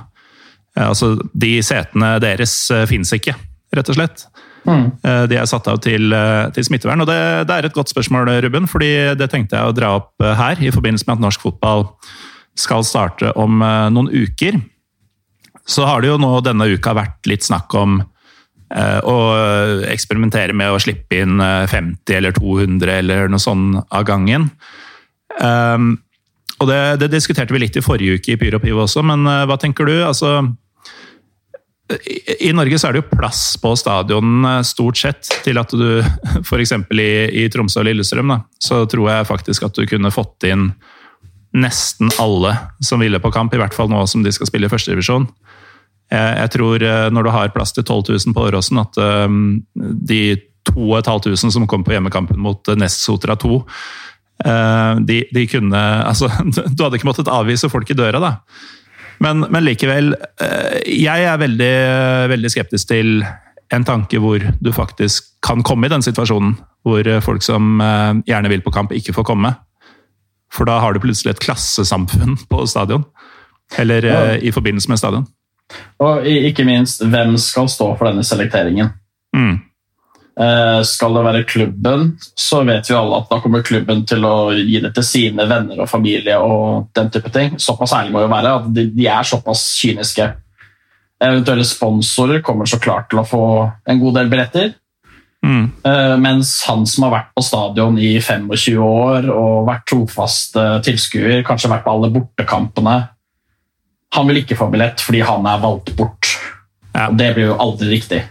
Eh, 0.79 0.89
altså, 0.89 1.17
de 1.33 1.57
setene 1.65 2.17
deres 2.23 2.55
eh, 2.73 2.87
fins 2.89 3.13
ikke, 3.17 3.35
rett 3.77 3.93
og 3.93 3.99
slett. 3.99 4.27
Mm. 4.63 4.91
Eh, 5.03 5.23
de 5.31 5.39
er 5.39 5.49
satt 5.51 5.69
av 5.71 5.81
til, 5.83 6.15
til 6.55 6.67
smittevern. 6.67 7.03
og 7.03 7.09
det, 7.11 7.19
det, 7.49 7.57
er 7.57 7.69
et 7.69 7.77
godt 7.77 7.91
spørsmål, 7.91 8.31
Ruben. 8.45 8.69
fordi 8.71 9.15
Det 9.19 9.31
tenkte 9.31 9.59
jeg 9.59 9.71
å 9.71 9.77
dra 9.77 9.97
opp 10.01 10.23
her, 10.23 10.61
i 10.61 10.71
forbindelse 10.75 11.09
med 11.09 11.19
at 11.19 11.25
norsk 11.27 11.43
fotball 11.49 11.89
skal 12.59 12.85
starte 12.85 13.33
om 13.41 13.63
noen 13.63 14.11
uker. 14.13 14.61
Så 15.67 15.87
har 15.89 16.03
det 16.03 16.11
jo 16.11 16.21
nå 16.21 16.41
denne 16.45 16.69
uka 16.69 16.93
vært 16.95 17.27
litt 17.31 17.47
snakk 17.47 17.73
om 17.75 18.03
å 18.73 19.17
eksperimentere 19.89 20.55
med 20.57 20.73
å 20.73 20.81
slippe 20.81 21.19
inn 21.21 21.41
50 21.41 22.17
eller 22.17 22.33
200 22.37 22.93
eller 23.03 23.29
noe 23.29 23.41
sånt 23.41 23.81
av 23.93 24.05
gangen. 24.09 24.47
Um, 25.41 25.95
og 26.61 26.69
det, 26.69 26.81
det, 27.03 27.11
diskuterte 27.13 27.53
vi 27.53 27.61
litt 27.61 27.77
i 27.77 27.85
forrige 27.85 28.21
uke 28.21 28.35
i 28.35 28.39
Pyro 28.41 28.61
Pivo 28.61 28.85
også, 28.85 29.05
men 29.05 29.25
hva 29.25 29.57
tenker 29.61 29.89
du? 29.89 29.95
Altså, 30.05 30.39
i 32.41 32.53
Norge 32.55 32.79
så 32.79 32.89
er 32.89 32.97
det 32.97 33.03
jo 33.03 33.19
plass 33.19 33.43
på 33.63 33.75
stadion 33.79 34.45
eh, 34.49 34.61
stort 34.67 35.01
sett 35.01 35.31
til 35.45 35.61
at 35.61 35.73
du 35.75 36.03
f.eks. 36.47 36.75
I, 36.95 37.09
i 37.43 37.47
Tromsø 37.53 37.83
og 37.83 37.89
Lillestrøm, 37.89 38.35
da, 38.35 38.43
så 38.63 38.83
tror 38.91 39.11
jeg 39.11 39.31
faktisk 39.31 39.69
at 39.69 39.79
du 39.79 39.87
kunne 39.91 40.13
fått 40.15 40.49
inn 40.49 40.71
nesten 41.53 42.09
alle 42.23 42.55
som 42.81 43.03
ville 43.03 43.21
på 43.21 43.33
kamp, 43.33 43.53
i 43.53 43.61
hvert 43.61 43.77
fall 43.77 43.91
nå 43.93 44.01
som 44.09 44.23
de 44.25 44.33
skal 44.33 44.49
spille 44.49 44.71
i 44.71 44.73
førstedivisjon. 44.73 45.27
Jeg, 46.13 46.31
jeg 46.39 46.55
tror 46.57 46.87
eh, 46.87 47.09
når 47.13 47.29
du 47.29 47.35
har 47.35 47.53
plass 47.57 47.75
til 47.77 47.85
12 47.85 48.15
000 48.15 48.37
på 48.37 48.47
Åråsen, 48.49 48.81
at 48.81 49.03
de 50.13 50.23
2500 50.69 51.53
som 51.53 51.67
kom 51.67 51.85
på 51.85 51.95
hjemmekampen 51.97 52.39
mot 52.41 52.69
Nest 52.79 53.03
Sotra 53.03 53.37
2 53.37 53.57
uh, 54.47 55.01
de, 55.03 55.23
de 55.35 55.47
kunne 55.51 55.81
Altså, 56.11 56.31
du 56.47 56.85
hadde 56.85 57.01
ikke 57.01 57.11
måttet 57.11 57.31
avvise 57.33 57.71
folk 57.73 57.91
i 57.91 57.99
døra, 57.99 58.23
da. 58.23 58.33
Men, 59.23 59.47
men 59.55 59.65
likevel, 59.65 60.15
eh, 60.43 60.79
jeg 60.91 61.27
er 61.29 61.41
veldig, 61.41 61.73
veldig 62.33 62.51
skeptisk 62.51 62.91
til 62.91 63.23
en 63.73 63.87
tanke 63.89 64.19
hvor 64.21 64.43
du 64.61 64.73
faktisk 64.75 65.31
kan 65.47 65.63
komme 65.65 65.87
i 65.87 65.93
den 65.93 66.05
situasjonen. 66.05 66.57
Hvor 66.83 67.07
folk 67.23 67.45
som 67.47 67.79
eh, 67.81 68.23
gjerne 68.27 68.51
vil 68.51 68.65
på 68.65 68.75
kamp, 68.75 68.95
ikke 68.95 69.15
får 69.15 69.29
komme. 69.31 69.55
For 70.53 70.69
da 70.69 70.81
har 70.83 70.93
du 70.93 71.01
plutselig 71.01 71.37
et 71.37 71.45
klassesamfunn 71.45 72.37
på 72.51 72.65
stadion. 72.69 73.07
Eller 73.79 74.05
ja. 74.05 74.19
Eh, 74.33 74.49
i 74.49 74.53
forbindelse 74.53 74.91
med 74.91 75.01
stadion. 75.01 75.27
Og 76.03 76.27
ikke 76.27 76.67
minst, 76.69 77.05
hvem 77.05 77.37
skal 77.41 77.71
stå 77.73 77.95
for 77.97 78.11
denne 78.11 78.25
selekteringen? 78.27 78.93
Mm. 79.37 79.63
Eh, 80.33 80.83
skal 80.89 81.13
det 81.13 81.23
være 81.27 81.45
klubben, 81.45 82.13
så 82.39 82.63
vet 82.65 82.89
vi 82.89 82.97
alle 82.97 83.19
at 83.21 83.29
da 83.29 83.39
kommer 83.43 83.65
klubben 83.65 84.07
til 84.09 84.25
å 84.25 84.53
gi 84.57 84.79
det 84.81 84.95
til 84.97 85.05
sine 85.05 85.45
venner 85.49 85.83
og 85.85 85.91
familie. 85.91 86.39
og 86.39 86.89
den 86.97 87.11
type 87.11 87.31
ting. 87.31 87.59
Såpass 87.59 87.93
ærlig 87.93 88.13
må 88.13 88.23
jo 88.25 88.33
være 88.33 88.55
at 88.61 88.71
de, 88.73 88.87
de 88.97 89.07
er 89.07 89.29
såpass 89.29 89.67
kyniske. 89.81 90.33
Eventuelle 91.23 91.65
sponsorer 91.69 92.41
kommer 92.43 92.67
så 92.67 92.81
klart 92.81 93.11
til 93.11 93.21
å 93.21 93.29
få 93.29 93.45
en 93.87 94.01
god 94.01 94.15
del 94.15 94.33
billetter. 94.33 94.73
Mm. 95.45 95.71
Eh, 95.85 96.17
mens 96.23 96.55
han 96.69 96.87
som 96.87 97.05
har 97.07 97.17
vært 97.19 97.33
på 97.37 97.45
stadion 97.45 97.99
i 97.99 98.15
25 98.21 98.79
år 98.87 99.29
og 99.29 99.67
vært 99.69 99.89
trofast 99.91 100.57
tilskuer, 100.87 101.43
kanskje 101.45 101.71
vært 101.75 101.85
på 101.85 101.93
alle 101.93 102.13
bortekampene, 102.15 103.01
han 104.13 104.29
vil 104.29 104.43
ikke 104.43 104.57
få 104.57 104.69
billett 104.73 105.01
fordi 105.01 105.23
han 105.25 105.45
er 105.49 105.61
valgt 105.61 105.93
bort. 105.97 106.37
Ja. 106.93 107.09
Og 107.09 107.17
det 107.21 107.35
blir 107.37 107.53
jo 107.53 107.61
aldri 107.61 107.93
riktig. 107.93 108.23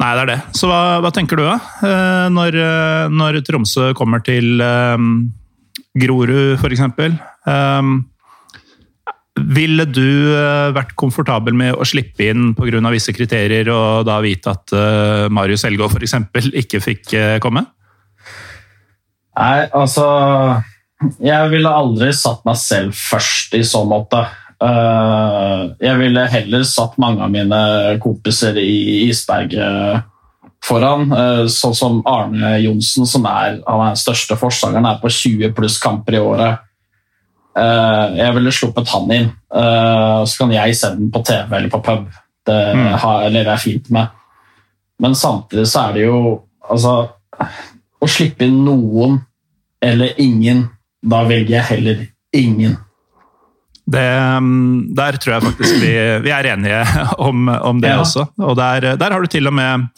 Nei, 0.00 0.12
det 0.16 0.22
er 0.22 0.30
det. 0.30 0.38
Så 0.56 0.68
hva, 0.70 1.00
hva 1.04 1.10
tenker 1.12 1.36
du, 1.36 1.44
da? 1.44 1.58
Eh, 1.84 2.28
når, 2.32 2.56
eh, 2.56 3.10
når 3.12 3.42
Tromsø 3.44 3.90
kommer 3.96 4.22
til 4.24 4.62
eh, 4.64 5.02
Grorud, 6.00 6.56
f.eks. 6.56 6.86
Um, 7.44 7.98
ville 9.40 9.86
du 9.88 10.32
eh, 10.34 10.70
vært 10.74 10.94
komfortabel 10.98 11.54
med 11.56 11.76
å 11.78 11.86
slippe 11.88 12.28
inn 12.30 12.52
pga. 12.56 12.80
visse 12.92 13.12
kriterier, 13.16 13.70
og 13.72 14.06
da 14.08 14.18
vite 14.24 14.52
at 14.52 14.74
eh, 14.76 15.28
Marius 15.32 15.64
Elgaard 15.68 15.96
f.eks. 15.96 16.16
ikke 16.62 16.80
fikk 16.84 17.14
eh, 17.14 17.38
komme? 17.42 17.64
Nei, 19.40 19.68
altså 19.72 20.04
Jeg 21.22 21.48
ville 21.52 21.70
aldri 21.70 22.10
satt 22.12 22.44
meg 22.44 22.58
selv 22.60 22.96
først 22.96 23.54
i 23.56 23.62
så 23.64 23.84
måte. 23.88 24.24
Eh, 24.60 25.60
jeg 25.80 25.98
ville 26.02 26.26
heller 26.28 26.64
satt 26.68 26.98
mange 27.00 27.22
av 27.24 27.30
mine 27.32 27.60
kompiser 28.02 28.58
i 28.60 29.06
isberget 29.08 30.02
foran. 30.64 31.06
eh, 31.12 31.44
sånn 31.48 31.74
som 31.74 32.02
Arne 32.06 32.58
Johnsen, 32.60 33.06
som 33.08 33.24
er, 33.26 33.60
han 33.66 33.80
er 33.80 33.94
den 33.94 33.96
største 34.02 34.36
forsangeren, 34.36 34.86
er 34.86 35.00
på 35.00 35.08
20 35.08 35.54
pluss 35.56 35.78
kamper 35.80 36.18
i 36.18 36.20
året. 36.20 36.58
Eh, 37.56 38.16
jeg 38.20 38.34
ville 38.36 38.52
sluppet 38.52 38.88
han 38.88 39.10
inn. 39.10 39.30
så 39.50 40.36
kan 40.38 40.52
jeg 40.52 40.76
se 40.76 40.86
den 40.94 41.10
på 41.10 41.24
TV 41.26 41.56
eller 41.56 41.68
på 41.70 41.80
pub. 41.82 42.04
Det 42.46 42.76
Mm. 42.76 43.32
lever 43.32 43.50
jeg 43.50 43.58
fint 43.58 43.90
med. 43.90 44.08
Men 45.00 45.14
samtidig 45.14 45.66
så 45.66 45.88
er 45.88 45.92
det 45.94 46.02
jo 46.06 46.42
altså, 46.70 47.08
Å 48.02 48.06
slippe 48.08 48.42
inn 48.46 48.64
noen 48.64 49.20
eller 49.82 50.14
ingen, 50.18 50.70
da 51.02 51.24
velger 51.24 51.50
jeg 51.50 51.62
heller 51.64 52.06
ingen. 52.32 52.76
Det, 53.90 54.06
mm, 54.44 54.94
der 54.94 55.16
tror 55.18 55.34
jeg 55.38 55.42
faktisk 55.48 55.80
vi, 55.82 55.92
vi 56.22 56.30
er 56.34 56.46
enige 56.52 56.80
om, 57.28 57.48
om 57.48 57.80
det 57.82 57.90
Ja. 57.90 58.00
også. 58.04 58.28
Og 58.38 58.56
der, 58.58 58.92
der 59.00 59.10
har 59.16 59.20
du 59.20 59.26
til 59.30 59.48
og 59.50 59.54
med 59.56 59.88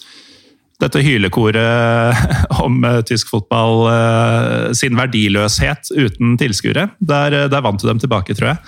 dette 0.82 0.98
hylekoret 1.04 2.18
om 2.64 2.80
eh, 2.88 3.00
tysk 3.06 3.28
fotball 3.30 3.84
eh, 3.92 4.72
sin 4.74 4.96
verdiløshet 4.98 5.92
uten 5.94 6.32
tilskuere. 6.40 6.88
Der, 6.98 7.36
eh, 7.44 7.48
der 7.52 7.62
vant 7.62 7.78
du 7.82 7.86
dem 7.86 8.00
tilbake, 8.02 8.34
tror 8.34 8.54
jeg. 8.54 8.58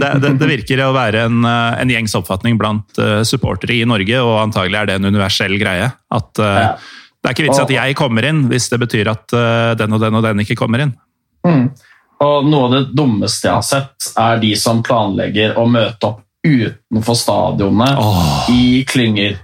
Det, 0.00 0.08
det, 0.22 0.30
det 0.40 0.48
virker 0.48 0.80
å 0.86 0.94
være 0.96 1.26
en, 1.28 1.44
en 1.44 1.90
gjengs 1.92 2.14
oppfatning 2.16 2.56
blant 2.60 2.96
supportere 3.28 3.76
i 3.76 3.84
Norge, 3.88 4.16
og 4.24 4.38
antagelig 4.46 4.78
er 4.80 4.88
det 4.88 4.96
en 4.96 5.10
universell 5.12 5.58
greie. 5.60 5.90
At 6.16 6.40
Ja. 6.40 6.72
det 7.20 7.28
er 7.28 7.34
ikke 7.36 7.44
vits 7.50 7.60
at 7.60 7.72
jeg 7.74 7.96
kommer 8.00 8.24
inn, 8.24 8.46
hvis 8.48 8.70
det 8.72 8.78
betyr 8.80 9.10
at 9.12 9.36
den 9.76 9.92
og 9.92 10.00
den 10.00 10.16
og 10.16 10.24
den 10.24 10.40
ikke 10.40 10.56
kommer 10.56 10.86
inn. 10.86 10.94
Mm. 11.44 11.66
Og 12.20 12.48
Noe 12.48 12.66
av 12.66 12.74
det 12.74 12.82
dummeste 12.96 13.48
jeg 13.48 13.56
har 13.56 13.64
sett, 13.64 14.10
er 14.20 14.40
de 14.42 14.50
som 14.58 14.82
planlegger 14.84 15.56
å 15.60 15.64
møte 15.70 16.10
opp 16.10 16.26
utenfor 16.44 17.16
stadionet 17.16 18.00
oh. 18.00 18.50
i 18.52 18.82
klynger. 18.88 19.38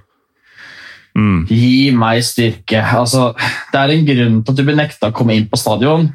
Mm. 1.16 1.46
Gi 1.48 1.90
meg 1.96 2.20
styrke. 2.24 2.82
Altså, 2.84 3.30
det 3.72 3.80
er 3.80 3.94
en 3.94 4.06
grunn 4.08 4.38
til 4.42 4.52
at 4.52 4.60
du 4.60 4.64
blir 4.64 4.78
nekta 4.78 5.10
å 5.10 5.16
komme 5.16 5.36
inn 5.36 5.48
på 5.48 5.60
stadion. 5.60 6.10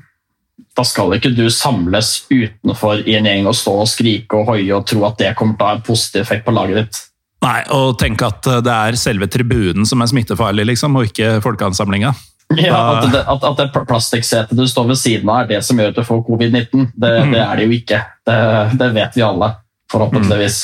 Da 0.77 0.85
skal 0.87 1.17
ikke 1.17 1.33
du 1.35 1.47
samles 1.51 2.21
utenfor 2.29 3.01
i 3.09 3.17
en 3.17 3.27
gjeng 3.27 3.49
og 3.49 3.57
stå 3.57 3.73
og 3.81 3.89
skrike 3.89 4.37
og 4.37 4.53
hoie 4.53 4.69
og 4.75 4.85
tro 4.87 5.03
at 5.09 5.17
det 5.19 5.33
kommer 5.37 5.57
til 5.57 5.65
å 5.65 5.71
ha 5.71 5.79
en 5.79 5.85
positiv 5.85 6.21
effekt 6.23 6.45
på 6.45 6.53
laget 6.55 6.83
ditt. 6.83 7.01
Nei, 7.41 7.59
og 7.73 7.95
tenk 7.97 8.21
at 8.21 8.45
eh, 8.45 8.61
det 8.61 8.73
er 8.73 8.99
selve 9.01 9.25
tribunen 9.31 9.87
som 9.89 10.03
er 10.03 10.11
smittefarlig, 10.11 10.67
liksom, 10.69 10.99
og 10.99 11.09
ikke 11.09 11.39
folkeansamlinga. 11.41 12.13
Ja, 12.57 12.77
at, 12.97 13.07
det, 13.13 13.23
at, 13.27 13.43
at 13.47 13.57
det 13.61 13.85
plastikksetet 13.87 14.57
du 14.57 14.65
står 14.67 14.87
ved 14.91 14.99
siden 14.99 15.29
av, 15.29 15.43
er 15.45 15.47
det 15.47 15.63
som 15.63 15.79
gjør 15.79 15.93
at 15.93 16.01
du 16.01 16.03
får 16.03 16.21
covid-19. 16.27 16.91
Det, 16.95 17.11
Mm. 17.21 17.31
det 17.31 17.41
er 17.45 17.55
det 17.55 17.65
jo 17.65 17.71
ikke. 17.77 17.99
Det, 18.27 18.37
det 18.79 18.93
vet 18.95 19.15
vi 19.17 19.21
alle, 19.25 19.51
forhåpentligvis. 19.91 20.59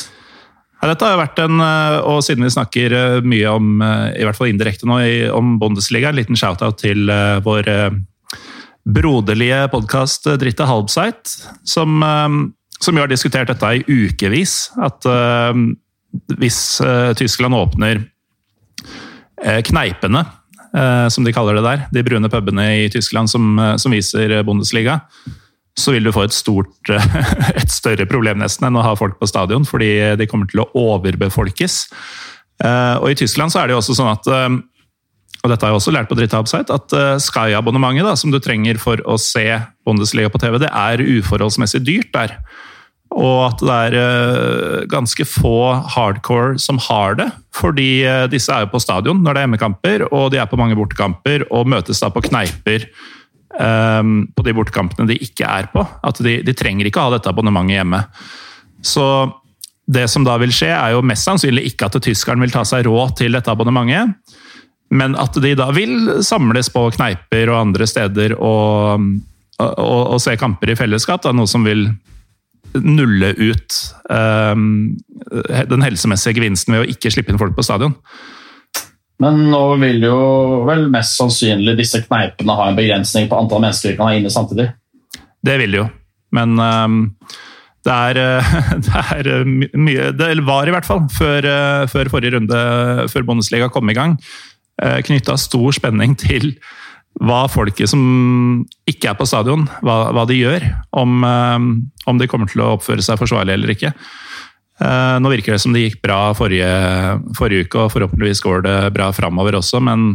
Ja, 0.77 0.91
dette 0.91 1.07
har 1.07 1.15
jo 1.15 1.21
vært 1.23 1.39
en, 1.41 1.61
eh, 1.63 1.95
og 2.05 2.19
siden 2.25 2.45
vi 2.45 2.51
snakker 2.53 2.93
eh, 2.93 3.21
mye 3.25 3.49
om, 3.49 3.81
eh, 3.81 4.11
i 4.21 4.27
hvert 4.27 4.37
fall 4.37 4.51
indirekte 4.51 4.85
nå, 4.85 4.99
om 5.33 5.55
Bundesliga, 5.61 6.11
en 6.11 6.19
liten 6.19 6.37
shout-out 6.37 6.77
til 6.83 7.09
vår 7.45 7.71
broderlige 8.87 9.63
podkast 9.73 10.29
Dritte 10.39 10.67
Halbseit, 10.69 11.33
som, 11.67 11.97
som 12.79 12.99
har 13.01 13.09
diskutert 13.11 13.49
dette 13.49 13.71
i 13.79 13.83
ukevis. 13.83 14.69
At 14.79 15.03
hvis 16.39 16.59
Tyskland 17.19 17.57
åpner 17.57 18.05
kneipene, 19.67 20.23
som 21.13 21.25
de 21.25 21.33
kaller 21.35 21.57
det 21.57 21.65
der, 21.65 21.83
de 21.93 22.03
brune 22.05 22.29
pubene 22.31 22.65
i 22.83 22.87
Tyskland 22.93 23.31
som, 23.31 23.57
eh, 23.59 23.75
som 23.81 23.93
viser 23.93 24.39
Bundesliga, 24.47 25.01
så 25.77 25.93
vil 25.93 26.07
du 26.07 26.13
få 26.13 26.25
et 26.25 26.33
stort 26.33 26.91
et 27.61 27.71
større 27.71 28.07
problem 28.09 28.41
nesten 28.41 28.67
enn 28.67 28.79
å 28.79 28.85
ha 28.85 28.95
folk 28.97 29.19
på 29.19 29.29
stadion, 29.29 29.67
fordi 29.67 29.91
de 30.17 30.29
kommer 30.29 30.49
til 30.49 30.63
å 30.63 30.69
overbefolkes. 30.77 31.83
Eh, 32.63 32.95
Og 32.97 33.11
i 33.11 33.19
Tyskland 33.19 33.53
så 33.53 33.61
er 33.61 33.69
det 33.69 33.77
jo 33.77 33.83
også 33.83 33.97
sånn 33.97 34.13
at 34.15 34.31
eh, 34.33 34.49
og 35.45 35.51
dette 35.51 35.63
har 35.63 35.71
jeg 35.71 35.79
også 35.79 35.93
lært 35.93 36.09
på 36.09 36.17
Dritte 36.17 36.39
at 36.41 36.93
eh, 36.97 37.19
Sky-abonnementet 37.21 38.19
som 38.19 38.33
du 38.33 38.39
trenger 38.43 38.79
for 38.81 38.99
å 39.05 39.19
se 39.21 39.45
Bundesliga 39.87 40.31
på 40.33 40.41
TV, 40.41 40.57
det 40.59 40.71
er 40.73 41.03
uforholdsmessig 41.03 41.83
dyrt 41.85 42.09
der. 42.15 42.33
Og 43.15 43.37
at 43.47 43.61
det 43.63 43.75
er 43.87 43.97
eh, 44.01 44.87
ganske 44.91 45.25
få 45.27 45.57
hardcore 45.95 46.57
som 46.61 46.79
har 46.89 47.17
det. 47.19 47.29
Fordi 47.55 47.89
eh, 48.05 48.25
disse 48.31 48.53
er 48.53 48.65
jo 48.65 48.73
på 48.73 48.81
stadion 48.83 49.21
når 49.23 49.33
det 49.33 49.41
er 49.41 49.47
hjemmekamper, 49.47 50.07
og 50.11 50.31
de 50.33 50.41
er 50.41 50.49
på 50.49 50.59
mange 50.59 50.77
bortekamper 50.77 51.47
og 51.47 51.69
møtes 51.71 52.03
da 52.03 52.11
på 52.13 52.25
kneiper 52.27 52.87
um, 53.57 54.27
på 54.35 54.45
de 54.45 54.53
bortekampene 54.57 55.07
de 55.09 55.19
ikke 55.23 55.47
er 55.47 55.69
på. 55.73 55.85
At 56.05 56.21
de, 56.23 56.39
de 56.45 56.55
trenger 56.57 56.89
ikke 56.89 57.01
å 57.01 57.07
ha 57.07 57.15
dette 57.15 57.31
abonnementet 57.31 57.79
hjemme. 57.79 58.03
Så 58.85 59.07
det 59.87 60.09
som 60.11 60.25
da 60.27 60.35
vil 60.41 60.51
skje, 60.53 60.73
er 60.75 60.97
jo 60.97 61.05
mest 61.05 61.25
sannsynlig 61.27 61.69
ikke 61.71 61.87
at 61.87 62.01
tyskeren 62.03 62.43
vil 62.43 62.51
ta 62.53 62.65
seg 62.67 62.85
råd 62.89 63.15
til 63.21 63.37
dette 63.37 63.51
abonnementet, 63.53 64.35
men 64.91 65.15
at 65.19 65.35
de 65.43 65.53
da 65.59 65.67
vil 65.75 66.21
samles 66.23 66.69
på 66.71 66.85
kneiper 66.95 67.49
og 67.51 67.59
andre 67.59 67.87
steder 67.89 68.37
og, 68.37 69.07
og, 69.59 70.03
og 70.15 70.19
se 70.23 70.35
kamper 70.39 70.71
i 70.71 70.77
fellesskap. 70.79 71.23
Da, 71.25 71.33
noe 71.35 71.49
som 71.49 71.65
vil 71.67 71.89
nulle 72.75 73.33
ut 73.37 73.77
eh, 74.13 74.55
den 75.71 75.85
helsemessige 75.85 76.39
gevinsten 76.39 76.75
ved 76.75 76.85
å 76.85 76.89
ikke 76.95 77.11
slippe 77.13 77.33
inn 77.33 77.41
folk 77.41 77.55
på 77.57 77.65
stadion. 77.65 77.95
Men 79.23 79.47
nå 79.49 79.61
vil 79.81 80.03
jo 80.05 80.17
vel 80.67 80.85
mest 80.93 81.17
sannsynlig 81.17 81.73
disse 81.79 82.03
kneipene 82.05 82.57
ha 82.59 82.67
en 82.69 82.77
begrensning 82.77 83.25
på 83.29 83.39
antall 83.39 83.63
mennesker 83.63 83.93
vi 83.93 83.97
kan 83.97 84.11
ha 84.11 84.17
inne 84.17 84.33
samtidig. 84.33 84.69
Det 85.41 85.55
vil 85.61 85.73
de 85.73 85.81
jo, 85.81 85.87
men 86.37 86.59
eh, 86.61 87.37
det 87.87 87.95
er, 87.95 88.19
eh, 88.19 88.51
det 88.87 89.03
er 89.15 89.31
eh, 89.31 89.47
mye 89.77 90.11
Det 90.15 90.33
var 90.47 90.67
i 90.67 90.75
hvert 90.75 90.87
fall, 90.87 91.05
før, 91.13 91.47
eh, 91.47 91.87
før 91.91 92.11
forrige 92.11 92.35
runde, 92.35 92.61
før 93.11 93.27
Bundesliga 93.27 93.71
kom 93.73 93.89
i 93.89 93.97
gang, 93.97 94.19
knytta 94.77 95.33
stor 95.41 95.73
spenning 95.73 96.11
til 96.21 96.51
hva 97.17 97.47
folket 97.49 97.89
som 97.89 98.01
ikke 98.89 99.11
er 99.11 99.17
på 99.17 99.25
stadion, 99.27 99.65
hva, 99.85 100.11
hva 100.13 100.25
de 100.29 100.37
gjør. 100.37 100.65
Om, 100.97 101.19
eh, 101.25 101.67
om 102.09 102.21
de 102.21 102.29
kommer 102.29 102.49
til 102.51 102.63
å 102.63 102.75
oppføre 102.75 103.03
seg 103.05 103.19
forsvarlig 103.19 103.55
eller 103.57 103.73
ikke. 103.73 103.93
Eh, 104.77 105.17
Nå 105.21 105.31
virker 105.33 105.55
det 105.55 105.61
som 105.63 105.73
det 105.73 105.87
gikk 105.87 106.01
bra 106.05 106.33
forrige, 106.37 106.69
forrige 107.37 107.65
uke, 107.65 107.85
og 107.85 107.93
forhåpentligvis 107.95 108.43
går 108.45 108.65
det 108.67 108.77
bra 108.97 109.09
framover 109.15 109.57
også, 109.57 109.81
men 109.81 110.09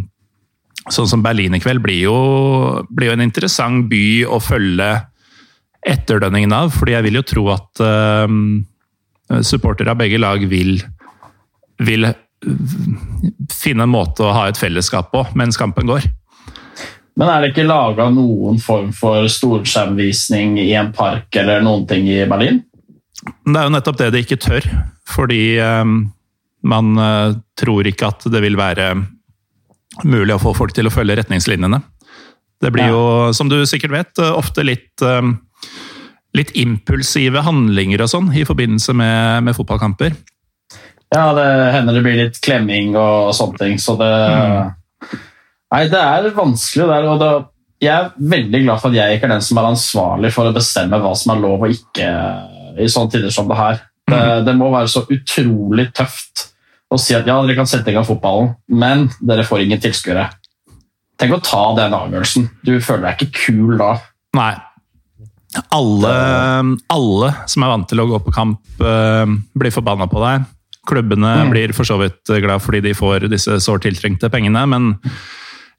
sånn 0.91 1.11
som 1.11 1.23
Berlin 1.23 1.55
i 1.55 1.63
kveld 1.63 1.83
blir 1.83 2.05
jo, 2.07 2.17
blir 2.91 3.11
jo 3.11 3.17
en 3.17 3.27
interessant 3.27 3.87
by 3.91 4.23
å 4.27 4.39
følge 4.43 4.91
etterdønningen 5.83 6.55
av, 6.55 6.71
fordi 6.75 6.95
jeg 6.95 7.07
vil 7.09 7.19
jo 7.19 7.27
tro 7.27 7.45
at 7.55 7.83
uh, 7.83 9.43
supportere 9.43 9.95
av 9.95 9.99
begge 9.99 10.19
lag 10.23 10.43
vil, 10.47 10.77
vil 11.83 12.07
finne 13.51 13.87
en 13.87 13.91
måte 13.91 14.27
å 14.27 14.35
ha 14.35 14.49
et 14.51 14.59
fellesskap 14.59 15.11
på 15.15 15.25
mens 15.39 15.59
kampen 15.59 15.91
går. 15.91 16.07
Men 17.19 17.29
er 17.29 17.43
det 17.43 17.53
ikke 17.53 17.69
laga 17.69 18.09
noen 18.13 18.61
form 18.63 18.93
for 18.97 19.29
storskjermvisning 19.29 20.57
i 20.63 20.71
en 20.79 20.93
park 20.97 21.35
eller 21.37 21.65
noen 21.65 21.85
ting 21.89 22.09
i 22.09 22.23
Berlin? 22.29 22.63
Det 23.23 23.55
er 23.55 23.69
jo 23.69 23.75
nettopp 23.75 23.99
det 24.01 24.11
de 24.15 24.23
ikke 24.25 24.41
tør, 24.41 24.67
fordi 25.07 25.43
eh, 25.63 25.85
man 26.73 26.93
eh, 26.99 27.37
tror 27.59 27.89
ikke 27.89 28.09
at 28.09 28.27
det 28.33 28.43
vil 28.43 28.57
være 28.59 28.95
mulig 30.09 30.35
å 30.35 30.41
få 30.41 30.55
folk 30.57 30.73
til 30.75 30.89
å 30.89 30.95
følge 30.95 31.19
retningslinjene. 31.21 31.83
Det 32.63 32.71
blir 32.73 32.95
jo, 32.95 33.05
som 33.37 33.51
du 33.51 33.61
sikkert 33.69 33.93
vet, 33.95 34.13
eh, 34.23 34.33
ofte 34.33 34.65
litt, 34.65 35.05
litt 36.33 36.53
impulsive 36.57 37.45
handlinger 37.45 38.07
og 38.07 38.13
sånn 38.15 38.33
i 38.33 38.47
forbindelse 38.49 38.97
med, 38.97 39.51
med 39.51 39.59
fotballkamper. 39.59 40.17
Ja, 41.13 41.27
det 41.37 41.49
hender 41.75 41.99
det 41.99 42.07
blir 42.07 42.17
litt 42.23 42.41
klemming 42.41 42.97
og 42.97 43.35
sånne 43.37 43.61
ting, 43.61 43.77
så 43.83 43.99
det 44.01 44.13
Nei, 45.73 45.87
det 45.89 46.01
er 46.01 46.35
vanskelig 46.37 46.87
der, 46.91 47.07
og 47.09 47.21
det, 47.23 47.31
jeg 47.83 47.93
er 47.97 48.11
veldig 48.33 48.61
glad 48.67 48.83
for 48.83 48.93
at 48.93 48.99
jeg 48.99 49.17
ikke 49.17 49.27
er 49.29 49.35
den 49.35 49.45
som 49.45 49.59
er 49.59 49.71
ansvarlig 49.73 50.31
for 50.35 50.49
å 50.49 50.55
bestemme 50.55 51.01
hva 51.03 51.13
som 51.19 51.33
er 51.35 51.41
lov 51.43 51.65
og 51.65 51.73
ikke 51.73 52.09
i 52.83 52.89
sånne 52.93 53.15
tider 53.15 53.33
som 53.35 53.49
det 53.49 53.59
her. 53.59 53.81
Det, 54.13 54.23
det 54.47 54.55
må 54.59 54.69
være 54.73 54.91
så 54.91 55.05
utrolig 55.11 55.89
tøft 55.97 56.49
å 56.93 56.99
si 57.01 57.17
at 57.17 57.27
ja, 57.29 57.39
dere 57.41 57.57
kan 57.57 57.69
sette 57.69 57.91
i 57.91 57.97
gang 57.97 58.07
fotballen, 58.07 58.53
men 58.69 59.09
dere 59.25 59.47
får 59.49 59.65
ingen 59.65 59.81
tilskuere. 59.81 60.29
Tenk 61.21 61.39
å 61.39 61.43
ta 61.45 61.63
den 61.79 61.97
avgjørelsen. 61.97 62.49
Du 62.67 62.75
føler 62.83 63.09
deg 63.09 63.25
ikke 63.25 63.47
kul 63.47 63.77
da. 63.81 63.95
Nei. 64.37 64.53
Alle, 65.73 66.13
alle 66.93 67.29
som 67.51 67.65
er 67.65 67.73
vant 67.75 67.89
til 67.89 68.01
å 68.01 68.09
gå 68.09 68.21
på 68.25 68.33
kamp, 68.33 68.61
uh, 68.81 69.25
blir 69.57 69.75
forbanna 69.75 70.09
på 70.11 70.21
deg. 70.23 70.47
Klubbene 70.89 71.35
mm. 71.43 71.53
blir 71.53 71.75
for 71.77 71.89
så 71.89 71.99
vidt 72.01 72.33
glad 72.43 72.63
fordi 72.65 72.81
de 72.89 72.97
får 72.97 73.29
disse 73.33 73.61
sårt 73.65 73.85
tiltrengte 73.87 74.33
pengene, 74.33 74.65
men 74.69 74.93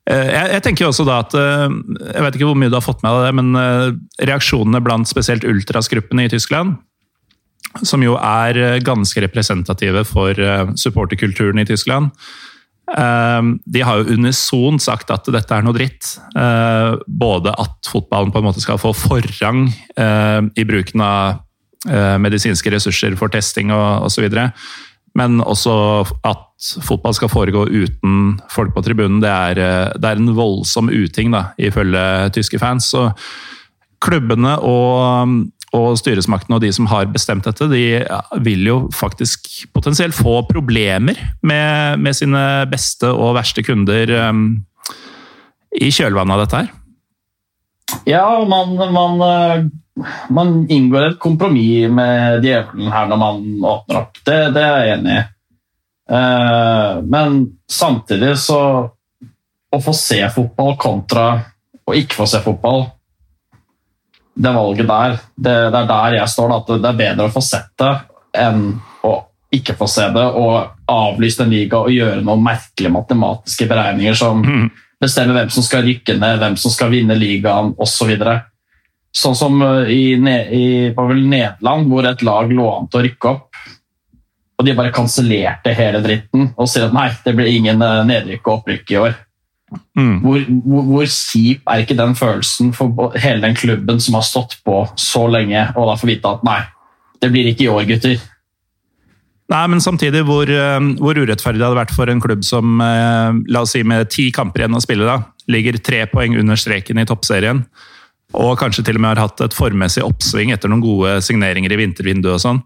jeg, 0.04 0.48
jeg, 0.52 0.62
tenker 0.66 0.90
også 0.90 1.06
da 1.08 1.22
at 1.24 1.32
uh, 1.38 1.72
Jeg 2.10 2.24
vet 2.26 2.36
ikke 2.36 2.48
hvor 2.50 2.58
mye 2.60 2.68
du 2.68 2.76
har 2.76 2.84
fått 2.84 3.06
med 3.06 3.14
deg 3.16 3.30
det, 3.30 3.36
men 3.40 4.00
reaksjonene 4.28 4.82
blant 4.84 5.08
spesielt 5.08 5.46
ultrasgruppene 5.48 6.26
i 6.28 6.34
Tyskland 6.34 6.76
som 7.82 8.04
jo 8.06 8.16
er 8.20 8.60
eh, 8.60 8.80
ganske 8.86 9.24
representative 9.24 10.04
for 10.06 10.38
eh, 10.38 10.74
supporterkulturen 10.80 11.62
i 11.64 11.68
Tyskland. 11.68 12.12
Eh, 12.94 13.42
de 13.66 13.86
har 13.86 14.02
jo 14.02 14.18
unisont 14.18 14.84
sagt 14.84 15.12
at 15.14 15.30
dette 15.34 15.56
er 15.56 15.66
noe 15.66 15.76
dritt. 15.78 16.16
Både 17.08 17.56
at 17.58 17.90
fotballen 17.90 18.34
på 18.34 18.42
en 18.44 18.50
måte 18.50 18.64
skal 18.64 18.82
få 18.82 18.94
forrang 18.98 19.66
i 20.58 20.66
bruken 20.68 21.04
av 21.04 21.42
medisinske 22.24 22.72
ressurser 22.72 23.16
for 23.20 23.32
testing 23.32 23.74
og 23.76 24.08
osv. 24.08 24.30
Men 25.20 25.42
også 25.42 25.74
at 26.26 26.70
fotball 26.82 27.14
skal 27.14 27.30
foregå 27.30 27.68
uten 27.70 28.40
folk 28.50 28.74
på 28.74 28.82
tribunen. 28.86 29.20
Det 29.22 29.30
er, 29.30 29.92
det 29.94 30.10
er 30.10 30.22
en 30.22 30.34
voldsom 30.38 30.90
uting, 30.90 31.34
da, 31.36 31.52
ifølge 31.62 32.32
tyske 32.34 32.58
fans. 32.62 32.90
Så 32.96 33.12
klubbene 34.04 34.58
og 34.66 35.52
og 35.74 35.96
styresmaktene 35.98 36.58
og 36.58 36.62
de 36.62 36.70
som 36.76 36.88
har 36.92 37.10
bestemt 37.10 37.48
dette, 37.48 37.66
de 37.72 38.04
vil 38.46 38.68
jo 38.68 38.78
faktisk 38.94 39.66
potensielt 39.74 40.14
få 40.14 40.44
problemer 40.46 41.18
med, 41.42 41.98
med 41.98 42.18
sine 42.18 42.44
beste 42.70 43.10
og 43.10 43.34
verste 43.40 43.66
kunder 43.66 44.14
um, 44.30 44.46
i 45.74 45.90
kjølvannet 45.90 46.36
av 46.36 46.44
dette 46.44 46.62
her. 46.62 46.72
Ja, 48.10 48.26
man, 48.50 48.76
man, 48.94 49.22
eh, 49.22 49.66
man 50.30 50.56
inngår 50.70 51.08
et 51.08 51.20
kompromiss 51.22 51.92
med 51.92 52.44
djevelen 52.46 52.92
her 52.94 53.08
når 53.12 53.22
man 53.22 53.46
åpner 53.76 54.02
opp. 54.02 54.20
Det, 54.26 54.40
det 54.56 54.66
er 54.66 54.82
jeg 54.82 54.98
enig 54.98 55.16
i. 55.20 55.24
Uh, 56.04 57.00
men 57.08 57.38
samtidig 57.72 58.34
så 58.44 58.60
Å 59.74 59.78
få 59.82 59.94
se 59.96 60.18
fotball 60.36 60.74
kontra 60.78 61.24
å 61.88 61.96
ikke 61.98 62.18
få 62.20 62.28
se 62.30 62.42
fotball 62.44 62.84
det 64.34 64.52
valget 64.54 64.88
der, 64.90 65.16
det, 65.36 65.54
det, 65.74 65.80
er 65.80 65.90
der 65.90 66.16
jeg 66.18 66.30
står. 66.30 66.54
At 66.58 66.72
det 66.74 66.90
er 66.90 67.00
bedre 67.00 67.28
å 67.30 67.34
få 67.34 67.42
sett 67.46 67.72
det 67.80 67.92
enn 68.44 68.64
å 69.06 69.14
ikke 69.54 69.76
få 69.78 69.88
se 69.90 70.08
det 70.14 70.24
og 70.40 70.88
avlyse 70.90 71.44
en 71.44 71.54
liga 71.54 71.84
og 71.84 71.94
gjøre 71.94 72.24
noen 72.26 72.42
merkelige 72.42 72.94
matematiske 72.94 73.68
beregninger 73.70 74.18
som 74.18 74.42
mm. 74.42 74.64
Bestemmer 75.04 75.38
hvem 75.38 75.52
som 75.54 75.66
skal 75.66 75.86
rykke 75.86 76.18
ned, 76.18 76.40
hvem 76.42 76.58
som 76.60 76.74
skal 76.74 76.92
vinne 76.94 77.18
ligaen 77.20 77.74
osv. 77.82 78.14
Så 79.14 79.30
sånn 79.30 79.38
som 79.38 79.62
eh, 79.62 79.92
i, 79.94 80.04
i 80.18 80.66
Nederland, 80.98 81.90
hvor 81.92 82.08
et 82.10 82.24
lag 82.26 82.52
lå 82.52 82.70
an 82.72 82.90
til 82.90 83.02
å 83.02 83.06
rykke 83.08 83.34
opp. 83.34 83.50
Og 84.58 84.68
de 84.68 84.76
bare 84.78 84.94
kansellerte 84.94 85.74
hele 85.76 86.02
dritten 86.04 86.52
og 86.54 86.70
sier 86.70 86.88
at 86.88 86.96
nei, 86.96 87.10
det 87.26 87.36
blir 87.38 87.52
ingen 87.52 87.82
eh, 87.84 88.02
nedrykk 88.10 88.48
og 88.48 88.60
opprykk 88.62 88.96
i 88.96 89.00
år. 89.02 89.16
Mm. 89.98 90.20
Hvor, 90.22 90.44
hvor, 90.66 90.84
hvor, 90.90 91.08
kjip 91.10 91.70
er 91.70 91.82
ikke 91.82 91.98
den 91.98 92.14
følelsen 92.18 92.74
for 92.78 93.16
hele 93.18 93.42
den 93.42 93.58
klubben 93.58 94.02
som 94.04 94.18
har 94.20 94.26
stått 94.28 94.60
på 94.66 94.84
så 95.00 95.26
lenge, 95.32 95.66
og 95.74 95.90
da 95.90 95.98
får 95.98 96.12
vite 96.12 96.34
at 96.36 96.46
nei, 96.46 96.60
det 97.22 97.32
blir 97.34 97.50
ikke 97.50 97.66
i 97.66 97.72
år, 97.74 97.88
gutter. 97.90 98.22
Nei, 99.52 99.64
men 99.68 99.82
samtidig, 99.84 100.24
hvor, 100.24 100.48
eh, 100.48 100.86
hvor 101.04 101.20
urettferdig 101.20 101.60
det 101.60 101.66
hadde 101.68 101.80
vært 101.82 101.96
for 101.96 102.10
en 102.10 102.22
klubb 102.24 102.46
som 102.48 102.80
eh, 102.82 103.40
la 103.52 103.64
oss 103.66 103.74
si 103.76 103.84
med 103.84 104.10
ti 104.14 104.30
kamper 104.34 104.64
igjen 104.64 104.78
å 104.78 104.84
spille, 104.84 105.08
da, 105.08 105.20
ligger 105.52 105.80
tre 105.84 106.06
poeng 106.12 106.38
under 106.40 106.60
streken 106.60 107.02
i 107.02 107.06
toppserien, 107.10 107.64
og 108.40 108.54
kanskje 108.62 108.86
til 108.88 108.98
og 108.98 109.04
med 109.04 109.14
har 109.14 109.28
hatt 109.28 109.44
et 109.44 109.58
formmessig 109.58 110.06
oppsving 110.06 110.54
etter 110.56 110.72
noen 110.72 110.84
gode 110.84 111.18
signeringer 111.26 111.76
i 111.76 111.82
vintervinduet 111.84 112.38
og 112.38 112.44
sånn, 112.46 112.62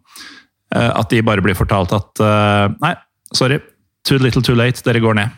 eh, 0.75 0.91
at 0.91 1.09
de 1.09 1.23
bare 1.25 1.43
blir 1.43 1.57
fortalt 1.57 1.95
at 1.97 2.23
nei, 2.77 2.93
sorry, 3.33 3.57
too 4.07 4.21
little 4.21 4.45
too 4.45 4.55
late, 4.55 4.83
dere 4.85 5.01
går 5.03 5.17
ned. 5.17 5.33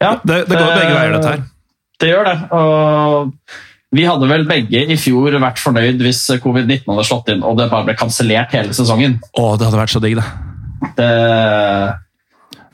Ja, 0.00 0.14
det, 0.24 0.46
det 0.48 0.56
går 0.56 0.70
begge 0.78 0.94
veier, 0.94 1.16
dette 1.18 1.34
her. 1.34 1.42
Det 2.00 2.08
gjør 2.08 2.30
det. 2.30 2.36
og 2.56 3.34
Vi 3.90 4.04
hadde 4.06 4.28
vel 4.30 4.44
begge 4.46 4.84
i 4.86 4.96
fjor 5.00 5.34
vært 5.42 5.58
fornøyd 5.58 6.02
hvis 6.04 6.22
covid-19 6.42 6.86
hadde 6.92 7.06
slått 7.08 7.32
inn 7.32 7.42
og 7.42 7.56
det 7.58 7.66
bare 7.72 7.88
ble 7.88 7.96
kansellert 7.98 8.54
hele 8.54 8.74
sesongen. 8.76 9.18
Å, 9.34 9.46
det 9.58 9.66
hadde 9.66 9.80
vært 9.80 9.94
så 9.96 10.02
digg, 10.04 10.20
det. 10.20 10.26
det... 11.00 11.08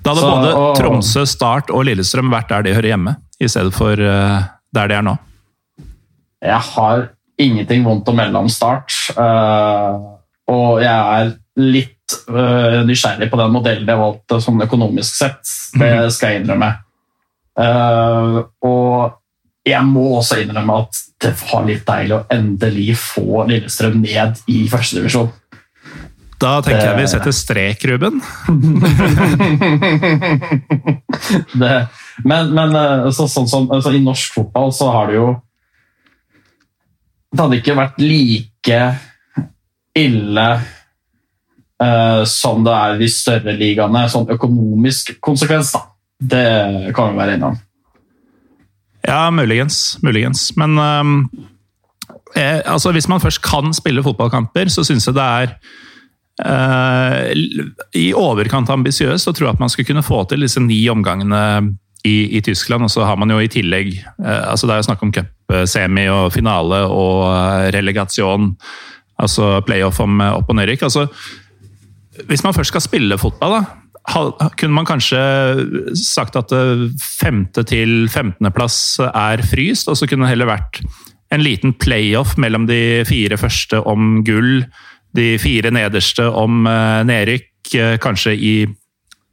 Da 0.04 0.12
hadde 0.12 0.20
så, 0.20 0.34
både 0.34 0.50
og... 0.52 0.68
Tromsø, 0.76 1.24
Start 1.28 1.72
og 1.72 1.86
Lillestrøm 1.88 2.28
vært 2.34 2.52
der 2.52 2.68
de 2.68 2.76
hører 2.76 2.92
hjemme, 2.92 3.16
i 3.40 3.48
stedet 3.48 3.72
for 3.74 3.96
uh, 3.96 4.44
der 4.76 4.92
de 4.92 4.98
er 4.98 5.08
nå. 5.08 5.16
Jeg 6.44 6.62
har 6.68 7.08
ingenting 7.40 7.84
vondt 7.88 8.12
å 8.12 8.16
melde 8.16 8.44
om 8.44 8.52
Start, 8.52 8.92
uh, 9.16 9.96
og 10.52 10.84
jeg 10.84 10.94
er 11.16 11.32
litt 11.64 12.18
uh, 12.28 12.84
nysgjerrig 12.86 13.32
på 13.32 13.40
den 13.40 13.56
modellen 13.56 13.88
de 13.88 13.96
har 13.96 14.04
valgt 14.04 14.36
sånn 14.44 14.60
økonomisk 14.68 15.16
sett. 15.16 15.40
Det 15.72 15.94
mhm. 15.96 16.12
skal 16.12 16.34
jeg 16.34 16.44
innrømme. 16.44 16.74
Og 18.68 19.16
jeg 19.66 19.82
må 19.88 20.04
også 20.18 20.38
innrømme 20.42 20.76
at 20.84 21.00
det 21.22 21.32
var 21.40 21.64
litt 21.66 21.86
deilig 21.88 22.14
å 22.16 22.26
endelig 22.32 22.92
få 23.00 23.46
Lillestrøm 23.48 23.98
ned 24.02 24.38
i 24.52 24.68
førstedivisjon. 24.70 25.30
Da 26.36 26.60
tenker 26.60 26.82
det... 26.82 26.88
jeg 26.90 26.98
vi 27.00 27.06
setter 27.08 27.32
strek, 27.32 27.84
Ruben. 27.88 28.20
det, 31.62 31.74
men, 32.28 32.52
men 32.52 32.76
eh, 32.76 33.08
så, 33.16 33.24
sånn 33.32 33.48
som 33.48 33.70
altså, 33.72 33.90
i 33.96 34.04
norsk 34.04 34.36
fotball 34.36 34.72
så 34.76 34.90
har 34.92 35.08
det 35.08 35.16
jo 35.16 35.28
Det 37.32 37.40
hadde 37.40 37.58
ikke 37.62 37.78
vært 37.80 37.98
like 38.04 38.80
ille 39.96 40.48
uh, 41.80 42.22
som 42.28 42.64
det 42.64 42.74
er 42.76 42.94
i 42.94 43.00
de 43.00 43.08
større 43.12 43.52
ligaene, 43.56 44.02
sånn 44.12 44.28
økonomisk 44.36 45.16
konsekvens. 45.24 45.72
da 45.72 45.96
det 46.18 46.92
kan 46.96 47.12
vi 47.12 47.18
være 47.18 47.36
innom. 47.36 47.56
Ja, 49.06 49.30
muligens. 49.30 49.98
Muligens. 50.02 50.50
Men 50.56 50.78
um, 50.78 51.30
eh, 52.34 52.60
altså, 52.64 52.92
hvis 52.92 53.08
man 53.08 53.22
først 53.22 53.42
kan 53.42 53.74
spille 53.74 54.02
fotballkamper, 54.02 54.70
så 54.72 54.84
syns 54.84 55.06
jeg 55.06 55.16
det 55.16 55.26
er 55.26 55.54
uh, 56.42 57.30
i 57.94 58.10
overkant 58.16 58.70
ambisiøst 58.74 59.30
å 59.30 59.36
tro 59.36 59.50
at 59.50 59.62
man 59.62 59.72
skal 59.72 59.86
kunne 59.88 60.04
få 60.06 60.24
til 60.28 60.42
disse 60.42 60.62
ni 60.62 60.82
omgangene 60.92 61.42
i, 62.06 62.36
i 62.36 62.42
Tyskland. 62.44 62.88
Og 62.88 62.92
så 62.92 63.06
har 63.06 63.18
man 63.20 63.30
jo 63.30 63.38
i 63.40 63.50
tillegg 63.52 63.94
uh, 64.02 64.50
altså 64.50 64.66
Det 64.66 64.74
er 64.74 64.82
jo 64.82 64.90
snakk 64.90 65.06
om 65.06 65.14
cupsemi 65.14 66.08
og 66.12 66.34
finale 66.34 66.82
og 66.90 67.26
uh, 67.30 67.70
relegasjon. 67.74 68.54
Altså 69.22 69.60
playoff 69.64 70.02
om 70.04 70.20
opp- 70.20 70.50
og 70.50 70.58
nedrykk. 70.58 70.88
Altså, 70.90 71.06
hvis 72.26 72.42
man 72.44 72.54
først 72.56 72.74
skal 72.74 72.84
spille 72.84 73.18
fotball, 73.20 73.60
da, 73.60 73.85
kunne 74.06 74.74
man 74.76 74.86
kanskje 74.86 75.18
sagt 75.98 76.38
at 76.38 76.52
eh, 76.54 76.86
femte 77.02 77.64
til 77.66 78.06
15.-plass 78.06 78.78
er 79.08 79.42
fryst, 79.46 79.90
og 79.90 79.98
så 79.98 80.08
kunne 80.08 80.26
det 80.26 80.36
heller 80.36 80.50
vært 80.52 80.80
en 81.34 81.42
liten 81.42 81.74
playoff 81.74 82.36
mellom 82.38 82.68
de 82.68 83.02
fire 83.08 83.38
første 83.40 83.80
om 83.82 84.22
gull, 84.26 84.62
de 85.16 85.34
fire 85.42 85.72
nederste 85.72 86.26
om 86.28 86.66
uh, 86.68 87.02
nedrykk, 87.08 87.50
uh, 87.74 87.94
kanskje 88.02 88.36
i 88.36 88.56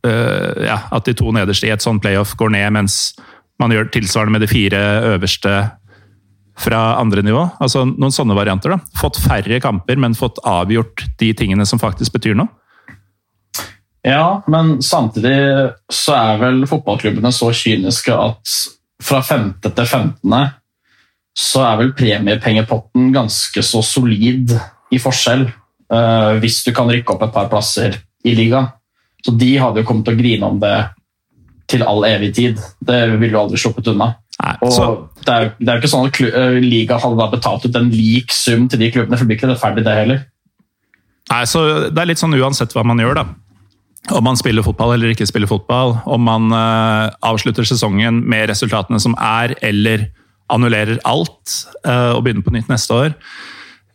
Ja, 0.03 0.81
at 0.91 1.05
de 1.07 1.13
to 1.15 1.31
nederste 1.31 1.69
i 1.69 1.71
et 1.71 1.79
sånn 1.79 2.01
playoff 2.03 2.33
går 2.35 2.49
ned, 2.51 2.73
mens 2.75 3.13
man 3.61 3.71
gjør 3.71 3.85
tilsvarende 3.87 4.33
med 4.35 4.41
de 4.43 4.49
fire 4.51 4.81
øverste 5.13 5.53
fra 6.59 6.81
andre 6.99 7.23
nivå. 7.23 7.45
Altså 7.63 7.85
noen 7.87 8.11
sånne 8.11 8.35
varianter. 8.35 8.73
da. 8.75 8.81
Fått 8.99 9.21
færre 9.23 9.61
kamper, 9.63 9.95
men 9.95 10.17
fått 10.17 10.41
avgjort 10.43 11.05
de 11.21 11.31
tingene 11.39 11.63
som 11.63 11.79
faktisk 11.79 12.17
betyr 12.17 12.35
noe. 12.35 12.51
Ja, 14.03 14.43
men 14.51 14.81
samtidig 14.83 15.35
så 15.91 16.15
er 16.17 16.39
vel 16.41 16.65
fotballklubbene 16.67 17.31
så 17.31 17.53
kyniske 17.55 18.11
at 18.11 18.55
fra 19.03 19.21
5. 19.23 19.45
til 19.63 19.85
15. 19.85 20.33
så 21.39 21.61
er 21.65 21.77
vel 21.79 21.93
premiepengepotten 21.97 23.13
ganske 23.15 23.63
så 23.63 23.81
solid 23.81 24.51
i 24.93 24.99
forskjell 25.01 25.45
uh, 25.47 26.33
hvis 26.43 26.59
du 26.67 26.73
kan 26.75 26.91
rykke 26.91 27.15
opp 27.15 27.23
et 27.23 27.33
par 27.33 27.47
plasser 27.51 27.95
i 28.27 28.35
ligaen. 28.35 28.67
Så 29.23 29.31
de 29.39 29.55
hadde 29.57 29.81
jo 29.81 29.87
kommet 29.87 30.05
til 30.05 30.17
å 30.17 30.19
grine 30.19 30.49
om 30.51 30.59
det 30.59 30.75
til 31.71 31.85
all 31.87 32.03
evig 32.05 32.33
tid. 32.35 32.59
Det 32.83 32.99
ville 33.15 33.31
jo 33.31 33.45
aldri 33.45 33.61
sluppet 33.61 33.87
unna. 33.93 34.09
Nei, 34.43 34.53
og 34.67 35.23
det 35.23 35.31
er, 35.33 35.49
det 35.57 35.69
er 35.69 35.77
jo 35.77 35.81
ikke 35.81 35.93
sånn 35.93 36.09
at 36.09 36.19
uh, 36.19 36.59
liga 36.59 36.99
hadde 36.99 37.21
da 37.21 37.29
betalt 37.31 37.69
ut 37.69 37.79
en 37.79 37.87
lik 37.93 38.35
sum 38.35 38.67
til 38.67 38.83
de 38.83 38.91
klubbene, 38.91 39.15
for 39.15 39.23
det 39.23 39.31
blir 39.31 39.39
ikke 39.39 39.53
rettferdig, 39.53 39.87
det 39.87 39.95
heller. 40.01 40.21
Nei, 41.31 41.45
så 41.47 41.63
Det 41.87 42.03
er 42.03 42.11
litt 42.11 42.19
sånn 42.19 42.35
uansett 42.35 42.75
hva 42.75 42.83
man 42.83 42.99
gjør, 42.99 43.21
da 43.21 43.25
om 44.11 44.23
man 44.23 44.35
spiller 44.35 44.65
fotball 44.65 44.97
eller 44.97 45.13
ikke 45.13 45.27
spiller 45.29 45.47
fotball, 45.47 45.95
om 46.11 46.25
man 46.27 46.51
uh, 46.51 47.07
avslutter 47.23 47.63
sesongen 47.67 48.19
med 48.27 48.49
resultatene 48.51 48.99
som 48.99 49.15
er, 49.15 49.55
eller 49.63 50.09
annullerer 50.51 50.99
alt 51.07 51.53
uh, 51.87 52.11
og 52.17 52.25
begynner 52.25 52.43
på 52.43 52.51
nytt 52.55 52.71
neste 52.71 52.97
år. 52.97 53.13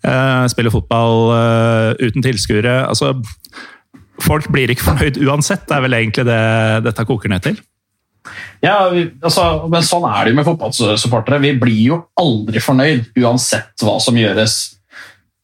Uh, 0.07 0.47
spiller 0.49 0.73
fotball 0.73 1.35
uten 2.01 2.25
tilskuere. 2.25 2.81
Altså, 2.89 3.13
folk 4.25 4.49
blir 4.55 4.73
ikke 4.73 4.87
fornøyd 4.91 5.21
uansett. 5.27 5.67
Det 5.69 5.77
er 5.77 5.85
vel 5.85 5.99
egentlig 5.99 6.25
det 6.31 6.45
dette 6.87 7.05
koker 7.09 7.35
ned 7.35 7.45
til. 7.45 7.61
Ja, 8.65 8.89
vi, 8.93 9.05
altså, 9.25 9.69
men 9.73 9.85
sånn 9.85 10.07
er 10.09 10.25
det 10.25 10.33
jo 10.33 10.39
med 10.39 10.49
fotballsupportere. 10.49 11.43
Vi 11.45 11.53
blir 11.61 11.83
jo 11.83 12.01
aldri 12.19 12.63
fornøyd 12.65 13.13
uansett 13.21 13.85
hva 13.85 13.99
som 14.03 14.17
gjøres. 14.19 14.57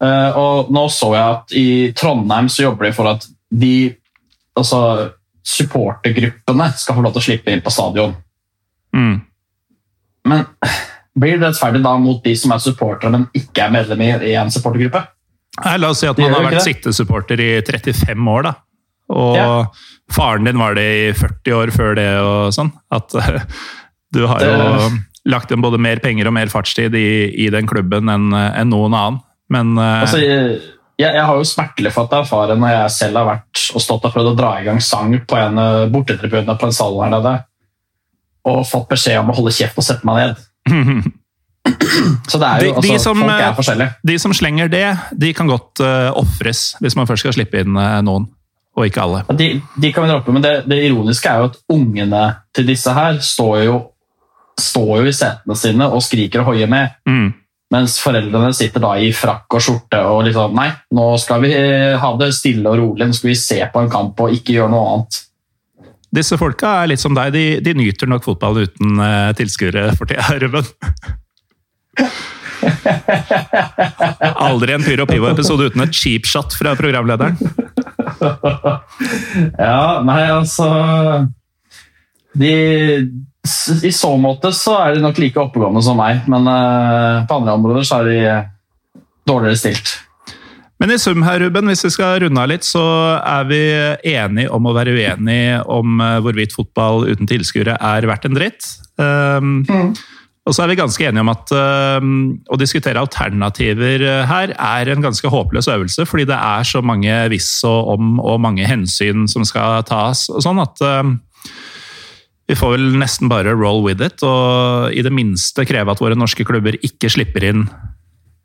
Og 0.04 0.72
nå 0.74 0.82
så 0.92 1.12
jeg 1.14 1.36
at 1.36 1.54
i 1.56 1.68
Trondheim 1.96 2.50
så 2.52 2.66
jobber 2.66 2.88
de 2.88 2.96
for 2.96 3.08
at 3.12 3.24
de 3.54 3.76
altså, 4.58 4.80
supportergruppene 5.44 6.70
skal 6.78 6.96
få 6.96 7.04
lov 7.04 7.14
til 7.14 7.22
å 7.22 7.26
slippe 7.28 7.54
inn 7.54 7.62
på 7.64 7.72
stadion. 7.74 8.14
Mm. 8.94 9.16
Men 10.30 10.46
blir 11.14 11.38
det 11.38 11.50
rettferdig 11.50 11.82
da 11.84 11.94
mot 12.00 12.22
de 12.24 12.34
som 12.38 12.54
er 12.54 12.62
supportere, 12.64 13.12
men 13.12 13.26
ikke 13.36 13.66
er 13.66 13.74
medlem 13.74 14.04
i 14.04 14.34
en 14.38 14.52
supportergruppe? 14.52 15.04
Nei, 15.62 15.74
la 15.78 15.92
oss 15.92 16.00
si 16.02 16.08
at 16.10 16.18
man 16.18 16.32
har 16.34 16.48
vært 16.48 16.64
Sikte-supporter 16.66 17.40
i 17.42 17.50
35 17.62 18.30
år, 18.32 18.48
da. 18.48 18.54
Og 19.14 19.36
ja. 19.36 19.48
faren 20.12 20.48
din 20.48 20.58
var 20.58 20.74
det 20.78 20.86
i 20.96 21.10
40 21.14 21.58
år 21.58 21.72
før 21.74 21.98
det 21.98 22.08
og 22.18 22.54
sånn. 22.56 22.72
At 22.94 23.14
du 24.16 24.24
har 24.30 24.42
jo 24.42 24.88
lagt 25.30 25.52
inn 25.54 25.62
både 25.64 25.78
mer 25.80 26.02
penger 26.04 26.28
og 26.28 26.34
mer 26.36 26.50
fartstid 26.52 26.96
i, 26.98 27.30
i 27.46 27.50
den 27.52 27.68
klubben 27.70 28.10
enn 28.12 28.32
en 28.34 28.72
noen 28.72 28.96
annen. 28.96 29.22
Men 29.52 29.76
eh, 29.78 30.00
altså, 30.06 30.20
jeg, 30.24 30.58
jeg, 31.00 31.24
har 31.26 31.38
jo 31.38 31.46
smertelig 31.48 31.90
fått 31.94 32.14
erfare 32.14 32.56
når 32.58 32.72
jeg 32.74 32.94
selv 32.98 33.20
har 33.20 33.28
vært 33.32 33.64
og 33.74 33.82
stått 33.82 34.06
og 34.06 34.14
prøvd 34.14 34.30
å 34.30 34.36
dra 34.38 34.52
i 34.60 34.64
gang 34.68 34.80
sang 34.84 35.14
på 35.26 35.38
en 35.38 35.58
eh, 35.58 35.88
bortetribune 35.90 36.56
på 36.60 36.68
en 36.68 36.76
sal 36.76 36.96
her 37.02 37.12
nede, 37.16 37.34
og 38.46 38.64
fått 38.68 38.88
beskjed 38.92 39.20
om 39.22 39.32
å 39.32 39.36
holde 39.38 39.54
kjeft 39.56 39.80
og 39.80 39.86
sette 39.86 40.06
meg 40.06 40.22
ned. 40.22 40.42
Så 42.28 42.38
det 42.38 42.46
er 42.46 42.66
jo, 42.66 42.74
de, 42.74 42.84
de 42.84 42.92
altså, 42.92 43.10
som, 43.10 43.20
folk 43.24 43.40
er 43.40 43.54
forskjellige. 43.56 43.92
De 44.04 44.16
som 44.20 44.34
slenger 44.36 44.70
det, 44.72 44.86
de 45.16 45.30
kan 45.36 45.48
godt 45.48 45.80
uh, 45.80 46.10
ofres 46.20 46.74
hvis 46.84 46.96
man 46.98 47.08
først 47.08 47.24
skal 47.24 47.34
slippe 47.36 47.62
inn 47.64 47.78
uh, 47.78 48.02
noen, 48.04 48.26
og 48.76 48.88
ikke 48.88 49.00
alle. 49.00 49.22
De, 49.38 49.48
de 49.80 49.92
kan 49.94 50.04
vi 50.04 50.12
droppe, 50.12 50.34
men 50.34 50.44
det, 50.44 50.52
det, 50.68 50.82
ironiske 50.90 51.30
er 51.30 51.40
jo 51.40 51.48
at 51.52 51.56
ungene 51.72 52.24
til 52.54 52.68
disse 52.68 52.92
her 52.92 53.16
står 53.24 53.56
jo, 53.64 53.78
står 54.60 54.92
jo 55.00 55.08
i 55.08 55.16
setene 55.16 55.56
sine 55.58 55.88
og 55.88 56.04
skriker 56.04 56.44
og 56.44 56.52
hoier 56.52 56.70
med. 56.70 56.98
Mm. 57.08 57.32
Mens 57.72 57.96
foreldrene 58.02 58.52
sitter 58.54 58.82
da 58.84 58.92
i 59.00 59.08
frakk 59.16 59.56
og 59.56 59.62
skjorte 59.64 60.00
og 60.06 60.26
liksom 60.26 60.52
Nei, 60.54 60.68
nå 60.94 61.06
skal 61.18 61.40
vi 61.42 61.52
ha 61.98 62.10
det 62.20 62.28
stille 62.36 62.70
og 62.70 62.80
rolig, 62.80 63.08
nå 63.08 63.16
skal 63.16 63.32
vi 63.32 63.38
se 63.40 63.58
på 63.72 63.82
en 63.82 63.90
kamp 63.92 64.20
og 64.20 64.34
ikke 64.36 64.58
gjøre 64.58 64.72
noe 64.74 64.90
annet. 64.92 65.22
Disse 66.14 66.38
folka 66.38 66.76
er 66.82 66.92
litt 66.92 67.02
som 67.02 67.16
deg, 67.16 67.32
de, 67.34 67.44
de 67.64 67.74
nyter 67.74 68.10
nok 68.10 68.26
fotball 68.26 68.62
uten 68.66 69.00
uh, 69.00 69.32
tilskuere 69.34 69.88
for 69.98 70.06
tida, 70.10 70.28
Ruben. 70.44 70.68
Aldri 74.44 74.76
en 74.76 74.84
Pyro 74.84 75.08
Pivo-episode 75.10 75.70
uten 75.70 75.82
et 75.84 75.96
cheap 75.96 76.28
shot 76.28 76.54
fra 76.54 76.76
programlederen. 76.78 77.34
ja, 79.66 80.04
nei, 80.06 80.22
altså 80.30 80.68
de, 82.38 82.54
I 83.84 83.92
så 83.92 84.14
måte 84.16 84.54
så 84.56 84.78
er 84.80 84.94
de 84.94 85.04
nok 85.04 85.18
like 85.20 85.40
oppegående 85.40 85.82
som 85.84 85.98
meg, 86.00 86.24
men 86.32 86.48
uh, 86.48 87.24
på 87.28 87.36
andre 87.36 87.56
områder 87.58 87.84
så 87.84 88.00
er 88.00 88.08
de 88.08 88.18
dårligere 89.28 89.60
stilt. 89.60 89.92
Men 90.82 90.90
i 90.90 90.98
sum 90.98 91.22
her, 91.24 91.38
Ruben, 91.40 91.68
hvis 91.70 91.84
vi 91.86 91.92
skal 91.94 92.18
runde 92.24 92.40
av 92.40 92.50
litt, 92.50 92.66
så 92.66 92.82
er 93.16 93.46
vi 93.48 93.60
enige 94.10 94.50
om 94.52 94.66
å 94.66 94.74
være 94.74 94.92
uenige 94.96 95.60
om 95.70 96.00
eh, 96.02 96.18
hvorvidt 96.24 96.52
fotball 96.56 97.06
uten 97.06 97.30
tilskuere 97.30 97.78
er 97.78 98.08
verdt 98.10 98.26
en 98.26 98.34
dritt. 98.36 98.66
Um, 98.98 99.62
mm. 99.64 99.94
Og 100.44 100.52
så 100.52 100.64
er 100.64 100.72
vi 100.72 100.76
ganske 100.76 101.06
enige 101.06 101.22
om 101.24 101.30
at 101.32 101.52
um, 102.02 102.16
å 102.52 102.58
diskutere 102.60 103.00
alternativer 103.00 104.02
eh, 104.04 104.26
her 104.28 104.52
er 104.52 104.90
en 104.92 105.04
ganske 105.06 105.30
håpløs 105.30 105.70
øvelse, 105.72 106.04
fordi 106.10 106.26
det 106.28 106.36
er 106.36 106.66
så 106.68 106.82
mange 106.84 107.22
hvis 107.32 107.48
og 107.70 107.94
om 107.94 108.18
og 108.20 108.42
mange 108.44 108.66
hensyn 108.68 109.24
som 109.30 109.46
skal 109.48 109.86
tas. 109.88 110.26
og 110.28 110.44
sånn 110.44 110.60
at 110.60 110.84
uh, 110.84 111.14
vi 112.46 112.56
får 112.58 112.74
vel 112.74 112.90
nesten 113.00 113.30
bare 113.32 113.54
roll 113.56 113.82
with 113.86 114.04
it, 114.04 114.22
og 114.26 114.92
i 114.92 115.04
det 115.04 115.12
minste 115.14 115.64
kreve 115.68 115.94
at 115.94 116.02
våre 116.02 116.18
norske 116.18 116.44
klubber 116.44 116.76
ikke 116.84 117.12
slipper 117.12 117.46
inn 117.48 117.64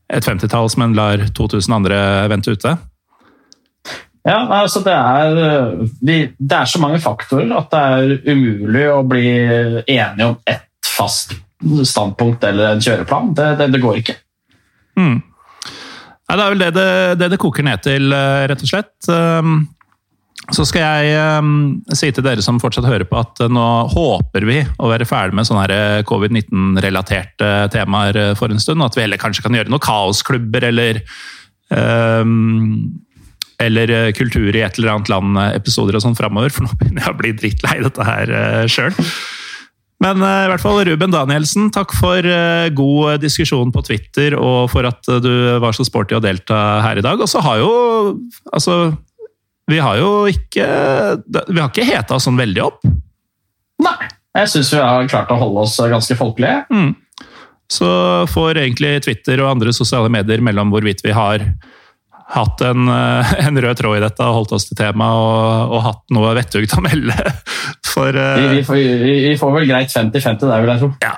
et 0.10 0.26
femtitalls, 0.26 0.78
men 0.80 0.96
lar 0.98 1.22
2000 1.38 1.76
andre 1.76 2.00
vente 2.32 2.56
ute. 2.56 2.78
Ja, 4.28 4.40
altså 4.62 4.82
det 4.84 4.94
er, 4.94 5.84
det 6.02 6.56
er 6.56 6.68
så 6.68 6.82
mange 6.82 7.00
faktorer 7.02 7.52
at 7.56 7.70
det 7.72 7.84
er 7.84 8.34
umulig 8.34 8.88
å 8.92 9.04
bli 9.08 9.30
enige 9.30 10.28
om 10.28 10.36
ett 10.50 10.66
fast 10.90 11.36
standpunkt 11.88 12.44
eller 12.48 12.76
en 12.76 12.84
kjøreplan. 12.84 13.34
Det, 13.36 13.50
det, 13.60 13.70
det 13.76 13.82
går 13.84 14.02
ikke. 14.02 14.16
Mm. 15.00 15.18
Ja, 16.30 16.36
det 16.36 16.44
er 16.44 16.54
vel 16.54 16.64
det 17.20 17.30
det, 17.32 17.42
koker 17.42 17.66
ned 17.66 17.82
til, 17.84 18.12
eh, 18.14 18.46
rett 18.52 18.64
og 18.64 18.70
slett. 18.70 18.94
Så 20.56 20.66
skal 20.66 20.82
jeg 21.06 21.42
um, 21.44 21.80
si 21.94 22.10
til 22.14 22.26
dere 22.26 22.44
som 22.46 22.60
fortsatt 22.62 22.88
hører 22.90 23.06
på, 23.10 23.20
at 23.22 23.44
nå 23.54 23.66
håper 23.94 24.48
vi 24.50 24.62
å 24.82 24.90
være 24.90 25.08
ferdig 25.10 25.38
med 25.38 25.50
sånne 25.50 25.82
covid-19-relaterte 26.10 27.52
temaer 27.74 28.34
for 28.40 28.54
en 28.54 28.62
stund. 28.62 28.82
Og 28.82 28.90
at 28.90 28.98
vi 28.98 29.06
heller 29.06 29.22
kanskje 29.22 29.46
kan 29.46 29.58
gjøre 29.58 29.72
noen 29.72 29.86
kaosklubber 29.86 30.70
eller 30.72 31.04
um, 31.70 32.90
eller 33.60 33.92
kultur 34.16 34.56
i 34.56 34.64
et 34.64 34.80
eller 34.80 34.94
annet 34.94 35.12
land-episoder 35.12 35.98
og 35.98 36.04
sånn 36.06 36.18
framover, 36.18 36.54
for 36.54 36.66
nå 36.66 36.78
begynner 36.80 37.04
jeg 37.04 37.12
å 37.12 37.20
bli 37.20 37.34
drittlei 37.36 37.82
dette 37.84 38.08
her 38.08 38.32
uh, 38.32 38.64
sjøl. 38.72 38.96
Men 40.00 40.24
uh, 40.24 40.46
i 40.46 40.50
hvert 40.54 40.64
fall 40.64 40.80
Ruben 40.88 41.12
Danielsen, 41.12 41.68
takk 41.76 41.92
for 41.98 42.24
uh, 42.24 42.72
god 42.72 43.20
diskusjon 43.24 43.74
på 43.76 43.84
Twitter, 43.84 44.38
og 44.40 44.72
for 44.72 44.88
at 44.88 45.12
du 45.24 45.34
var 45.60 45.76
så 45.76 45.84
sporty 45.88 46.16
å 46.16 46.24
delta 46.24 46.80
her 46.86 47.02
i 47.02 47.06
dag. 47.06 47.20
Og 47.20 47.32
så 47.32 47.44
har 47.44 47.62
jo 47.62 47.76
Altså, 48.50 48.96
vi 49.70 49.80
har 49.84 50.00
jo 50.00 50.10
ikke 50.30 50.66
Vi 51.50 51.60
har 51.60 51.70
ikke 51.70 51.88
heta 51.88 52.18
oss 52.18 52.26
sånn 52.28 52.40
veldig 52.40 52.64
opp. 52.66 52.88
Nei. 53.84 54.10
Jeg 54.38 54.52
syns 54.52 54.72
vi 54.74 54.82
har 54.82 55.08
klart 55.10 55.32
å 55.34 55.40
holde 55.40 55.66
oss 55.66 55.78
ganske 55.92 56.16
folkelige. 56.20 56.64
Mm. 56.70 56.92
Så 57.70 57.90
får 58.30 58.62
egentlig 58.62 59.04
Twitter 59.06 59.42
og 59.44 59.52
andre 59.54 59.74
sosiale 59.76 60.10
medier 60.12 60.42
mellom 60.42 60.72
hvorvidt 60.74 61.04
vi 61.06 61.14
har 61.14 61.44
hatt 62.30 62.62
en, 62.62 62.88
eh, 62.88 63.34
en, 63.48 63.58
rød 63.62 63.78
tråd 63.80 63.98
i 63.98 64.02
dette 64.04 64.26
og 64.26 64.36
holdt 64.38 64.54
oss 64.58 64.68
til 64.70 64.78
temaet 64.78 65.18
og, 65.18 65.74
og, 65.74 65.80
hatt 65.86 66.02
noe 66.14 66.34
vettugt 66.38 66.76
å 66.78 66.84
melde. 66.86 67.16
For, 67.90 68.14
uh, 68.14 68.36
vi, 68.38 68.60
vi, 68.60 68.66
får, 68.68 68.78
vi, 68.78 69.14
vi, 69.26 69.32
får, 69.40 69.54
vel 69.56 69.66
greit 69.72 69.92
50-50 69.92 70.46
der, 70.46 70.62
vil 70.62 70.70
jeg 70.72 70.82
tro. 70.84 70.90
Ja, 71.02 71.16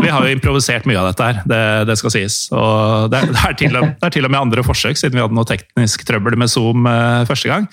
vi, 0.00 0.08
har 0.08 0.24
jo 0.24 0.32
improvisert 0.32 0.88
mye 0.88 0.98
av 0.98 1.10
dette 1.10 1.28
her, 1.28 1.42
det, 1.50 1.60
det 1.90 1.96
skal 2.00 2.14
sies. 2.14 2.38
Og 2.56 3.10
det, 3.12 3.20
det, 3.28 3.42
er 3.44 3.58
til, 3.60 3.76
det, 3.76 4.08
er 4.08 4.14
til, 4.16 4.26
og 4.26 4.32
med 4.32 4.40
andre 4.40 4.64
forsøk, 4.66 4.96
siden 4.98 5.18
vi 5.18 5.22
hadde 5.22 5.36
noe 5.36 5.46
teknisk 5.46 6.06
trøbbel 6.08 6.38
med 6.40 6.50
Zoom 6.50 6.88
uh, 6.88 7.20
første 7.28 7.52
gang. 7.52 7.68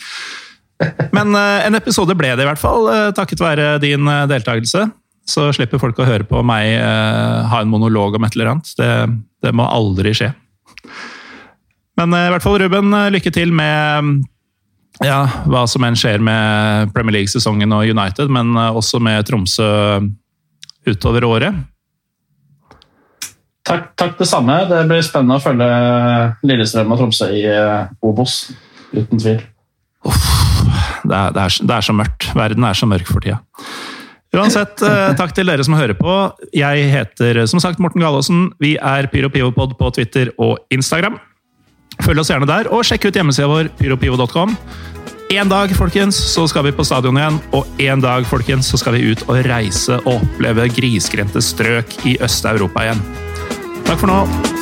Men 1.15 1.33
en 1.33 1.73
episode 1.79 2.13
ble 2.19 2.35
det 2.37 2.43
i 2.43 2.49
hvert 2.51 2.61
fall, 2.61 2.85
takket 3.17 3.41
være 3.41 3.69
din 3.81 4.05
deltakelse. 4.29 4.83
Så 5.25 5.47
slipper 5.55 5.81
folk 5.81 5.97
å 5.97 6.05
høre 6.05 6.27
på 6.27 6.43
meg 6.45 6.75
ha 6.77 7.63
en 7.63 7.71
monolog 7.71 8.19
om 8.19 8.27
et 8.27 8.37
eller 8.37 8.51
annet. 8.51 8.69
Det, 8.77 8.91
det 9.47 9.55
må 9.57 9.65
aldri 9.65 10.13
skje. 10.19 10.29
Men 11.97 12.13
eh, 12.13 12.27
i 12.27 12.33
hvert 12.33 12.45
fall, 12.45 12.59
Ruben, 12.61 12.93
eh, 12.93 13.09
lykke 13.15 13.33
til 13.33 13.53
med 13.55 14.21
ja, 15.05 15.21
hva 15.49 15.63
som 15.69 15.85
enn 15.85 15.97
skjer 15.97 16.21
med 16.23 16.93
Premier 16.93 17.19
League-sesongen 17.19 17.73
og 17.73 17.89
United, 17.89 18.31
men 18.33 18.53
eh, 18.57 18.77
også 18.77 19.01
med 19.03 19.25
Tromsø 19.27 19.67
utover 20.87 21.25
året. 21.27 21.65
Takk, 23.67 23.91
takk 23.99 24.15
det 24.21 24.29
samme. 24.29 24.61
Det 24.69 24.85
blir 24.87 25.03
spennende 25.03 25.41
å 25.41 25.43
følge 25.43 25.67
Lillestrøm 26.47 26.93
og 26.95 27.01
Tromsø 27.01 27.27
i 27.35 27.43
Obos. 28.05 28.45
Uten 28.93 29.19
tvil. 29.19 29.41
Uff, 30.07 30.29
det, 31.03 31.11
er, 31.11 31.33
det, 31.35 31.41
er, 31.43 31.57
det 31.67 31.75
er 31.75 31.83
så 31.83 31.95
mørkt. 31.97 32.29
Verden 32.37 32.63
er 32.63 32.77
så 32.79 32.87
mørk 32.87 33.09
for 33.09 33.25
tida. 33.25 33.41
Uansett, 34.37 34.79
takk 35.19 35.33
til 35.35 35.51
dere 35.51 35.65
som 35.67 35.75
hører 35.75 35.97
på. 35.99 36.15
Jeg 36.55 36.87
heter 36.93 37.41
som 37.51 37.59
sagt 37.59 37.83
Morten 37.83 38.05
Galaasen. 38.05 38.53
Vi 38.63 38.77
er 38.79 39.09
PyroPivopod 39.11 39.75
på 39.81 39.91
Twitter 39.97 40.31
og 40.39 40.61
Instagram. 40.71 41.19
Følg 42.05 42.21
oss 42.21 42.31
gjerne 42.31 42.49
der, 42.49 42.69
og 42.73 42.85
sjekk 42.87 43.09
ut 43.09 43.17
hjemmesida 43.17 43.49
vår 43.49 43.71
pyropivo.com. 43.79 44.55
En 45.33 45.49
dag 45.51 45.73
folkens, 45.75 46.15
så 46.15 46.45
skal 46.47 46.63
vi 46.69 46.75
på 46.75 46.85
stadion 46.87 47.17
igjen, 47.19 47.39
og 47.57 47.81
en 47.83 48.03
dag 48.03 48.27
folkens, 48.29 48.69
så 48.71 48.79
skal 48.79 48.95
vi 48.95 49.09
ut 49.11 49.25
og 49.27 49.41
reise 49.49 49.99
og 50.05 50.21
oppleve 50.21 50.69
grisgrendte 50.77 51.43
strøk 51.43 51.97
i 52.07 52.15
Øst-Europa 52.23 52.87
igjen. 52.87 53.03
Takk 53.87 53.99
for 53.99 54.11
nå. 54.11 54.56